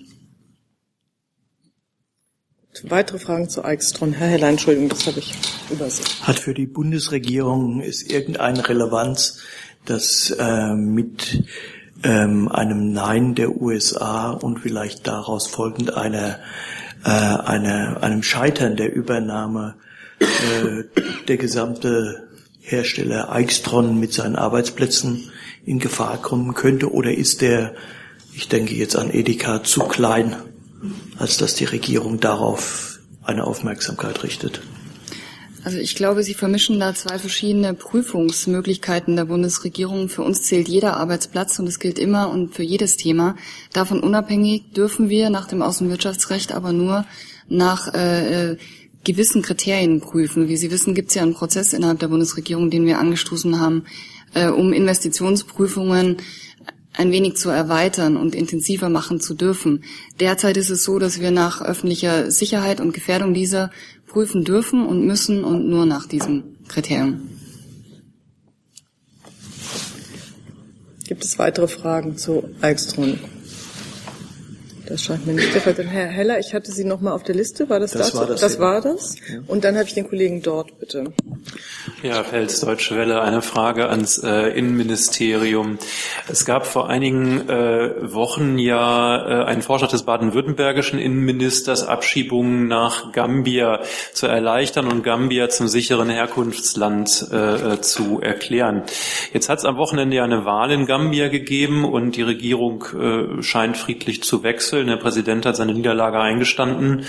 Weitere 2.83 3.19
Fragen 3.19 3.49
zu 3.49 3.63
Eichstron? 3.63 4.13
Herr 4.13 4.27
Heller, 4.27 4.47
Entschuldigung, 4.47 4.89
das 4.89 5.05
habe 5.05 5.19
ich 5.19 5.33
übersehen. 5.69 6.07
Hat 6.23 6.39
für 6.39 6.53
die 6.53 6.65
Bundesregierung 6.65 7.81
ist 7.81 8.09
irgendeine 8.09 8.67
Relevanz, 8.67 9.39
dass 9.85 10.31
äh, 10.31 10.75
mit 10.75 11.43
ähm, 12.03 12.47
einem 12.47 12.93
Nein 12.93 13.35
der 13.35 13.61
USA 13.61 14.31
und 14.31 14.59
vielleicht 14.59 15.07
daraus 15.07 15.47
folgend 15.47 15.93
einer, 15.93 16.39
äh, 17.03 17.09
einer, 17.09 18.01
einem 18.01 18.23
Scheitern 18.23 18.77
der 18.77 18.93
Übernahme 18.93 19.75
äh, 20.19 20.83
der 21.27 21.37
gesamte 21.37 22.29
Hersteller 22.61 23.31
Eichstron 23.31 23.99
mit 23.99 24.13
seinen 24.13 24.37
Arbeitsplätzen 24.37 25.31
in 25.65 25.79
Gefahr 25.79 26.21
kommen 26.21 26.53
könnte? 26.53 26.91
Oder 26.91 27.13
ist 27.13 27.41
der, 27.41 27.75
ich 28.33 28.47
denke 28.47 28.75
jetzt 28.75 28.95
an 28.95 29.11
Edeka, 29.11 29.63
zu 29.63 29.81
klein, 29.81 30.35
als 31.17 31.37
dass 31.37 31.55
die 31.55 31.65
Regierung 31.65 32.19
darauf 32.19 32.99
eine 33.23 33.45
Aufmerksamkeit 33.45 34.23
richtet? 34.23 34.61
Also 35.63 35.77
ich 35.77 35.95
glaube, 35.95 36.23
Sie 36.23 36.33
vermischen 36.33 36.79
da 36.79 36.95
zwei 36.95 37.19
verschiedene 37.19 37.73
Prüfungsmöglichkeiten 37.73 39.15
der 39.17 39.25
Bundesregierung. 39.25 40.07
Für 40.07 40.23
uns 40.23 40.43
zählt 40.43 40.69
jeder 40.69 40.95
Arbeitsplatz 40.95 41.59
und 41.59 41.67
es 41.67 41.79
gilt 41.79 41.99
immer 41.99 42.29
und 42.29 42.55
für 42.55 42.63
jedes 42.63 42.95
Thema. 42.95 43.35
Davon 43.73 43.99
unabhängig 43.99 44.71
dürfen 44.71 45.09
wir 45.09 45.29
nach 45.29 45.47
dem 45.47 45.61
Außenwirtschaftsrecht 45.61 46.53
aber 46.53 46.71
nur 46.71 47.05
nach 47.49 47.93
äh, 47.93 48.55
gewissen 49.03 49.41
Kriterien 49.41 50.01
prüfen. 50.01 50.47
Wie 50.47 50.57
Sie 50.57 50.71
wissen, 50.71 50.93
gibt 50.93 51.09
es 51.09 51.15
ja 51.15 51.23
einen 51.23 51.33
Prozess 51.33 51.73
innerhalb 51.73 51.99
der 51.99 52.09
Bundesregierung, 52.09 52.69
den 52.69 52.85
wir 52.85 52.99
angestoßen 52.99 53.59
haben, 53.59 53.85
äh, 54.33 54.47
um 54.47 54.73
Investitionsprüfungen 54.73 56.17
ein 56.93 57.11
wenig 57.11 57.37
zu 57.37 57.49
erweitern 57.49 58.17
und 58.17 58.35
intensiver 58.35 58.89
machen 58.89 59.21
zu 59.21 59.33
dürfen. 59.33 59.83
Derzeit 60.19 60.57
ist 60.57 60.69
es 60.69 60.83
so, 60.83 60.99
dass 60.99 61.21
wir 61.21 61.31
nach 61.31 61.61
öffentlicher 61.61 62.29
Sicherheit 62.29 62.81
und 62.81 62.93
Gefährdung 62.93 63.33
dieser 63.33 63.71
prüfen 64.07 64.43
dürfen 64.43 64.85
und 64.85 65.05
müssen 65.05 65.43
und 65.43 65.69
nur 65.69 65.85
nach 65.85 66.07
diesem 66.07 66.57
Kriterium. 66.67 67.21
Gibt 71.07 71.23
es 71.23 71.39
weitere 71.39 71.67
Fragen 71.67 72.17
zu 72.17 72.43
Eichstron? 72.61 73.17
Das 74.89 75.03
scheint 75.03 75.27
mir 75.27 75.33
nicht 75.33 75.53
der 75.53 75.61
Fall. 75.61 75.75
Herr 75.87 76.07
Heller, 76.07 76.39
ich 76.39 76.55
hatte 76.55 76.71
Sie 76.71 76.83
noch 76.83 76.99
mal 76.99 77.11
auf 77.11 77.21
der 77.21 77.35
Liste. 77.35 77.69
War 77.69 77.79
das 77.79 77.91
das? 77.91 78.07
dazu? 78.07 78.17
War 78.17 78.25
das, 78.25 78.41
das 78.41 78.59
war 78.59 78.81
das. 78.81 79.15
Und 79.45 79.63
dann 79.63 79.75
habe 79.75 79.87
ich 79.87 79.93
den 79.93 80.09
Kollegen 80.09 80.41
dort, 80.41 80.79
bitte. 80.79 81.13
Ja, 82.01 82.23
Fels, 82.23 82.59
Deutsche 82.61 82.97
Welle, 82.97 83.21
eine 83.21 83.43
Frage 83.43 83.89
ans 83.89 84.17
äh, 84.17 84.47
Innenministerium. 84.57 85.77
Es 86.27 86.43
gab 86.43 86.65
vor 86.65 86.89
einigen 86.89 87.47
äh, 87.47 88.13
Wochen 88.13 88.57
ja 88.57 89.43
äh, 89.43 89.45
einen 89.45 89.61
Vorschlag 89.61 89.91
des 89.91 90.03
baden-württembergischen 90.03 90.97
Innenministers, 90.97 91.83
Abschiebungen 91.83 92.67
nach 92.67 93.11
Gambia 93.11 93.81
zu 94.13 94.25
erleichtern 94.25 94.87
und 94.87 95.03
Gambia 95.03 95.49
zum 95.49 95.67
sicheren 95.67 96.09
Herkunftsland 96.09 97.27
äh, 97.31 97.79
zu 97.81 98.21
erklären. 98.21 98.83
Jetzt 99.33 99.49
hat 99.49 99.59
es 99.59 99.65
am 99.65 99.77
Wochenende 99.77 100.15
ja 100.15 100.23
eine 100.23 100.45
Wahl 100.45 100.71
in 100.71 100.87
Gambia 100.87 101.27
gegeben 101.27 101.85
und 101.85 102.15
die 102.15 102.23
Regierung 102.23 102.85
äh, 102.99 103.43
scheint 103.43 103.77
friedlich 103.77 104.23
zu 104.23 104.41
wechseln. 104.41 104.78
Wechseln. 104.79 104.87
Der 104.87 104.97
Präsident 104.97 105.45
hat 105.45 105.55
seine 105.55 105.73
Niederlage 105.73 106.19
eingestanden. 106.19 107.05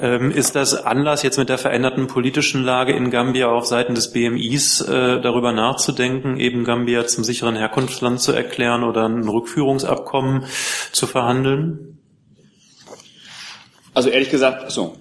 Ähm, 0.00 0.30
ist 0.30 0.56
das 0.56 0.74
Anlass, 0.74 1.22
jetzt 1.22 1.38
mit 1.38 1.48
der 1.48 1.58
veränderten 1.58 2.06
politischen 2.06 2.62
Lage 2.64 2.92
in 2.92 3.10
Gambia 3.10 3.48
auf 3.48 3.66
Seiten 3.66 3.94
des 3.94 4.12
BMIs 4.12 4.80
äh, 4.82 5.20
darüber 5.20 5.52
nachzudenken, 5.52 6.38
eben 6.38 6.64
Gambia 6.64 7.06
zum 7.06 7.24
sicheren 7.24 7.56
Herkunftsland 7.56 8.20
zu 8.20 8.32
erklären 8.32 8.84
oder 8.84 9.08
ein 9.08 9.28
Rückführungsabkommen 9.28 10.44
zu 10.92 11.06
verhandeln? 11.06 11.98
Also 13.94 14.10
ehrlich 14.10 14.30
gesagt, 14.30 14.70
so, 14.70 14.96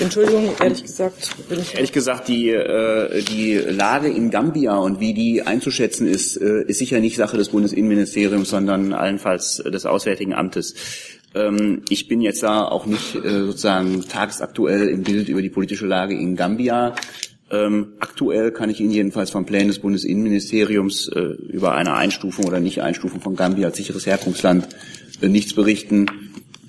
Entschuldigung, 0.00 0.50
ehrlich 0.60 0.82
gesagt, 0.82 1.36
bin 1.48 1.60
ich 1.60 1.74
Ehrlich 1.74 1.92
gesagt, 1.92 2.28
die, 2.28 2.48
äh, 2.50 3.22
die 3.22 3.54
Lage 3.54 4.08
in 4.08 4.30
Gambia 4.30 4.76
und 4.76 4.98
wie 4.98 5.14
die 5.14 5.42
einzuschätzen 5.42 6.08
ist, 6.08 6.36
äh, 6.36 6.64
ist 6.66 6.78
sicher 6.78 7.00
nicht 7.00 7.16
Sache 7.16 7.36
des 7.36 7.50
Bundesinnenministeriums, 7.50 8.48
sondern 8.48 8.92
allenfalls 8.92 9.62
des 9.64 9.86
Auswärtigen 9.86 10.32
Amtes. 10.32 10.74
Ähm, 11.34 11.82
ich 11.88 12.08
bin 12.08 12.20
jetzt 12.20 12.42
da 12.42 12.64
auch 12.64 12.86
nicht 12.86 13.14
äh, 13.16 13.44
sozusagen 13.44 14.06
tagesaktuell 14.08 14.88
im 14.88 15.02
Bild 15.02 15.28
über 15.28 15.42
die 15.42 15.50
politische 15.50 15.86
Lage 15.86 16.14
in 16.14 16.36
Gambia. 16.36 16.94
Ähm, 17.50 17.94
aktuell 18.00 18.52
kann 18.52 18.70
ich 18.70 18.80
Ihnen 18.80 18.90
jedenfalls 18.90 19.30
vom 19.30 19.44
Plänen 19.44 19.68
des 19.68 19.80
Bundesinnenministeriums 19.80 21.08
äh, 21.08 21.20
über 21.20 21.74
eine 21.74 21.94
Einstufung 21.94 22.46
oder 22.46 22.60
Nicht-Einstufung 22.60 23.20
von 23.20 23.36
Gambia 23.36 23.68
als 23.68 23.76
sicheres 23.76 24.06
Herkunftsland 24.06 24.68
äh, 25.20 25.28
nichts 25.28 25.54
berichten. 25.54 26.06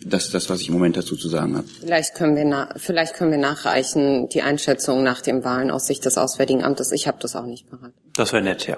Das 0.03 0.26
ist 0.26 0.34
das, 0.36 0.49
was 0.49 0.61
ich 0.61 0.68
im 0.68 0.76
Moment 0.76 0.97
dazu 0.97 1.16
zu 1.16 1.30
sagen 1.30 1.57
habe. 1.57 1.68
Vielleicht 1.80 2.13
können 2.13 2.36
wir, 2.36 2.45
na, 2.45 2.70
vielleicht 2.78 3.16
können 3.16 3.32
wir 3.32 3.39
nachreichen 3.39 4.30
die 4.30 4.43
Einschätzung 4.43 5.01
nach 5.01 5.22
den 5.22 5.43
Wahlen 5.43 5.72
aus 5.72 5.88
Sicht 5.88 6.05
des 6.05 6.18
Auswärtigen 6.18 6.63
Amtes. 6.63 6.91
Ich 6.91 7.07
habe 7.07 7.18
das 7.20 7.36
auch 7.36 7.47
nicht 7.47 7.68
parat. 7.70 7.91
Das 8.16 8.32
wäre 8.32 8.43
nett, 8.43 8.68
ja. 8.68 8.78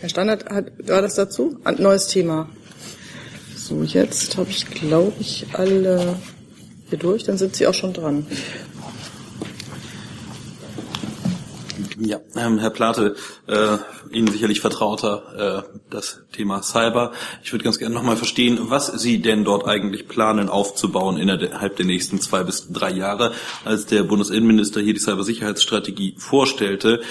Herr 0.00 0.08
Standard, 0.08 0.48
hat, 0.48 0.66
war 0.88 1.02
das 1.02 1.16
dazu? 1.16 1.58
Ein 1.64 1.82
neues 1.82 2.06
Thema. 2.06 2.48
So, 3.68 3.82
jetzt 3.82 4.38
habe 4.38 4.48
ich, 4.48 4.64
glaube 4.64 5.12
ich, 5.20 5.44
alle 5.52 6.16
hier 6.88 6.98
durch. 6.98 7.24
Dann 7.24 7.36
sind 7.36 7.54
Sie 7.54 7.66
auch 7.66 7.74
schon 7.74 7.92
dran. 7.92 8.26
Ja, 11.98 12.18
ähm, 12.34 12.58
Herr 12.58 12.70
Plate, 12.70 13.14
äh, 13.46 13.76
Ihnen 14.10 14.28
sicherlich 14.28 14.62
vertrauter 14.62 15.66
äh, 15.68 15.78
das 15.90 16.22
Thema 16.32 16.62
Cyber. 16.62 17.12
Ich 17.44 17.52
würde 17.52 17.62
ganz 17.62 17.78
gerne 17.78 17.94
nochmal 17.94 18.16
verstehen, 18.16 18.58
was 18.70 18.86
Sie 18.86 19.20
denn 19.20 19.44
dort 19.44 19.66
eigentlich 19.66 20.08
planen 20.08 20.48
aufzubauen 20.48 21.18
innerhalb 21.18 21.76
der 21.76 21.84
nächsten 21.84 22.22
zwei 22.22 22.44
bis 22.44 22.72
drei 22.72 22.90
Jahre. 22.90 23.32
Als 23.66 23.84
der 23.84 24.02
Bundesinnenminister 24.02 24.80
hier 24.80 24.94
die 24.94 25.00
Cybersicherheitsstrategie 25.00 26.14
vorstellte, 26.16 27.02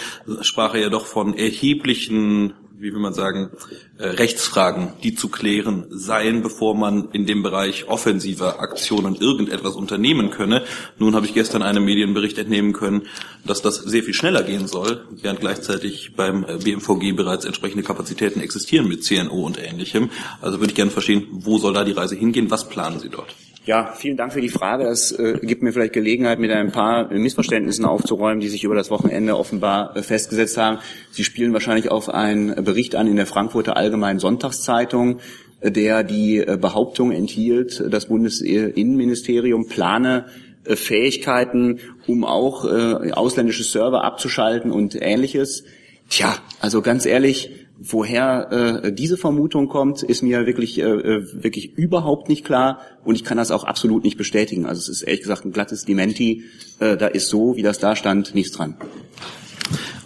sprach 0.41 0.73
er 0.73 0.81
ja 0.81 0.89
doch 0.89 1.05
von 1.05 1.37
erheblichen 1.37 2.55
wie 2.79 2.93
will 2.93 2.99
man 2.99 3.13
sagen, 3.13 3.49
äh, 3.97 4.07
Rechtsfragen, 4.07 4.93
die 5.01 5.15
zu 5.15 5.29
klären 5.29 5.85
seien, 5.89 6.43
bevor 6.43 6.75
man 6.75 7.09
in 7.11 7.25
dem 7.25 7.41
Bereich 7.41 7.87
offensiver 7.87 8.59
Aktionen 8.59 9.15
irgendetwas 9.15 9.75
unternehmen 9.75 10.29
könne. 10.29 10.63
Nun 10.99 11.15
habe 11.15 11.25
ich 11.25 11.33
gestern 11.33 11.63
einem 11.63 11.85
Medienbericht 11.85 12.37
entnehmen 12.37 12.73
können, 12.73 13.03
dass 13.45 13.61
das 13.61 13.77
sehr 13.77 14.03
viel 14.03 14.13
schneller 14.13 14.43
gehen 14.43 14.67
soll, 14.67 15.05
während 15.09 15.39
gleichzeitig 15.39 16.13
beim 16.15 16.43
äh, 16.43 16.57
BMVG 16.57 17.13
bereits 17.15 17.45
entsprechende 17.45 17.83
Kapazitäten 17.83 18.41
existieren 18.41 18.87
mit 18.87 19.03
CNO 19.03 19.45
und 19.45 19.57
Ähnlichem. 19.57 20.11
Also 20.41 20.59
würde 20.59 20.71
ich 20.71 20.75
gerne 20.75 20.91
verstehen, 20.91 21.27
wo 21.31 21.57
soll 21.57 21.73
da 21.73 21.83
die 21.83 21.93
Reise 21.93 22.15
hingehen? 22.15 22.51
Was 22.51 22.69
planen 22.69 22.99
Sie 22.99 23.09
dort? 23.09 23.35
Ja, 23.67 23.91
vielen 23.93 24.15
Dank 24.15 24.31
für 24.31 24.39
die 24.39 24.47
Frage. 24.47 24.85
Das 24.85 25.11
äh, 25.11 25.39
gibt 25.41 25.61
mir 25.61 25.73
vielleicht 25.73 25.91
Gelegenheit, 25.91 26.39
mit 26.39 26.51
ein 26.51 26.71
paar 26.71 27.11
Missverständnissen 27.11 27.83
aufzuräumen, 27.83 28.39
die 28.39 28.47
sich 28.47 28.63
über 28.63 28.75
das 28.75 28.89
Wochenende 28.89 29.37
offenbar 29.37 29.93
äh, 29.97 30.03
festgesetzt 30.03 30.55
haben. 30.57 30.77
Sie 31.11 31.25
spielen 31.25 31.51
wahrscheinlich 31.51 31.91
auf 31.91 32.07
einen 32.07 32.63
Bericht 32.63 32.95
an 32.95 33.07
in 33.07 33.17
der 33.17 33.25
Frankfurter 33.25 33.75
Allgemeinen 33.75 34.19
Sonntagszeitung, 34.19 35.19
äh, 35.59 35.69
der 35.69 36.03
die 36.03 36.37
äh, 36.37 36.57
Behauptung 36.57 37.11
enthielt, 37.11 37.83
das 37.89 38.05
Bundesinnenministerium 38.05 39.67
plane 39.67 40.27
äh, 40.63 40.77
Fähigkeiten, 40.77 41.81
um 42.07 42.23
auch 42.23 42.63
äh, 42.63 43.11
ausländische 43.11 43.65
Server 43.65 44.05
abzuschalten 44.05 44.71
und 44.71 44.95
ähnliches. 44.95 45.65
Tja, 46.07 46.37
also 46.61 46.81
ganz 46.81 47.05
ehrlich, 47.05 47.66
Woher 47.79 48.83
äh, 48.83 48.91
diese 48.91 49.17
Vermutung 49.17 49.67
kommt, 49.67 50.01
ist 50.01 50.23
mir 50.23 50.47
wirklich, 50.47 50.79
äh, 50.79 50.83
äh, 50.83 51.43
wirklich 51.43 51.77
überhaupt 51.77 52.27
nicht 52.27 52.43
klar 52.43 52.79
und 53.03 53.15
ich 53.15 53.23
kann 53.23 53.37
das 53.37 53.51
auch 53.51 53.63
absolut 53.63 54.03
nicht 54.03 54.17
bestätigen. 54.17 54.65
Also 54.65 54.79
es 54.79 54.89
ist 54.89 55.01
ehrlich 55.03 55.21
gesagt 55.21 55.45
ein 55.45 55.51
glattes 55.51 55.85
Dementi. 55.85 56.43
Äh, 56.79 56.97
da 56.97 57.07
ist 57.07 57.29
so, 57.29 57.55
wie 57.55 57.61
das 57.61 57.77
da 57.77 57.95
stand, 57.95 58.33
nichts 58.33 58.51
dran. 58.51 58.77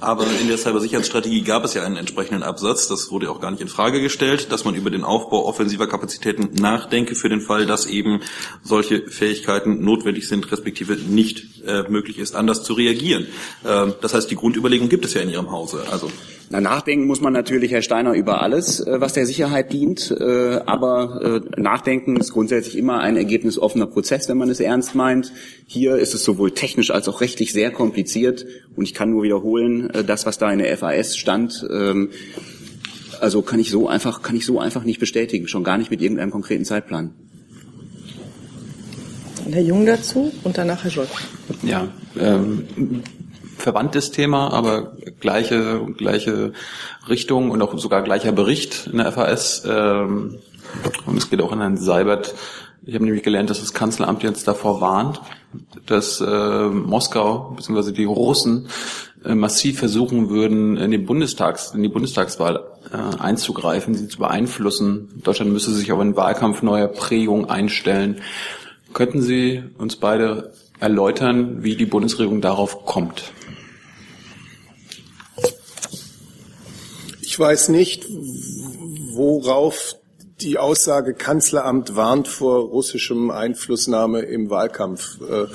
Aber 0.02 0.26
in 0.42 0.48
der 0.48 0.58
Cybersicherheitsstrategie 0.58 1.44
gab 1.44 1.64
es 1.64 1.76
ja 1.76 1.84
einen 1.84 1.96
entsprechenden 1.96 2.42
Absatz, 2.42 2.88
das 2.88 3.12
wurde 3.12 3.30
auch 3.30 3.40
gar 3.40 3.52
nicht 3.52 3.62
in 3.62 3.68
Frage 3.68 4.02
gestellt, 4.02 4.52
dass 4.52 4.66
man 4.66 4.74
über 4.74 4.90
den 4.90 5.04
Aufbau 5.04 5.46
offensiver 5.46 5.88
Kapazitäten 5.88 6.60
nachdenke 6.60 7.14
für 7.14 7.30
den 7.30 7.40
Fall, 7.40 7.68
dass 7.68 7.86
eben 7.86 8.22
solche 8.64 9.08
Fähigkeiten 9.08 9.84
notwendig 9.86 10.28
sind, 10.28 10.52
respektive 10.52 10.96
nicht 10.96 11.64
äh, 11.68 11.84
möglich 11.88 12.18
ist, 12.18 12.36
anders 12.36 12.64
zu 12.64 12.74
reagieren. 12.74 13.28
Ähm, 13.64 13.94
das 14.02 14.16
heißt, 14.16 14.30
die 14.32 14.36
Grundüberlegung 14.36 14.90
gibt 14.90 15.06
es 15.06 15.14
ja 15.14 15.22
in 15.22 15.30
Ihrem 15.30 15.52
Hause. 15.52 15.84
Also 15.92 16.10
na, 16.52 16.60
nachdenken 16.60 17.08
muss 17.08 17.22
man 17.22 17.32
natürlich, 17.32 17.72
Herr 17.72 17.82
Steiner, 17.82 18.14
über 18.14 18.42
alles, 18.42 18.82
äh, 18.82 19.00
was 19.00 19.14
der 19.14 19.26
Sicherheit 19.26 19.72
dient. 19.72 20.12
Äh, 20.12 20.60
aber 20.66 21.42
äh, 21.58 21.62
nachdenken 21.62 22.18
ist 22.18 22.34
grundsätzlich 22.34 22.78
immer 22.78 23.00
ein 23.00 23.16
ergebnisoffener 23.16 23.88
Prozess, 23.88 24.28
wenn 24.28 24.38
man 24.38 24.50
es 24.50 24.60
ernst 24.60 24.94
meint. 24.94 25.32
Hier 25.66 25.96
ist 25.96 26.14
es 26.14 26.26
sowohl 26.26 26.52
technisch 26.52 26.92
als 26.92 27.08
auch 27.08 27.22
rechtlich 27.22 27.54
sehr 27.54 27.72
kompliziert. 27.72 28.46
Und 28.76 28.84
ich 28.84 28.94
kann 28.94 29.12
nur 29.12 29.24
wiederholen, 29.24 29.90
das, 30.06 30.26
was 30.26 30.38
da 30.38 30.52
in 30.52 30.60
der 30.60 30.78
FAS 30.78 31.16
stand, 31.16 31.66
ähm, 31.72 32.10
also 33.22 33.42
kann 33.42 33.60
ich 33.60 33.70
so 33.70 33.88
einfach, 33.88 34.22
kann 34.22 34.36
ich 34.36 34.46
so 34.46 34.60
einfach 34.60 34.84
nicht 34.84 35.00
bestätigen, 35.00 35.48
schon 35.48 35.64
gar 35.64 35.78
nicht 35.78 35.90
mit 35.90 36.02
irgendeinem 36.02 36.32
konkreten 36.32 36.66
Zeitplan. 36.66 37.12
Herr 39.50 39.62
Jung 39.62 39.86
dazu 39.86 40.32
und 40.44 40.58
danach 40.58 40.84
Herr 40.84 40.92
Scholz. 40.92 41.10
Ja, 41.64 41.88
ähm, 42.20 43.04
verwandtes 43.62 44.12
Thema, 44.12 44.52
aber 44.52 44.94
gleiche, 45.20 45.86
gleiche 45.98 46.54
Richtung 47.08 47.52
und 47.52 47.62
auch 47.62 47.78
sogar 47.78 48.02
gleicher 48.02 48.32
Bericht 48.32 48.88
in 48.92 48.98
der 48.98 49.12
FAS. 49.12 49.64
Ähm, 49.66 50.40
und 51.06 51.18
es 51.18 51.30
geht 51.30 51.42
auch 51.42 51.52
an 51.52 51.60
Herrn 51.60 51.78
Seibert. 51.78 52.34
Ich 52.84 52.96
habe 52.96 53.06
nämlich 53.06 53.24
gelernt, 53.24 53.50
dass 53.50 53.60
das 53.60 53.74
Kanzleramt 53.74 54.24
jetzt 54.24 54.48
davor 54.48 54.82
warnt, 54.82 55.22
dass 55.86 56.20
äh, 56.20 56.66
Moskau 56.68 57.54
bzw. 57.56 57.92
die 57.92 58.06
Russen 58.06 58.70
äh, 59.24 59.36
massiv 59.36 59.78
versuchen 59.78 60.30
würden, 60.30 60.78
in, 60.78 60.90
den 60.90 61.06
Bundestags, 61.06 61.74
in 61.76 61.84
die 61.84 61.90
Bundestagswahl 61.90 62.64
äh, 62.92 63.22
einzugreifen, 63.22 63.94
sie 63.94 64.08
zu 64.08 64.18
beeinflussen. 64.18 65.22
Deutschland 65.24 65.54
müsse 65.54 65.72
sich 65.72 65.92
auf 65.92 66.00
einen 66.00 66.16
Wahlkampf 66.16 66.64
neuer 66.64 66.88
Prägung 66.88 67.50
einstellen. 67.50 68.22
Könnten 68.94 69.22
Sie 69.22 69.64
uns 69.78 69.96
beide 69.96 70.52
erläutern, 70.80 71.64
wie 71.64 71.76
die 71.76 71.86
Bundesregierung 71.86 72.42
darauf 72.42 72.86
kommt? 72.86 73.32
Ich 77.32 77.40
weiß 77.40 77.70
nicht, 77.70 78.08
worauf 78.10 79.96
die 80.42 80.58
Aussage 80.58 81.14
Kanzleramt 81.14 81.96
warnt 81.96 82.28
vor 82.28 82.60
russischem 82.60 83.32
Einflussnahme 83.32 84.24
im 84.24 84.50
Wahlkampf 84.50 85.18
äh, 85.22 85.46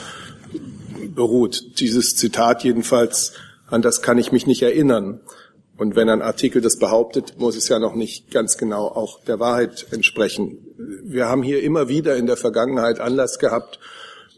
beruht. 1.09 1.79
Dieses 1.79 2.17
Zitat 2.17 2.65
jedenfalls, 2.65 3.35
an 3.67 3.83
das 3.83 4.01
kann 4.01 4.17
ich 4.17 4.33
mich 4.33 4.47
nicht 4.47 4.63
erinnern. 4.63 5.21
Und 5.77 5.97
wenn 5.97 6.09
ein 6.09 6.23
Artikel 6.23 6.63
das 6.63 6.79
behauptet, 6.79 7.35
muss 7.37 7.57
es 7.57 7.69
ja 7.69 7.79
noch 7.79 7.95
nicht 7.95 8.31
ganz 8.31 8.57
genau 8.57 8.87
auch 8.87 9.23
der 9.25 9.39
Wahrheit 9.39 9.89
entsprechen. 9.91 10.57
Wir 11.05 11.27
haben 11.27 11.43
hier 11.43 11.63
immer 11.63 11.91
wieder 11.91 12.17
in 12.17 12.27
der 12.27 12.39
Vergangenheit 12.39 13.01
Anlass 13.01 13.39
gehabt, 13.39 13.81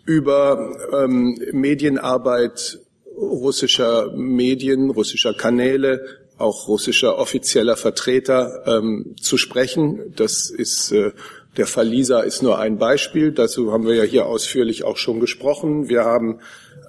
über 0.04 0.76
ähm, 0.92 1.38
Medienarbeit 1.52 2.80
russischer 3.16 4.10
Medien, 4.16 4.90
russischer 4.90 5.34
Kanäle 5.34 6.26
auch 6.38 6.68
russischer 6.68 7.18
offizieller 7.18 7.76
Vertreter 7.76 8.62
ähm, 8.66 9.16
zu 9.20 9.36
sprechen. 9.36 10.12
Das 10.16 10.50
ist 10.50 10.92
äh, 10.92 11.12
der 11.56 11.66
Fall 11.66 11.88
Lisa 11.88 12.20
ist 12.20 12.42
nur 12.42 12.58
ein 12.58 12.78
Beispiel. 12.78 13.32
Dazu 13.32 13.72
haben 13.72 13.86
wir 13.86 13.94
ja 13.94 14.04
hier 14.04 14.26
ausführlich 14.26 14.84
auch 14.84 14.96
schon 14.96 15.20
gesprochen. 15.20 15.88
Wir 15.88 16.04
haben 16.04 16.40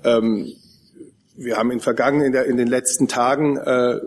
ähm, 0.04 0.54
wir 1.36 1.56
haben 1.56 1.72
in 1.72 1.80
vergangenen, 1.80 2.28
in, 2.28 2.32
der, 2.34 2.46
in 2.46 2.58
den 2.58 2.68
letzten 2.68 3.08
Tagen 3.08 3.56
äh, 3.56 4.00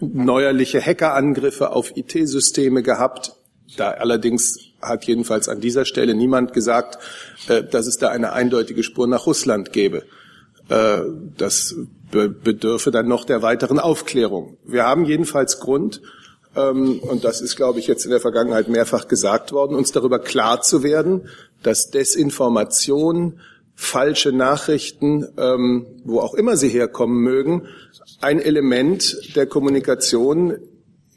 neuerliche 0.00 0.80
Hackerangriffe 0.84 1.70
auf 1.70 1.96
IT-Systeme 1.96 2.82
gehabt. 2.82 3.36
Da 3.76 3.92
allerdings 3.92 4.58
hat 4.82 5.04
jedenfalls 5.04 5.48
an 5.48 5.60
dieser 5.60 5.84
Stelle 5.84 6.14
niemand 6.14 6.52
gesagt, 6.52 6.98
äh, 7.48 7.62
dass 7.62 7.86
es 7.86 7.98
da 7.98 8.08
eine 8.08 8.32
eindeutige 8.32 8.82
Spur 8.82 9.06
nach 9.06 9.26
Russland 9.26 9.72
gäbe. 9.72 10.02
Äh, 10.68 11.02
das 11.36 11.76
bedürfe 12.10 12.90
dann 12.90 13.08
noch 13.08 13.24
der 13.24 13.42
weiteren 13.42 13.78
Aufklärung. 13.78 14.56
Wir 14.64 14.84
haben 14.84 15.04
jedenfalls 15.04 15.60
Grund, 15.60 16.00
ähm, 16.56 17.00
und 17.00 17.24
das 17.24 17.40
ist, 17.40 17.56
glaube 17.56 17.78
ich, 17.78 17.86
jetzt 17.86 18.04
in 18.04 18.10
der 18.10 18.20
Vergangenheit 18.20 18.68
mehrfach 18.68 19.08
gesagt 19.08 19.52
worden, 19.52 19.76
uns 19.76 19.92
darüber 19.92 20.18
klar 20.18 20.62
zu 20.62 20.82
werden, 20.82 21.28
dass 21.62 21.90
Desinformation, 21.90 23.40
falsche 23.74 24.32
Nachrichten, 24.32 25.26
ähm, 25.36 25.86
wo 26.04 26.20
auch 26.20 26.34
immer 26.34 26.56
sie 26.56 26.68
herkommen 26.68 27.18
mögen, 27.18 27.68
ein 28.20 28.40
Element 28.40 29.36
der 29.36 29.46
Kommunikation 29.46 30.56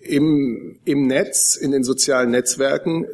im, 0.01 0.79
im 0.83 1.07
Netz, 1.07 1.55
in 1.55 1.71
den 1.71 1.83
sozialen 1.83 2.31
Netzwerken 2.31 3.05
äh, 3.05 3.07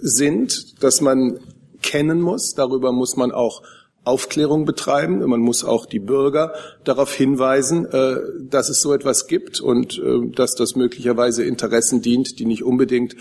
sind, 0.00 0.82
dass 0.82 1.00
man 1.00 1.38
kennen 1.82 2.20
muss. 2.20 2.54
Darüber 2.54 2.90
muss 2.90 3.16
man 3.16 3.30
auch 3.30 3.62
Aufklärung 4.08 4.64
betreiben. 4.64 5.18
Man 5.24 5.40
muss 5.40 5.64
auch 5.64 5.86
die 5.86 6.00
Bürger 6.00 6.54
darauf 6.84 7.12
hinweisen, 7.14 7.86
äh, 7.86 8.16
dass 8.48 8.68
es 8.68 8.80
so 8.80 8.92
etwas 8.92 9.26
gibt 9.26 9.60
und 9.60 9.98
äh, 9.98 10.30
dass 10.34 10.54
das 10.54 10.74
möglicherweise 10.74 11.44
Interessen 11.44 12.02
dient, 12.02 12.38
die 12.38 12.46
nicht 12.46 12.64
unbedingt 12.64 13.14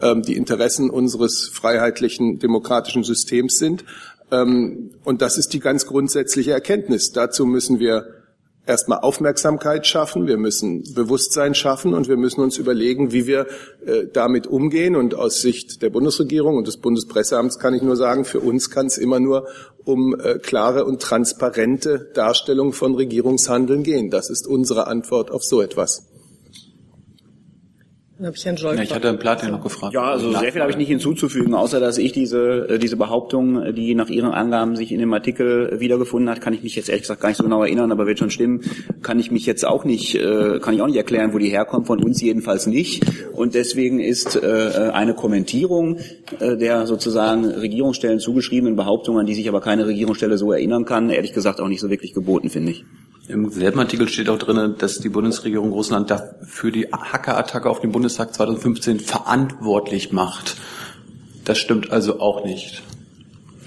ähm, 0.00 0.22
die 0.22 0.36
Interessen 0.36 0.90
unseres 0.90 1.50
freiheitlichen 1.52 2.38
demokratischen 2.38 3.04
Systems 3.04 3.58
sind. 3.58 3.84
Ähm, 4.30 4.90
und 5.04 5.22
das 5.22 5.38
ist 5.38 5.52
die 5.52 5.60
ganz 5.60 5.86
grundsätzliche 5.86 6.52
Erkenntnis. 6.52 7.12
Dazu 7.12 7.46
müssen 7.46 7.80
wir 7.80 8.23
erstmal 8.66 9.00
Aufmerksamkeit 9.00 9.86
schaffen, 9.86 10.26
wir 10.26 10.38
müssen 10.38 10.82
Bewusstsein 10.94 11.54
schaffen 11.54 11.94
und 11.94 12.08
wir 12.08 12.16
müssen 12.16 12.40
uns 12.40 12.56
überlegen, 12.56 13.12
wie 13.12 13.26
wir 13.26 13.46
äh, 13.86 14.06
damit 14.12 14.46
umgehen. 14.46 14.96
Und 14.96 15.14
aus 15.14 15.40
Sicht 15.40 15.82
der 15.82 15.90
Bundesregierung 15.90 16.56
und 16.56 16.66
des 16.66 16.78
Bundespresseamts 16.78 17.58
kann 17.58 17.74
ich 17.74 17.82
nur 17.82 17.96
sagen, 17.96 18.24
für 18.24 18.40
uns 18.40 18.70
kann 18.70 18.86
es 18.86 18.98
immer 18.98 19.20
nur 19.20 19.48
um 19.84 20.18
äh, 20.18 20.38
klare 20.38 20.84
und 20.84 21.02
transparente 21.02 22.10
Darstellung 22.14 22.72
von 22.72 22.94
Regierungshandeln 22.94 23.82
gehen. 23.82 24.10
Das 24.10 24.30
ist 24.30 24.46
unsere 24.46 24.86
Antwort 24.86 25.30
auf 25.30 25.44
so 25.44 25.60
etwas. 25.60 26.13
Dann 28.16 28.28
habe 28.28 28.36
ich 28.36 28.44
Herrn 28.44 28.56
Scholz. 28.56 28.76
Ja, 28.76 28.84
ich 28.84 28.94
hatte 28.94 29.08
Herrn 29.08 29.18
Platin 29.18 29.50
noch 29.50 29.62
gefragt. 29.62 29.92
Ja, 29.92 30.04
also 30.04 30.30
sehr 30.30 30.52
viel 30.52 30.60
habe 30.60 30.70
ich 30.70 30.76
nicht 30.76 30.86
hinzuzufügen, 30.86 31.52
außer 31.52 31.80
dass 31.80 31.98
ich 31.98 32.12
diese, 32.12 32.68
äh, 32.68 32.78
diese 32.78 32.96
Behauptung, 32.96 33.74
die 33.74 33.96
nach 33.96 34.08
Ihren 34.08 34.30
Angaben 34.30 34.76
sich 34.76 34.92
in 34.92 35.00
dem 35.00 35.12
Artikel 35.12 35.80
wiedergefunden 35.80 36.30
hat, 36.30 36.40
kann 36.40 36.54
ich 36.54 36.62
mich 36.62 36.76
jetzt 36.76 36.88
ehrlich 36.88 37.02
gesagt 37.02 37.20
gar 37.20 37.30
nicht 37.30 37.38
so 37.38 37.42
genau 37.42 37.64
erinnern, 37.64 37.90
aber 37.90 38.06
wird 38.06 38.20
schon 38.20 38.30
stimmen, 38.30 38.60
kann 39.02 39.18
ich 39.18 39.32
mich 39.32 39.46
jetzt 39.46 39.66
auch 39.66 39.84
nicht, 39.84 40.14
äh, 40.14 40.60
kann 40.60 40.74
ich 40.74 40.82
auch 40.82 40.86
nicht 40.86 40.96
erklären, 40.96 41.32
wo 41.32 41.38
die 41.38 41.48
herkommt, 41.48 41.88
von 41.88 42.04
uns 42.04 42.20
jedenfalls 42.20 42.68
nicht. 42.68 43.04
Und 43.32 43.56
deswegen 43.56 43.98
ist 43.98 44.36
äh, 44.36 44.90
eine 44.92 45.14
Kommentierung 45.14 45.98
der 46.40 46.86
sozusagen 46.86 47.44
Regierungsstellen 47.44 48.20
zugeschriebenen 48.20 48.76
Behauptungen, 48.76 49.20
an 49.20 49.26
die 49.26 49.34
sich 49.34 49.48
aber 49.48 49.60
keine 49.60 49.86
Regierungsstelle 49.86 50.38
so 50.38 50.52
erinnern 50.52 50.84
kann, 50.84 51.10
ehrlich 51.10 51.32
gesagt 51.32 51.60
auch 51.60 51.68
nicht 51.68 51.80
so 51.80 51.90
wirklich 51.90 52.14
geboten, 52.14 52.48
finde 52.48 52.72
ich. 52.72 52.84
Im 53.26 53.50
selben 53.50 53.78
Artikel 53.78 54.08
steht 54.08 54.28
auch 54.28 54.38
drin, 54.38 54.74
dass 54.78 54.98
die 54.98 55.08
Bundesregierung 55.08 55.72
Russland 55.72 56.12
für 56.42 56.70
die 56.70 56.88
Hackerattacke 56.92 57.70
auf 57.70 57.80
den 57.80 57.90
Bundestag 57.90 58.34
2015 58.34 59.00
verantwortlich 59.00 60.12
macht. 60.12 60.56
Das 61.44 61.58
stimmt 61.58 61.90
also 61.90 62.20
auch 62.20 62.44
nicht. 62.44 62.82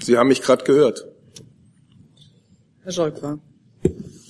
Sie 0.00 0.16
haben 0.16 0.28
mich 0.28 0.42
gerade 0.42 0.64
gehört. 0.64 1.04
Herr 2.84 2.92
Scholz 2.92 3.20
war. 3.22 3.38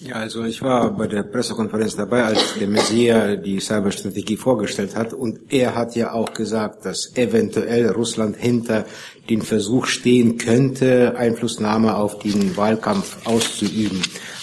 Ja, 0.00 0.14
also 0.14 0.44
ich 0.44 0.62
war 0.62 0.96
bei 0.96 1.06
der 1.06 1.24
Pressekonferenz 1.24 1.96
dabei, 1.96 2.24
als 2.24 2.54
der 2.58 2.68
Messier 2.68 3.36
die 3.36 3.60
Cyberstrategie 3.60 4.36
vorgestellt 4.36 4.96
hat. 4.96 5.12
Und 5.12 5.52
er 5.52 5.74
hat 5.74 5.96
ja 5.96 6.12
auch 6.12 6.32
gesagt, 6.32 6.86
dass 6.86 7.16
eventuell 7.16 7.90
Russland 7.90 8.36
hinter 8.36 8.86
den 9.28 9.42
Versuch 9.42 9.86
stehen 9.86 10.38
könnte, 10.38 11.16
Einflussnahme 11.16 11.96
auf 11.96 12.18
den 12.20 12.56
Wahlkampf 12.56 13.26
auszuüben. 13.26 14.00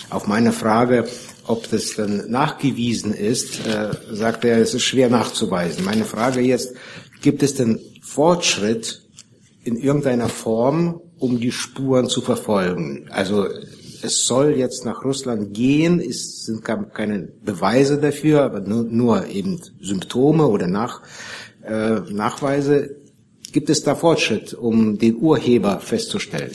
Auf 0.10 0.28
meine 0.28 0.52
Frage, 0.52 1.08
ob 1.48 1.70
das 1.70 1.96
dann 1.96 2.30
nachgewiesen 2.30 3.14
ist, 3.14 3.66
äh, 3.66 3.92
sagt 4.12 4.46
er, 4.46 4.60
es 4.60 4.74
ist 4.74 4.84
schwer 4.84 5.10
nachzuweisen. 5.10 5.84
Meine 5.84 6.06
Frage 6.06 6.42
jetzt, 6.42 6.74
gibt 7.22 7.44
es 7.44 7.56
denn 7.56 7.80
Fortschritt 8.02 9.02
in 9.64 9.78
irgendeiner 9.78 10.30
Form, 10.30 11.02
um 11.18 11.40
die 11.40 11.52
Spuren 11.52 12.08
zu 12.08 12.22
verfolgen? 12.22 13.08
Also 13.10 13.48
es 14.02 14.26
soll 14.26 14.56
jetzt 14.58 14.86
nach 14.86 15.04
Russland 15.04 15.54
gehen, 15.54 16.00
es 16.00 16.46
sind 16.46 16.64
keine 16.64 17.28
Beweise 17.44 17.98
dafür, 17.98 18.44
aber 18.44 18.62
nur, 18.62 18.84
nur 18.84 19.28
eben 19.28 19.60
Symptome 19.82 20.48
oder 20.48 20.68
nach, 20.68 21.02
äh, 21.64 22.00
Nachweise. 22.12 22.96
Gibt 23.52 23.70
es 23.70 23.84
da 23.84 23.96
Fortschritt, 23.96 24.54
um 24.54 24.98
den 24.98 25.16
Urheber 25.16 25.80
festzustellen? 25.80 26.52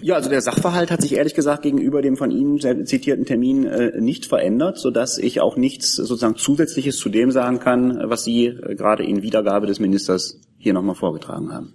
Ja, 0.00 0.14
also 0.14 0.30
der 0.30 0.40
Sachverhalt 0.40 0.90
hat 0.90 1.02
sich 1.02 1.14
ehrlich 1.14 1.34
gesagt 1.34 1.62
gegenüber 1.62 2.02
dem 2.02 2.16
von 2.16 2.30
Ihnen 2.30 2.86
zitierten 2.86 3.24
Termin 3.24 3.66
äh, 3.66 4.00
nicht 4.00 4.26
verändert, 4.26 4.78
so 4.78 4.90
dass 4.90 5.18
ich 5.18 5.40
auch 5.40 5.56
nichts 5.56 5.94
sozusagen 5.96 6.36
Zusätzliches 6.36 6.96
zu 6.96 7.08
dem 7.08 7.30
sagen 7.30 7.58
kann, 7.58 8.00
was 8.04 8.24
Sie 8.24 8.46
äh, 8.46 8.74
gerade 8.74 9.04
in 9.04 9.22
Wiedergabe 9.22 9.66
des 9.66 9.80
Ministers 9.80 10.40
hier 10.58 10.72
nochmal 10.72 10.94
vorgetragen 10.94 11.52
haben. 11.52 11.72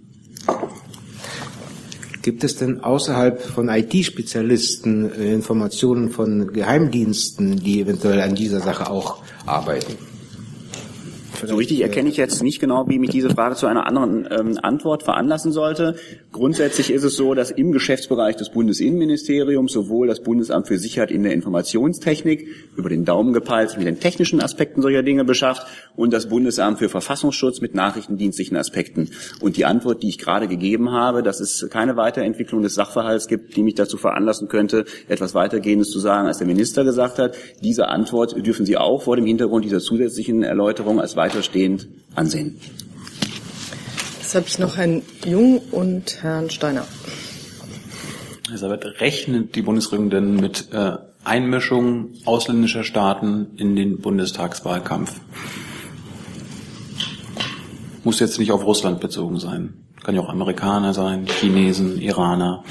Gibt 2.22 2.44
es 2.44 2.56
denn 2.56 2.80
außerhalb 2.80 3.42
von 3.42 3.68
IT-Spezialisten 3.68 5.10
äh, 5.12 5.32
Informationen 5.34 6.10
von 6.10 6.52
Geheimdiensten, 6.52 7.56
die 7.56 7.80
eventuell 7.80 8.20
an 8.20 8.34
dieser 8.34 8.60
Sache 8.60 8.88
auch 8.88 9.22
arbeiten? 9.44 10.11
So 11.44 11.56
richtig 11.56 11.80
erkenne 11.80 12.08
ich 12.08 12.16
jetzt 12.16 12.42
nicht 12.42 12.60
genau, 12.60 12.88
wie 12.88 12.98
mich 12.98 13.10
diese 13.10 13.30
Frage 13.30 13.56
zu 13.56 13.66
einer 13.66 13.86
anderen 13.86 14.28
ähm, 14.30 14.58
Antwort 14.62 15.02
veranlassen 15.02 15.52
sollte. 15.52 15.96
Grundsätzlich 16.30 16.90
ist 16.90 17.04
es 17.04 17.16
so, 17.16 17.34
dass 17.34 17.50
im 17.50 17.72
Geschäftsbereich 17.72 18.36
des 18.36 18.50
Bundesinnenministeriums 18.50 19.72
sowohl 19.72 20.06
das 20.06 20.22
Bundesamt 20.22 20.68
für 20.68 20.78
Sicherheit 20.78 21.10
in 21.10 21.22
der 21.22 21.32
Informationstechnik 21.32 22.46
über 22.76 22.88
den 22.88 23.04
Daumen 23.04 23.32
gepeilt 23.32 23.76
mit 23.76 23.86
den 23.86 24.00
technischen 24.00 24.40
Aspekten 24.40 24.82
solcher 24.82 25.02
Dinge 25.02 25.24
beschafft 25.24 25.66
und 25.96 26.12
das 26.12 26.28
Bundesamt 26.28 26.78
für 26.78 26.88
Verfassungsschutz 26.88 27.60
mit 27.60 27.74
nachrichtendienstlichen 27.74 28.56
Aspekten. 28.56 29.10
Und 29.40 29.56
die 29.56 29.64
Antwort, 29.64 30.02
die 30.02 30.08
ich 30.08 30.18
gerade 30.18 30.48
gegeben 30.48 30.92
habe, 30.92 31.22
dass 31.22 31.40
es 31.40 31.68
keine 31.70 31.96
Weiterentwicklung 31.96 32.62
des 32.62 32.74
Sachverhalts 32.74 33.26
gibt, 33.26 33.56
die 33.56 33.62
mich 33.62 33.74
dazu 33.74 33.96
veranlassen 33.96 34.48
könnte, 34.48 34.84
etwas 35.08 35.34
weitergehendes 35.34 35.90
zu 35.90 35.98
sagen, 35.98 36.28
als 36.28 36.38
der 36.38 36.46
Minister 36.46 36.84
gesagt 36.84 37.18
hat. 37.18 37.34
Diese 37.62 37.88
Antwort 37.88 38.34
dürfen 38.46 38.66
Sie 38.66 38.76
auch 38.76 39.02
vor 39.02 39.16
dem 39.16 39.26
Hintergrund 39.26 39.64
dieser 39.64 39.80
zusätzlichen 39.80 40.42
Erläuterung 40.42 41.00
als 41.00 41.16
weiterstehend 41.32 41.88
ansehen. 42.14 42.58
Jetzt 44.20 44.34
habe 44.34 44.46
ich 44.46 44.58
noch 44.58 44.76
Herrn 44.76 45.02
Jung 45.24 45.58
und 45.70 46.22
Herrn 46.22 46.50
Steiner. 46.50 46.86
Sabat, 48.54 48.84
rechnet 49.00 49.54
die 49.54 49.62
Bundesregierung 49.62 50.10
denn 50.10 50.36
mit 50.36 50.68
äh, 50.72 50.96
Einmischung 51.24 52.10
ausländischer 52.26 52.84
Staaten 52.84 53.52
in 53.56 53.76
den 53.76 53.98
Bundestagswahlkampf? 53.98 55.20
Muss 58.04 58.20
jetzt 58.20 58.38
nicht 58.38 58.52
auf 58.52 58.66
Russland 58.66 59.00
bezogen 59.00 59.38
sein. 59.38 59.74
Kann 60.02 60.14
ja 60.14 60.20
auch 60.20 60.28
Amerikaner 60.28 60.92
sein, 60.92 61.26
Chinesen, 61.26 62.00
Iraner. 62.00 62.62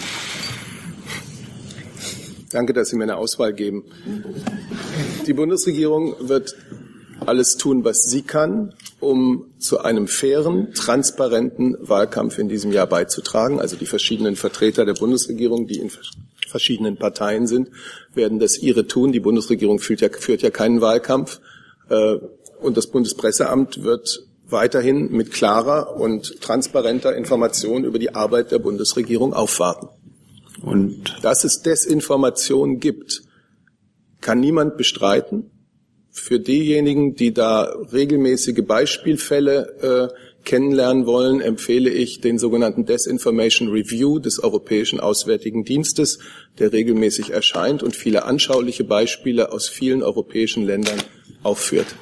Danke, 2.51 2.73
dass 2.73 2.89
Sie 2.89 2.97
mir 2.97 3.03
eine 3.03 3.15
Auswahl 3.15 3.53
geben. 3.53 3.85
Die 5.25 5.33
Bundesregierung 5.33 6.15
wird 6.19 6.53
alles 7.25 7.57
tun, 7.57 7.83
was 7.83 8.03
sie 8.03 8.23
kann, 8.23 8.73
um 8.99 9.45
zu 9.59 9.79
einem 9.79 10.07
fairen, 10.07 10.73
transparenten 10.73 11.77
Wahlkampf 11.79 12.37
in 12.37 12.49
diesem 12.49 12.71
Jahr 12.71 12.87
beizutragen. 12.87 13.59
Also 13.59 13.75
die 13.75 13.85
verschiedenen 13.85 14.35
Vertreter 14.35 14.85
der 14.85 14.93
Bundesregierung, 14.93 15.67
die 15.67 15.79
in 15.79 15.91
verschiedenen 16.47 16.97
Parteien 16.97 17.47
sind, 17.47 17.69
werden 18.13 18.39
das 18.39 18.57
ihre 18.57 18.87
tun. 18.87 19.11
Die 19.11 19.19
Bundesregierung 19.19 19.79
führt 19.79 20.01
ja, 20.01 20.09
führt 20.09 20.41
ja 20.41 20.49
keinen 20.49 20.81
Wahlkampf. 20.81 21.39
Äh, 21.89 22.17
und 22.59 22.77
das 22.77 22.87
Bundespresseamt 22.87 23.83
wird 23.83 24.27
weiterhin 24.47 25.11
mit 25.11 25.31
klarer 25.31 25.95
und 25.95 26.41
transparenter 26.41 27.15
Information 27.15 27.85
über 27.85 27.99
die 27.99 28.13
Arbeit 28.13 28.51
der 28.51 28.59
Bundesregierung 28.59 29.33
aufwarten. 29.33 29.87
Und 30.61 31.15
dass 31.23 31.43
es 31.43 31.61
Desinformation 31.61 32.79
gibt, 32.79 33.23
kann 34.19 34.39
niemand 34.39 34.77
bestreiten 34.77 35.49
für 36.11 36.39
diejenigen, 36.39 37.15
die 37.15 37.33
da 37.33 37.73
regelmäßige 37.91 38.63
Beispielfälle 38.65 40.09
äh, 40.11 40.43
kennenlernen 40.43 41.05
wollen, 41.05 41.39
empfehle 41.39 41.89
ich 41.89 42.19
den 42.21 42.37
sogenannten 42.37 42.85
Desinformation 42.85 43.69
Review 43.69 44.19
des 44.19 44.43
Europäischen 44.43 44.99
Auswärtigen 44.99 45.63
Dienstes, 45.63 46.19
der 46.59 46.73
regelmäßig 46.73 47.31
erscheint 47.31 47.83
und 47.83 47.95
viele 47.95 48.25
anschauliche 48.25 48.83
Beispiele 48.83 49.51
aus 49.51 49.69
vielen 49.69 50.03
europäischen 50.03 50.65
Ländern 50.65 50.99
aufführt. 51.43 51.95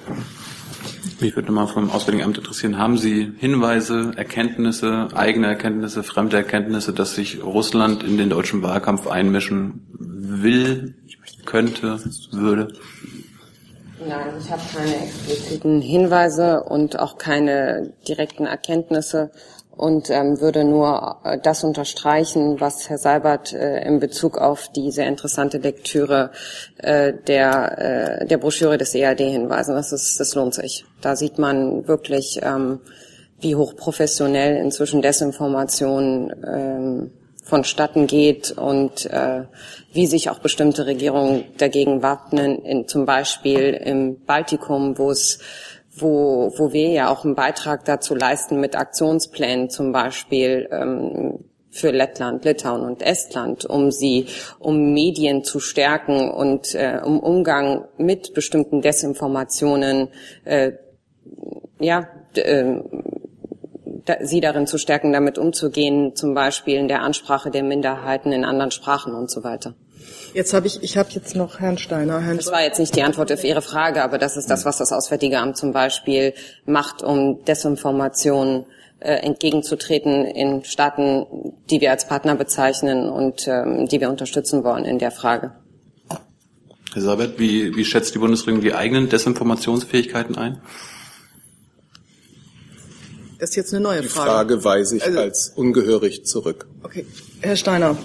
Mich 1.22 1.36
würde 1.36 1.52
mal 1.52 1.68
vom 1.68 1.90
Auswärtigen 1.90 2.24
Amt 2.24 2.38
interessieren, 2.38 2.78
haben 2.78 2.98
Sie 2.98 3.32
Hinweise, 3.38 4.14
Erkenntnisse, 4.16 5.10
eigene 5.14 5.48
Erkenntnisse, 5.48 6.02
fremde 6.02 6.38
Erkenntnisse, 6.38 6.94
dass 6.94 7.16
sich 7.16 7.44
Russland 7.44 8.04
in 8.04 8.18
den 8.18 8.30
deutschen 8.30 8.62
Wahlkampf 8.62 9.06
einmischen 9.06 9.82
will, 10.00 10.96
könnte, 11.46 12.00
würde? 12.32 12.74
Nein, 14.08 14.34
ich 14.40 14.50
habe 14.50 14.62
keine 14.74 15.04
expliziten 15.04 15.82
Hinweise 15.82 16.64
und 16.64 16.98
auch 16.98 17.18
keine 17.18 17.94
direkten 18.08 18.46
Erkenntnisse 18.46 19.32
und 19.80 20.10
ähm, 20.10 20.40
würde 20.40 20.64
nur 20.64 21.18
äh, 21.24 21.38
das 21.42 21.64
unterstreichen, 21.64 22.60
was 22.60 22.90
Herr 22.90 22.98
Seibert 22.98 23.54
äh, 23.54 23.82
in 23.86 24.00
Bezug 24.00 24.38
auf 24.38 24.70
die 24.70 24.92
sehr 24.92 25.08
interessante 25.08 25.58
Lektüre 25.58 26.32
äh, 26.78 27.14
der, 27.28 28.22
äh, 28.22 28.26
der 28.26 28.38
Broschüre 28.38 28.78
des 28.78 28.94
EAD 28.96 29.20
hinweisen. 29.20 29.76
Das, 29.76 29.92
ist, 29.92 30.20
das 30.20 30.36
lohnt 30.36 30.54
sich. 30.54 30.86
Da 31.02 31.16
sieht 31.16 31.38
man 31.38 31.88
wirklich, 31.88 32.40
ähm, 32.42 32.80
wie 33.40 33.56
hochprofessionell 33.56 34.58
inzwischen 34.58 35.02
Desinformation 35.02 36.34
ähm, 36.46 37.12
vonstatten 37.50 38.08
geht 38.08 38.52
und 38.52 39.06
äh, 39.08 39.44
wie 39.92 40.08
sich 40.08 40.30
auch 40.30 40.40
bestimmte 40.40 40.86
Regierungen 40.86 41.46
dagegen 41.58 42.02
wappnen, 42.02 42.64
in, 42.64 42.88
zum 42.88 43.06
Beispiel 43.06 43.74
im 43.74 44.24
Baltikum, 44.26 44.98
wo 44.98 45.12
es 45.12 45.40
wo, 45.92 46.54
wo 46.56 46.72
wir 46.72 46.90
ja 46.90 47.10
auch 47.10 47.26
einen 47.26 47.36
Beitrag 47.36 47.84
dazu 47.84 48.16
leisten 48.16 48.60
mit 48.62 48.78
Aktionsplänen 48.78 49.70
zum 49.70 49.92
Beispiel, 49.92 50.70
ähm, 50.72 51.40
für 51.72 51.92
Lettland, 51.92 52.46
Litauen 52.46 52.82
und 52.82 53.02
Estland, 53.02 53.66
um 53.66 53.92
sie, 53.92 54.28
um 54.58 54.94
Medien 54.94 55.44
zu 55.44 55.60
stärken 55.60 56.30
und 56.30 56.74
äh, 56.74 57.00
um 57.04 57.20
Umgang 57.20 57.86
mit 57.98 58.34
bestimmten 58.34 58.82
Desinformationen, 58.82 60.10
äh, 60.46 60.74
ja, 61.80 62.08
äh, 62.36 62.76
sie 64.22 64.42
darin 64.42 64.68
zu 64.68 64.78
stärken, 64.78 65.14
damit 65.14 65.38
umzugehen, 65.38 66.16
zum 66.16 66.34
Beispiel 66.34 66.78
in 66.78 66.88
der 66.88 67.02
Ansprache 67.02 67.52
der 67.52 67.64
Minderheiten 67.64 68.32
in 68.32 68.46
anderen 68.46 68.72
Sprachen 68.72 69.14
und 69.14 69.30
so 69.30 69.44
weiter. 69.44 69.76
Jetzt 70.34 70.54
habe 70.54 70.68
ich, 70.68 70.82
ich 70.84 70.98
habe 70.98 71.10
jetzt 71.12 71.36
noch 71.36 71.60
Herrn 71.60 71.78
Steiner. 71.78 72.22
Herrn 72.22 72.38
das 72.38 72.52
war 72.52 72.64
jetzt 72.64 72.80
nicht 72.80 72.96
die 72.96 73.04
Antwort 73.04 73.32
auf 73.32 73.44
Ihre 73.44 73.62
Frage, 73.62 74.04
aber 74.04 74.18
das 74.18 74.38
ist 74.38 74.50
das, 74.50 74.66
was 74.66 74.78
das 74.78 74.92
Auswärtige 74.92 75.40
Amt 75.40 75.58
zum 75.58 75.74
Beispiel 75.74 76.34
macht, 76.66 77.04
um 77.04 77.44
Desinformationen 77.46 78.66
äh, 79.00 79.14
entgegenzutreten 79.16 80.26
in 80.26 80.64
Staaten, 80.64 81.26
die 81.70 81.82
wir 81.82 81.92
als 81.92 82.08
Partner 82.08 82.36
bezeichnen 82.36 83.10
und 83.10 83.48
ähm, 83.48 83.88
die 83.88 84.00
wir 84.00 84.10
unterstützen 84.10 84.64
wollen 84.64 84.86
in 84.86 85.00
der 85.00 85.12
Frage. 85.12 85.52
Herr 86.94 87.02
Sabert, 87.02 87.40
wie, 87.40 87.76
wie 87.76 87.86
schätzt 87.86 88.16
die 88.16 88.20
Bundesregierung 88.20 88.62
die 88.62 88.74
eigenen 88.74 89.10
Desinformationsfähigkeiten 89.10 90.38
ein? 90.38 90.62
Das 93.40 93.52
ist 93.52 93.56
jetzt 93.56 93.74
eine 93.74 93.82
neue 93.82 94.02
Die 94.02 94.10
Frage. 94.10 94.30
Frage 94.30 94.64
weise 94.66 94.98
ich 94.98 95.04
Also- 95.04 95.20
als 95.20 95.50
ungehörig 95.56 96.26
zurück. 96.26 96.68
Okay, 96.84 97.06
Herr 97.42 97.56
Steiner. 97.56 97.98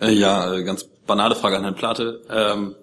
Äh, 0.00 0.12
ja, 0.12 0.54
äh, 0.54 0.62
ganz 0.64 0.84
banale 1.06 1.34
Frage 1.34 1.56
an 1.56 1.62
Herrn 1.62 1.74
Plate. 1.74 2.20
Ähm, 2.30 2.74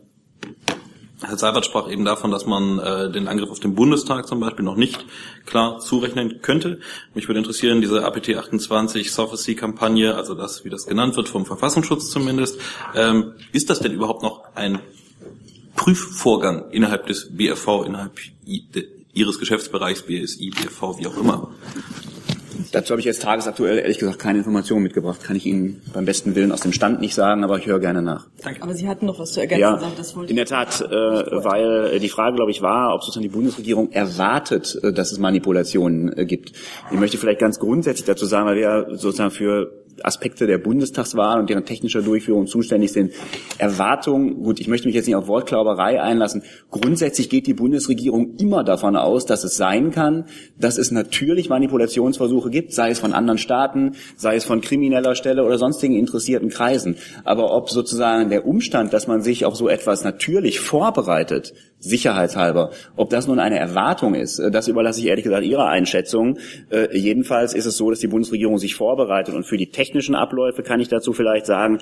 Herr 1.22 1.38
Seibert 1.38 1.66
sprach 1.66 1.90
eben 1.90 2.06
davon, 2.06 2.30
dass 2.32 2.46
man 2.46 2.78
äh, 2.80 3.12
den 3.12 3.28
Angriff 3.28 3.50
auf 3.50 3.60
den 3.60 3.74
Bundestag 3.74 4.28
zum 4.28 4.40
Beispiel 4.40 4.64
noch 4.66 4.76
nicht 4.76 5.06
klar 5.48 5.80
zurechnen 5.80 6.42
könnte. 6.44 6.80
Mich 7.16 7.28
würde 7.28 7.40
interessieren, 7.40 7.82
diese 7.82 8.04
APT 8.06 8.36
28 8.36 9.12
Sophacy-Kampagne, 9.12 10.14
also 10.16 10.36
das, 10.36 10.64
wie 10.64 10.70
das 10.70 10.86
genannt 10.86 11.16
wird, 11.16 11.28
vom 11.30 11.46
Verfassungsschutz 11.46 12.10
zumindest, 12.12 12.60
ähm, 12.96 13.34
ist 13.52 13.70
das 13.72 13.80
denn 13.80 13.94
überhaupt 13.94 14.22
noch 14.22 14.44
ein 14.56 14.80
Prüfvorgang 15.76 16.70
innerhalb 16.72 17.08
des 17.08 17.36
BFV, 17.36 17.84
innerhalb 17.86 18.14
Ihres 19.18 19.40
Geschäftsbereichs, 19.40 20.04
BSI, 20.04 20.52
BFV, 20.52 21.00
wie 21.00 21.08
auch 21.08 21.18
immer? 21.18 21.50
Dazu 22.72 22.92
habe 22.92 23.00
ich 23.00 23.06
jetzt 23.06 23.22
tagesaktuell 23.22 23.80
ehrlich 23.80 23.98
gesagt 23.98 24.20
keine 24.20 24.40
Informationen 24.40 24.84
mitgebracht. 24.84 25.24
Kann 25.24 25.36
ich 25.36 25.46
Ihnen 25.46 25.82
beim 25.94 26.06
besten 26.06 26.36
Willen 26.36 26.52
aus 26.52 26.62
dem 26.62 26.74
Stand 26.74 27.00
nicht 27.00 27.16
sagen, 27.16 27.44
aber 27.44 27.58
ich 27.58 27.66
höre 27.66 27.80
gerne 27.80 28.02
nach. 28.02 28.28
Aber 28.60 28.74
Sie 28.74 28.88
hatten 28.88 29.06
noch 29.06 29.20
was 29.20 29.34
zu 29.34 29.40
ergänzen. 29.40 29.62
Ja, 29.62 29.92
das 29.96 30.16
wollte 30.16 30.30
in 30.30 30.36
der 30.36 30.46
Tat, 30.46 30.82
äh, 30.82 30.90
weil 30.92 31.94
äh, 31.94 32.00
die 32.00 32.10
Frage, 32.10 32.36
glaube 32.36 32.52
ich, 32.52 32.62
war, 32.62 32.94
ob 32.94 33.02
sozusagen 33.02 33.24
die 33.24 33.30
Bundesregierung 33.30 33.92
erwartet, 33.92 34.78
äh, 34.84 34.92
dass 34.92 35.12
es 35.12 35.20
Manipulationen 35.20 36.16
äh, 36.18 36.26
gibt. 36.26 36.52
Ich 36.92 37.00
möchte 37.00 37.18
vielleicht 37.18 37.40
ganz 37.40 37.60
grundsätzlich 37.60 38.06
dazu 38.06 38.26
sagen, 38.26 38.48
weil 38.48 38.56
wir 38.56 38.62
ja 38.62 38.98
sozusagen 38.98 39.32
für 39.32 39.72
Aspekte 40.04 40.48
der 40.48 40.58
Bundestagswahl 40.58 41.40
und 41.40 41.50
deren 41.50 41.66
technischer 41.66 42.02
Durchführung 42.02 42.48
zuständig 42.48 42.92
sind. 42.92 43.14
Erwartung, 43.58 44.44
gut, 44.44 44.60
ich 44.60 44.68
möchte 44.68 44.88
mich 44.88 44.96
jetzt 44.96 45.08
nicht 45.08 45.16
auf 45.16 45.28
Wortklauberei 45.28 46.02
einlassen. 46.02 46.44
Grundsätzlich 46.72 47.30
geht 47.30 47.48
die 47.48 47.54
Bundesregierung 47.54 48.36
immer 48.38 48.64
davon 48.64 48.96
aus, 48.96 49.26
dass 49.26 49.44
es 49.44 49.58
sein 49.58 49.92
kann, 49.92 50.26
dass 50.60 50.78
es 50.78 50.92
natürlich 50.92 51.50
Manipulationsversuche 51.50 52.50
gibt, 52.50 52.74
sei 52.74 52.92
es 52.92 53.00
von 53.00 53.14
anderen 53.14 53.38
Staaten, 53.38 53.94
sei 54.16 54.36
es 54.36 54.46
von 54.46 54.62
krimineller 54.62 55.16
Stelle 55.16 55.44
oder 55.44 55.58
sonstigen 55.58 55.96
interessierten 55.96 56.50
Kreisen. 56.50 56.98
Aber 57.24 57.54
ob 57.54 57.70
sozusagen 57.70 58.30
der 58.30 58.46
Umstand, 58.46 58.94
dass 58.94 59.08
man 59.08 59.22
sich 59.22 59.46
auf 59.46 59.56
so 59.56 59.68
etwas 59.68 60.04
natürlich 60.04 60.60
vorbereitet, 60.60 61.54
sicherheitshalber, 61.80 62.72
ob 62.96 63.10
das 63.12 63.28
nun 63.28 63.40
eine 63.40 63.60
Erwartung 63.60 64.16
ist, 64.16 64.40
äh, 64.40 64.50
das 64.50 64.68
überlasse 64.68 65.00
ich 65.00 65.08
ehrlich 65.08 65.24
gesagt 65.24 65.44
Ihrer 65.44 65.68
Einschätzung. 65.68 66.40
Äh, 66.70 66.98
Jedenfalls 66.98 67.54
ist 67.54 67.66
es 67.66 67.78
so, 67.78 67.90
dass 67.90 68.00
die 68.00 68.08
Bundesregierung 68.08 68.58
sich 68.58 68.76
vorbereitet 68.76 69.36
und 69.36 69.46
für 69.46 69.58
die 69.58 69.68
technischen 69.68 70.16
Abläufe 70.16 70.64
kann 70.64 70.80
ich 70.80 70.88
dazu 70.88 71.14
vielleicht 71.14 71.46
sagen, 71.46 71.80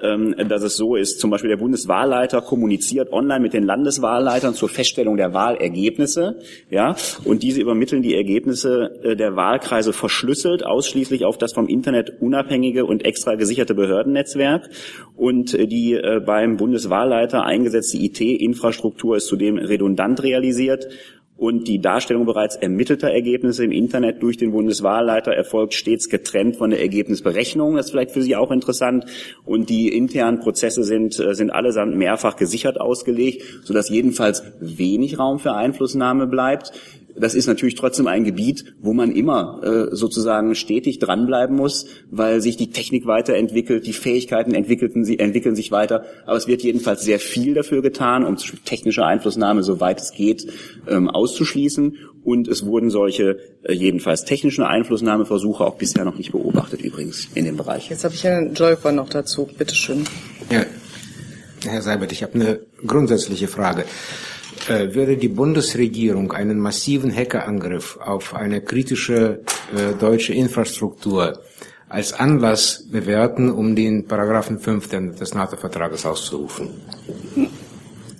ähm, 0.00 0.34
dass 0.48 0.62
es 0.62 0.76
so 0.76 0.94
ist, 0.94 1.18
zum 1.18 1.30
Beispiel 1.30 1.48
der 1.48 1.56
Bundeswahlleiter 1.56 2.42
kommuniziert 2.42 3.12
online 3.12 3.40
mit 3.40 3.54
den 3.54 3.64
Landeswahlleitern 3.64 4.54
zur 4.54 4.68
Feststellung 4.68 5.16
der 5.16 5.32
Wahlergebnisse, 5.32 6.36
ja, 6.70 6.94
und 7.24 7.42
diese 7.42 7.60
übermitteln 7.60 8.02
die 8.02 8.14
Ergebnisse 8.14 9.00
äh, 9.02 9.16
der 9.16 9.34
Wahlkreise 9.34 9.92
verschlüsselt, 9.92 10.64
ausschließlich 10.64 11.24
auf 11.24 11.38
das 11.38 11.52
vom 11.52 11.66
Internet 11.66 12.20
unabhängige 12.20 12.84
und 12.84 13.04
extra 13.04 13.34
gesicherte 13.34 13.74
Behördennetzwerk. 13.74 14.68
Und 15.16 15.52
die 15.52 16.00
beim 16.24 16.56
Bundeswahlleiter 16.56 17.44
eingesetzte 17.44 17.98
IT-Infrastruktur 17.98 19.16
ist 19.16 19.26
zudem 19.38 19.58
redundant 19.58 20.22
realisiert 20.22 20.88
und 21.38 21.68
die 21.68 21.80
Darstellung 21.80 22.26
bereits 22.26 22.56
ermittelter 22.56 23.12
Ergebnisse 23.12 23.64
im 23.64 23.70
Internet 23.70 24.20
durch 24.24 24.36
den 24.36 24.50
Bundeswahlleiter 24.50 25.32
erfolgt 25.32 25.74
stets 25.74 26.08
getrennt 26.08 26.56
von 26.56 26.70
der 26.70 26.80
Ergebnisberechnung. 26.80 27.76
Das 27.76 27.86
ist 27.86 27.92
vielleicht 27.92 28.10
für 28.10 28.22
Sie 28.22 28.34
auch 28.34 28.50
interessant. 28.50 29.06
Und 29.44 29.70
die 29.70 29.96
internen 29.96 30.40
Prozesse 30.40 30.82
sind, 30.82 31.16
äh, 31.20 31.36
sind 31.36 31.50
allesamt 31.50 31.94
mehrfach 31.94 32.34
gesichert 32.34 32.80
ausgelegt, 32.80 33.44
sodass 33.62 33.88
jedenfalls 33.88 34.42
wenig 34.58 35.20
Raum 35.20 35.38
für 35.38 35.54
Einflussnahme 35.54 36.26
bleibt. 36.26 36.72
Das 37.20 37.34
ist 37.34 37.46
natürlich 37.46 37.74
trotzdem 37.74 38.06
ein 38.06 38.24
Gebiet, 38.24 38.74
wo 38.80 38.92
man 38.92 39.12
immer 39.12 39.60
äh, 39.62 39.94
sozusagen 39.94 40.54
stetig 40.54 40.98
dranbleiben 40.98 41.56
muss, 41.56 41.86
weil 42.10 42.40
sich 42.40 42.56
die 42.56 42.70
Technik 42.70 43.06
weiterentwickelt, 43.06 43.86
die 43.86 43.92
Fähigkeiten 43.92 44.54
entwickelten, 44.54 45.04
sie, 45.04 45.18
entwickeln 45.18 45.56
sich 45.56 45.70
weiter. 45.70 46.04
Aber 46.26 46.36
es 46.36 46.46
wird 46.46 46.62
jedenfalls 46.62 47.02
sehr 47.02 47.18
viel 47.18 47.54
dafür 47.54 47.82
getan, 47.82 48.24
um 48.24 48.36
technische 48.64 49.04
Einflussnahme, 49.04 49.62
soweit 49.62 50.00
es 50.00 50.12
geht, 50.12 50.46
ähm, 50.88 51.08
auszuschließen. 51.08 51.96
Und 52.24 52.48
es 52.48 52.66
wurden 52.66 52.90
solche 52.90 53.38
äh, 53.62 53.72
jedenfalls 53.72 54.24
technischen 54.24 54.64
Einflussnahmeversuche 54.64 55.64
auch 55.64 55.76
bisher 55.76 56.04
noch 56.04 56.16
nicht 56.16 56.32
beobachtet 56.32 56.82
übrigens 56.82 57.28
in 57.34 57.44
dem 57.44 57.56
Bereich. 57.56 57.88
Jetzt 57.88 58.04
habe 58.04 58.14
ich 58.14 58.24
Herrn 58.24 58.54
Jolper 58.54 58.92
noch 58.92 59.08
dazu. 59.08 59.48
Bitte 59.56 59.74
schön. 59.74 60.04
Ja, 60.50 60.64
Herr 61.66 61.82
Seibert, 61.82 62.12
ich 62.12 62.22
habe 62.22 62.34
eine 62.34 62.60
grundsätzliche 62.86 63.48
Frage. 63.48 63.84
Würde 64.68 65.16
die 65.16 65.28
Bundesregierung 65.28 66.32
einen 66.32 66.58
massiven 66.58 67.14
Hackerangriff 67.14 67.96
auf 67.96 68.34
eine 68.34 68.60
kritische 68.60 69.40
äh, 69.74 69.94
deutsche 69.98 70.34
Infrastruktur 70.34 71.40
als 71.88 72.12
Anlass 72.12 72.86
bewerten, 72.90 73.50
um 73.50 73.74
den 73.74 74.06
Paragraphen 74.06 74.58
5 74.58 75.16
des 75.18 75.34
NATO-Vertrages 75.34 76.04
auszurufen? 76.04 76.68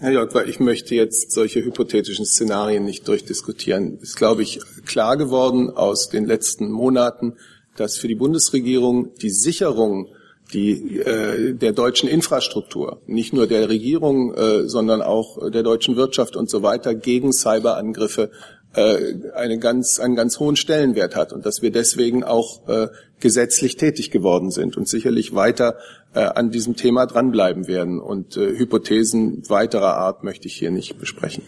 Herr 0.01 0.13
Jörgwer, 0.13 0.47
ich 0.47 0.59
möchte 0.59 0.95
jetzt 0.95 1.33
solche 1.33 1.63
hypothetischen 1.63 2.25
Szenarien 2.25 2.85
nicht 2.85 3.07
durchdiskutieren. 3.09 3.99
Es 4.01 4.11
ist, 4.11 4.17
glaube 4.17 4.43
ich, 4.43 4.61
klar 4.87 5.19
geworden 5.19 5.69
aus 5.71 6.09
den 6.09 6.25
letzten 6.25 6.71
Monaten, 6.71 7.35
dass 7.77 7.99
für 7.99 8.09
die 8.09 8.15
Bundesregierung 8.15 9.15
die 9.21 9.31
Sicherung 9.31 10.09
die, 10.53 10.99
äh, 10.99 11.55
der 11.55 11.73
deutschen 11.73 12.09
Infrastruktur, 12.09 13.01
nicht 13.07 13.33
nur 13.33 13.47
der 13.47 13.69
Regierung, 13.69 14.35
äh, 14.35 14.69
sondern 14.69 15.03
auch 15.03 15.51
der 15.51 15.63
deutschen 15.63 15.97
Wirtschaft 15.97 16.37
und 16.37 16.49
so 16.49 16.63
weiter 16.63 16.95
gegen 16.95 17.33
Cyberangriffe 17.33 18.31
äh, 18.75 19.15
eine 19.35 19.59
ganz, 19.59 19.99
einen 19.99 20.15
ganz 20.15 20.39
hohen 20.41 20.57
Stellenwert 20.57 21.17
hat 21.17 21.33
und 21.33 21.47
dass 21.47 21.63
wir 21.63 21.71
deswegen 21.71 22.25
auch 22.25 22.69
äh, 22.69 22.89
gesetzlich 23.21 23.77
tätig 23.77 24.11
geworden 24.11 24.51
sind 24.51 24.77
und 24.77 24.89
sicherlich 24.89 25.35
weiter 25.35 25.77
äh, 26.15 26.21
an 26.21 26.51
diesem 26.51 26.77
Thema 26.77 27.07
dranbleiben 27.07 27.67
werden. 27.67 27.99
Und 28.01 28.37
äh, 28.37 28.57
Hypothesen 28.57 29.49
weiterer 29.49 29.97
Art 29.97 30.23
möchte 30.23 30.49
ich 30.49 30.55
hier 30.55 30.71
nicht 30.71 30.99
besprechen. 30.99 31.43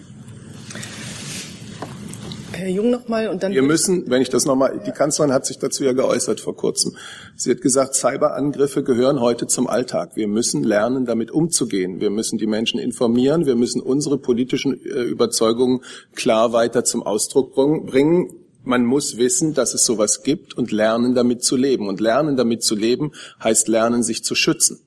Herr 2.61 2.69
Jung 2.69 2.91
nochmal 2.91 3.29
und 3.29 3.43
dann. 3.43 3.53
Wir 3.53 3.63
müssen, 3.63 4.09
wenn 4.11 4.23
ich 4.23 4.29
das 4.29 4.45
nochmal, 4.45 4.81
die 4.85 4.93
Kanzlerin 4.93 5.33
hat 5.33 5.47
sich 5.47 5.59
dazu 5.59 5.83
ja 5.83 5.93
geäußert 5.93 6.41
vor 6.41 6.57
kurzem. 6.57 6.97
Sie 7.37 7.51
hat 7.51 7.61
gesagt, 7.61 7.95
Cyberangriffe 7.95 8.83
gehören 8.83 9.21
heute 9.21 9.47
zum 9.47 9.67
Alltag. 9.67 10.17
Wir 10.17 10.29
müssen 10.29 10.63
lernen, 10.63 11.07
damit 11.07 11.31
umzugehen. 11.31 12.01
Wir 12.01 12.11
müssen 12.11 12.39
die 12.39 12.47
Menschen 12.47 12.79
informieren. 12.79 13.47
Wir 13.47 13.57
müssen 13.57 13.81
unsere 13.81 14.19
politischen 14.19 14.75
äh, 14.85 15.03
Überzeugungen 15.03 15.81
klar 16.15 16.53
weiter 16.53 16.85
zum 16.85 17.03
Ausdruck 17.03 17.55
bringen. 17.55 18.33
Man 18.63 18.85
muss 18.85 19.17
wissen, 19.17 19.55
dass 19.55 19.73
es 19.73 19.85
sowas 19.85 20.23
gibt 20.23 20.57
und 20.57 20.71
lernen, 20.71 21.15
damit 21.15 21.43
zu 21.43 21.57
leben. 21.57 21.89
Und 21.89 22.01
lernen, 22.01 22.37
damit 22.37 22.63
zu 22.63 22.77
leben, 22.77 23.13
heißt 23.43 23.69
lernen, 23.69 24.03
sich 24.03 24.23
zu 24.23 24.35
schützen. 24.35 24.81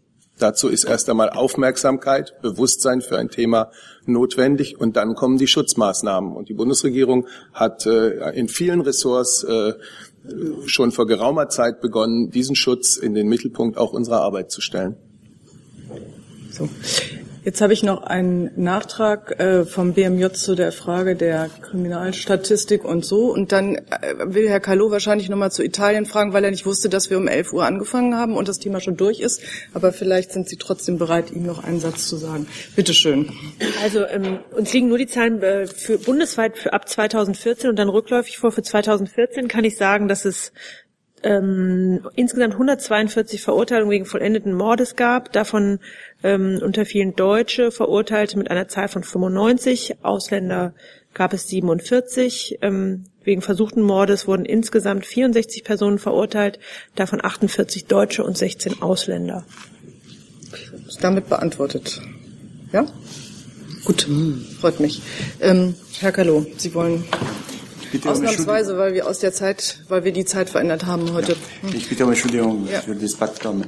Dazu 0.44 0.68
ist 0.68 0.84
erst 0.84 1.10
einmal 1.10 1.30
Aufmerksamkeit, 1.30 2.42
Bewusstsein 2.42 3.00
für 3.00 3.18
ein 3.18 3.30
Thema 3.30 3.72
notwendig 4.06 4.78
und 4.78 4.98
dann 4.98 5.16
kommen 5.16 5.38
die 5.38 5.48
Schutzmaßnahmen. 5.48 6.34
Und 6.34 6.50
die 6.50 6.54
Bundesregierung 6.54 7.28
hat 7.54 7.86
äh, 7.86 8.32
in 8.32 8.50
vielen 8.50 8.82
Ressorts 8.82 9.46
äh, 9.46 9.72
schon 10.66 10.92
vor 10.92 11.08
geraumer 11.08 11.48
Zeit 11.48 11.80
begonnen, 11.80 12.30
diesen 12.30 12.58
Schutz 12.58 12.98
in 12.98 13.14
den 13.14 13.30
Mittelpunkt 13.30 13.78
auch 13.78 13.94
unserer 13.94 14.20
Arbeit 14.20 14.52
zu 14.52 14.60
stellen. 14.60 14.98
So. 16.52 16.68
Jetzt 17.46 17.60
habe 17.60 17.74
ich 17.74 17.84
noch 17.84 18.04
einen 18.04 18.52
Nachtrag 18.56 19.38
äh, 19.38 19.66
vom 19.66 19.94
BMJ 19.94 20.28
zu 20.32 20.56
der 20.56 20.72
Frage 20.72 21.18
der 21.18 21.50
Kriminalstatistik 21.62 22.86
und 22.86 23.04
so. 23.04 23.34
Und 23.34 23.52
dann 23.52 23.76
äh, 23.76 23.82
will 24.28 24.48
Herr 24.48 24.62
Callot 24.62 24.92
wahrscheinlich 24.92 25.28
nochmal 25.28 25.52
zu 25.52 25.62
Italien 25.62 26.06
fragen, 26.06 26.32
weil 26.32 26.46
er 26.46 26.52
nicht 26.52 26.66
wusste, 26.66 26.88
dass 26.88 27.10
wir 27.10 27.18
um 27.18 27.28
11 27.28 27.52
Uhr 27.52 27.66
angefangen 27.66 28.16
haben 28.16 28.38
und 28.38 28.48
das 28.48 28.60
Thema 28.60 28.80
schon 28.80 28.96
durch 28.96 29.20
ist. 29.20 29.42
Aber 29.74 29.92
vielleicht 29.92 30.32
sind 30.32 30.48
Sie 30.48 30.56
trotzdem 30.56 30.98
bereit, 30.98 31.32
ihm 31.32 31.46
noch 31.46 31.62
einen 31.62 31.82
Satz 31.82 32.08
zu 32.08 32.16
sagen. 32.16 32.48
Bitte 32.78 32.94
schön. 32.94 33.30
Also 33.84 34.06
ähm, 34.06 34.40
uns 34.52 34.72
liegen 34.72 34.88
nur 34.88 34.98
die 34.98 35.08
Zahlen 35.08 35.42
äh, 35.44 35.68
für 35.68 35.98
bundesweit 35.98 36.58
für 36.58 36.72
ab 36.72 36.88
2014 36.88 37.70
und 37.70 37.78
dann 37.78 37.90
rückläufig 37.90 38.38
vor. 38.38 38.54
Für 38.54 38.64
2014 38.64 39.50
kann 39.50 39.66
ich 39.66 39.76
sagen, 39.76 40.08
dass 40.08 40.24
es 40.24 40.54
ähm, 41.24 42.02
insgesamt 42.16 42.54
142 42.54 43.42
Verurteilungen 43.42 43.92
wegen 43.92 44.06
vollendeten 44.06 44.54
Mordes 44.54 44.96
gab, 44.96 45.32
davon 45.32 45.80
ähm, 46.24 46.60
unter 46.62 46.86
vielen 46.86 47.16
Deutsche 47.16 47.72
Verurteilte 47.72 48.38
mit 48.38 48.52
einer 48.52 48.68
Zahl 48.68 48.88
von 48.88 49.04
95, 49.04 50.04
Ausländer 50.04 50.74
gab 51.14 51.34
es 51.34 51.48
47. 51.48 52.60
Ähm, 52.62 53.06
wegen 53.24 53.42
versuchten 53.42 53.82
Mordes 53.82 54.28
wurden 54.28 54.46
insgesamt 54.46 55.06
64 55.06 55.64
Personen 55.64 55.98
verurteilt, 56.00 56.60
davon 56.96 57.24
48 57.24 57.86
Deutsche 57.86 58.24
und 58.24 58.38
16 58.38 58.82
Ausländer. 58.82 59.46
Ist 60.88 61.04
damit 61.04 61.30
beantwortet. 61.30 62.02
Ja? 62.72 62.86
Gut, 63.86 64.08
freut 64.60 64.80
mich. 64.80 65.02
Ähm, 65.40 65.76
Herr 66.00 66.12
Kallo, 66.12 66.46
Sie 66.58 66.74
wollen 66.74 67.04
bitte 67.94 68.10
um 68.10 68.14
ausnahmsweise, 68.16 68.78
weil 68.78 68.94
wir 68.94 69.08
aus 69.08 69.20
der 69.20 69.32
Zeit, 69.32 69.80
weil 69.88 70.04
wir 70.04 70.12
die 70.12 70.26
Zeit 70.26 70.50
verändert 70.50 70.86
haben 70.86 71.14
heute. 71.14 71.34
Ja. 71.34 71.70
Ich 71.74 71.88
bitte 71.88 72.04
um 72.04 72.10
Entschuldigung 72.12 72.68
Ja. 72.68 72.82
für 72.82 72.96
das 72.96 73.14
Faktum. 73.14 73.64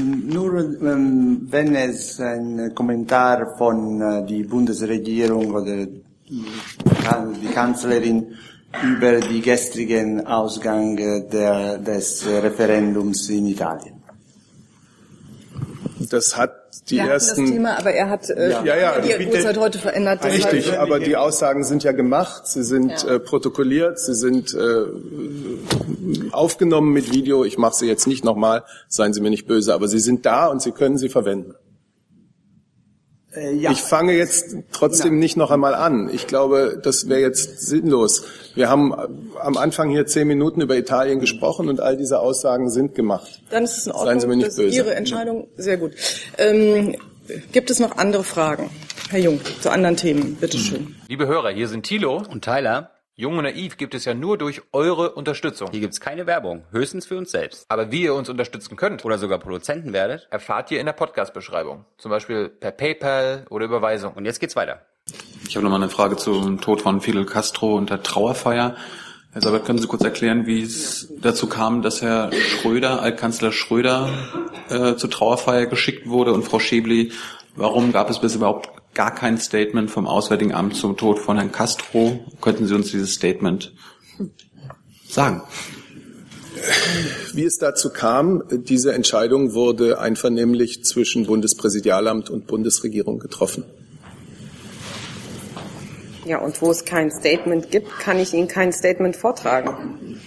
Nur 0.00 0.58
ähm, 0.58 1.48
wenn 1.50 1.74
es 1.74 2.20
ein 2.20 2.72
Kommentar 2.74 3.56
von 3.58 4.00
äh, 4.00 4.26
die 4.26 4.44
Bundesregierung 4.44 5.52
oder 5.52 5.86
die 5.86 7.52
Kanzlerin 7.52 8.36
über 8.84 9.18
die 9.18 9.40
gestrigen 9.40 10.26
Ausgang 10.26 10.96
äh, 10.98 11.28
der, 11.28 11.78
des 11.78 12.24
Referendums 12.26 13.28
in 13.30 13.46
Italien. 13.46 13.96
Das 16.08 16.36
hat 16.36 16.52
die 16.88 16.96
wir 16.96 17.04
ersten. 17.04 17.42
das 17.44 17.50
Thema, 17.52 17.78
aber 17.78 17.92
er 17.92 18.08
hat 18.08 18.30
äh, 18.30 18.50
Ja, 18.50 18.64
ja, 18.76 19.00
die 19.00 19.12
bitte- 19.24 19.36
Uhrzeit 19.38 19.56
heute 19.58 19.78
verändert. 19.78 20.24
Richtig, 20.24 20.78
aber 20.78 20.98
die 21.00 21.16
Aussagen 21.16 21.64
sind 21.64 21.82
ja 21.84 21.92
gemacht, 21.92 22.46
sie 22.46 22.62
sind 22.62 23.02
Ja. 23.04 23.14
äh, 23.14 23.20
protokolliert, 23.20 23.98
sie 23.98 24.14
sind 24.14 24.54
äh, 24.54 24.84
aufgenommen 26.32 26.92
mit 26.92 27.12
Video. 27.12 27.44
Ich 27.44 27.58
mache 27.58 27.74
sie 27.74 27.86
jetzt 27.86 28.06
nicht 28.06 28.24
nochmal, 28.24 28.64
seien 28.88 29.12
Sie 29.12 29.20
mir 29.20 29.30
nicht 29.30 29.46
böse, 29.46 29.74
aber 29.74 29.88
sie 29.88 30.00
sind 30.00 30.26
da 30.26 30.46
und 30.46 30.62
Sie 30.62 30.72
können 30.72 30.98
sie 30.98 31.08
verwenden. 31.08 31.54
Äh, 33.34 33.54
ja. 33.54 33.70
Ich 33.70 33.80
fange 33.80 34.12
jetzt 34.12 34.56
trotzdem 34.72 35.18
nicht 35.18 35.36
noch 35.36 35.50
einmal 35.50 35.74
an. 35.74 36.10
Ich 36.12 36.26
glaube, 36.26 36.80
das 36.82 37.08
wäre 37.08 37.20
jetzt 37.20 37.60
sinnlos. 37.60 38.24
Wir 38.54 38.68
haben 38.68 38.92
am 39.40 39.56
Anfang 39.56 39.90
hier 39.90 40.06
zehn 40.06 40.26
Minuten 40.26 40.60
über 40.60 40.76
Italien 40.76 41.20
gesprochen 41.20 41.68
und 41.68 41.80
all 41.80 41.96
diese 41.96 42.18
Aussagen 42.18 42.70
sind 42.70 42.94
gemacht. 42.94 43.40
Dann 43.50 43.64
ist 43.64 43.78
es 43.78 43.86
in 43.86 43.92
Seien 43.92 44.00
Ordnung. 44.00 44.20
Sie 44.20 44.26
mir 44.26 44.36
nicht 44.36 44.48
das 44.48 44.56
böse. 44.56 44.76
Ihre 44.76 44.94
Entscheidung. 44.94 45.48
Sehr 45.56 45.76
gut. 45.76 45.92
Ähm, 46.38 46.96
gibt 47.52 47.70
es 47.70 47.78
noch 47.78 47.96
andere 47.98 48.24
Fragen? 48.24 48.70
Herr 49.10 49.20
Jung, 49.20 49.40
zu 49.60 49.70
anderen 49.70 49.96
Themen, 49.96 50.36
bitteschön. 50.36 50.94
Liebe 51.08 51.26
Hörer, 51.26 51.50
hier 51.50 51.68
sind 51.68 51.84
Thilo 51.84 52.22
und 52.30 52.44
Tyler. 52.44 52.90
Jung 53.20 53.36
und 53.36 53.44
Naiv 53.44 53.76
gibt 53.76 53.94
es 53.94 54.06
ja 54.06 54.14
nur 54.14 54.38
durch 54.38 54.62
eure 54.72 55.10
Unterstützung. 55.10 55.68
Hier 55.70 55.80
gibt's 55.80 56.00
keine 56.00 56.26
Werbung, 56.26 56.64
höchstens 56.70 57.04
für 57.04 57.18
uns 57.18 57.30
selbst. 57.30 57.66
Aber 57.68 57.92
wie 57.92 58.04
ihr 58.04 58.14
uns 58.14 58.30
unterstützen 58.30 58.76
könnt 58.76 59.04
Oder 59.04 59.18
sogar 59.18 59.38
Produzenten 59.38 59.92
werdet. 59.92 60.26
erfahrt 60.30 60.70
ihr 60.70 60.80
in 60.80 60.86
der 60.86 60.94
Podcast-Beschreibung. 60.94 61.84
Zum 61.98 62.10
Beispiel 62.10 62.48
per 62.48 62.70
PayPal 62.70 63.44
oder 63.50 63.66
Überweisung. 63.66 64.14
Und 64.14 64.24
jetzt 64.24 64.40
geht's 64.40 64.56
weiter. 64.56 64.86
Ich 65.46 65.54
habe 65.54 65.64
nochmal 65.64 65.82
eine 65.82 65.90
Frage 65.90 66.16
zum 66.16 66.62
Tod 66.62 66.80
von 66.80 67.02
Fidel 67.02 67.26
Castro 67.26 67.76
und 67.76 67.90
der 67.90 68.02
Trauerfeier. 68.02 68.76
Herr 69.32 69.42
Sabat, 69.42 69.66
können 69.66 69.78
Sie 69.78 69.86
kurz 69.86 70.02
erklären, 70.02 70.46
wie 70.46 70.62
es 70.62 71.12
dazu 71.20 71.46
kam, 71.46 71.82
dass 71.82 72.00
Herr 72.00 72.32
Schröder, 72.32 73.02
Altkanzler 73.02 73.52
Schröder, 73.52 74.08
äh, 74.70 74.96
zur 74.96 75.10
Trauerfeier 75.10 75.66
geschickt 75.66 76.08
wurde 76.08 76.32
und 76.32 76.44
Frau 76.44 76.58
Schäbli, 76.58 77.12
warum 77.54 77.92
gab 77.92 78.08
es 78.08 78.18
bis 78.18 78.34
überhaupt 78.34 78.79
gar 78.94 79.14
kein 79.14 79.38
Statement 79.38 79.90
vom 79.90 80.06
Auswärtigen 80.06 80.52
Amt 80.52 80.76
zum 80.76 80.96
Tod 80.96 81.18
von 81.18 81.36
Herrn 81.36 81.52
Castro? 81.52 82.20
Könnten 82.40 82.66
Sie 82.66 82.74
uns 82.74 82.90
dieses 82.90 83.14
Statement 83.14 83.72
sagen? 85.08 85.42
Wie 87.32 87.44
es 87.44 87.58
dazu 87.58 87.90
kam, 87.90 88.42
diese 88.50 88.92
Entscheidung 88.92 89.54
wurde 89.54 89.98
einvernehmlich 89.98 90.84
zwischen 90.84 91.26
Bundespräsidialamt 91.26 92.28
und 92.28 92.46
Bundesregierung 92.46 93.18
getroffen. 93.18 93.64
Ja, 96.26 96.38
und 96.38 96.60
wo 96.60 96.70
es 96.70 96.84
kein 96.84 97.10
Statement 97.10 97.70
gibt, 97.70 97.90
kann 97.98 98.18
ich 98.18 98.34
Ihnen 98.34 98.46
kein 98.46 98.72
Statement 98.72 99.16
vortragen. 99.16 100.20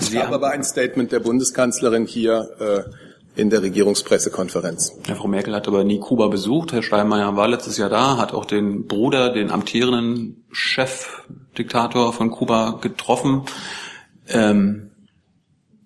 Es 0.00 0.12
gab 0.12 0.32
aber 0.32 0.50
ein 0.50 0.64
Statement 0.64 1.12
der 1.12 1.20
Bundeskanzlerin 1.20 2.06
hier 2.06 2.48
äh, 2.58 3.07
in 3.38 3.50
der 3.50 3.62
Regierungspressekonferenz. 3.62 4.98
Ja, 5.06 5.14
Frau 5.14 5.28
Merkel 5.28 5.54
hat 5.54 5.68
aber 5.68 5.84
nie 5.84 6.00
Kuba 6.00 6.26
besucht. 6.26 6.72
Herr 6.72 6.82
Steinmeier 6.82 7.36
war 7.36 7.46
letztes 7.48 7.78
Jahr 7.78 7.88
da, 7.88 8.18
hat 8.18 8.34
auch 8.34 8.44
den 8.44 8.86
Bruder, 8.86 9.32
den 9.32 9.50
amtierenden 9.50 10.44
Chefdiktator 10.50 12.12
von 12.12 12.30
Kuba 12.30 12.78
getroffen. 12.80 13.42
Ähm, 14.28 14.90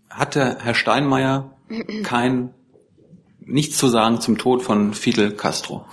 hatte 0.08 0.56
Herr 0.60 0.74
Steinmeier 0.74 1.56
kein 2.02 2.54
nichts 3.40 3.76
zu 3.76 3.88
sagen 3.88 4.20
zum 4.20 4.38
Tod 4.38 4.62
von 4.62 4.94
Fidel 4.94 5.32
Castro? 5.32 5.84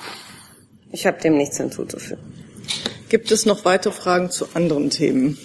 Ich 0.92 1.06
habe 1.06 1.20
dem 1.20 1.38
nichts 1.38 1.58
hinzuzufügen. 1.58 2.24
Gibt 3.10 3.32
es 3.32 3.46
noch 3.46 3.66
weitere 3.66 3.94
Fragen 3.94 4.30
zu 4.30 4.48
anderen 4.54 4.90
Themen? 4.90 5.38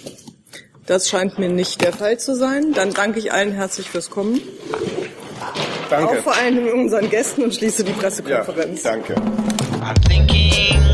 Das 0.87 1.09
scheint 1.09 1.39
mir 1.39 1.49
nicht 1.49 1.81
der 1.81 1.93
Fall 1.93 2.19
zu 2.19 2.35
sein. 2.35 2.73
Dann 2.73 2.93
danke 2.93 3.19
ich 3.19 3.33
allen 3.33 3.53
herzlich 3.53 3.89
fürs 3.89 4.09
Kommen. 4.09 4.39
Danke. 5.89 6.09
Auch 6.09 6.23
vor 6.23 6.35
allem 6.35 6.67
unseren 6.67 7.09
Gästen 7.09 7.43
und 7.43 7.55
schließe 7.55 7.83
die 7.83 7.93
Pressekonferenz. 7.93 8.83
danke. 8.83 9.13
I 9.13 9.93
think 10.07 10.84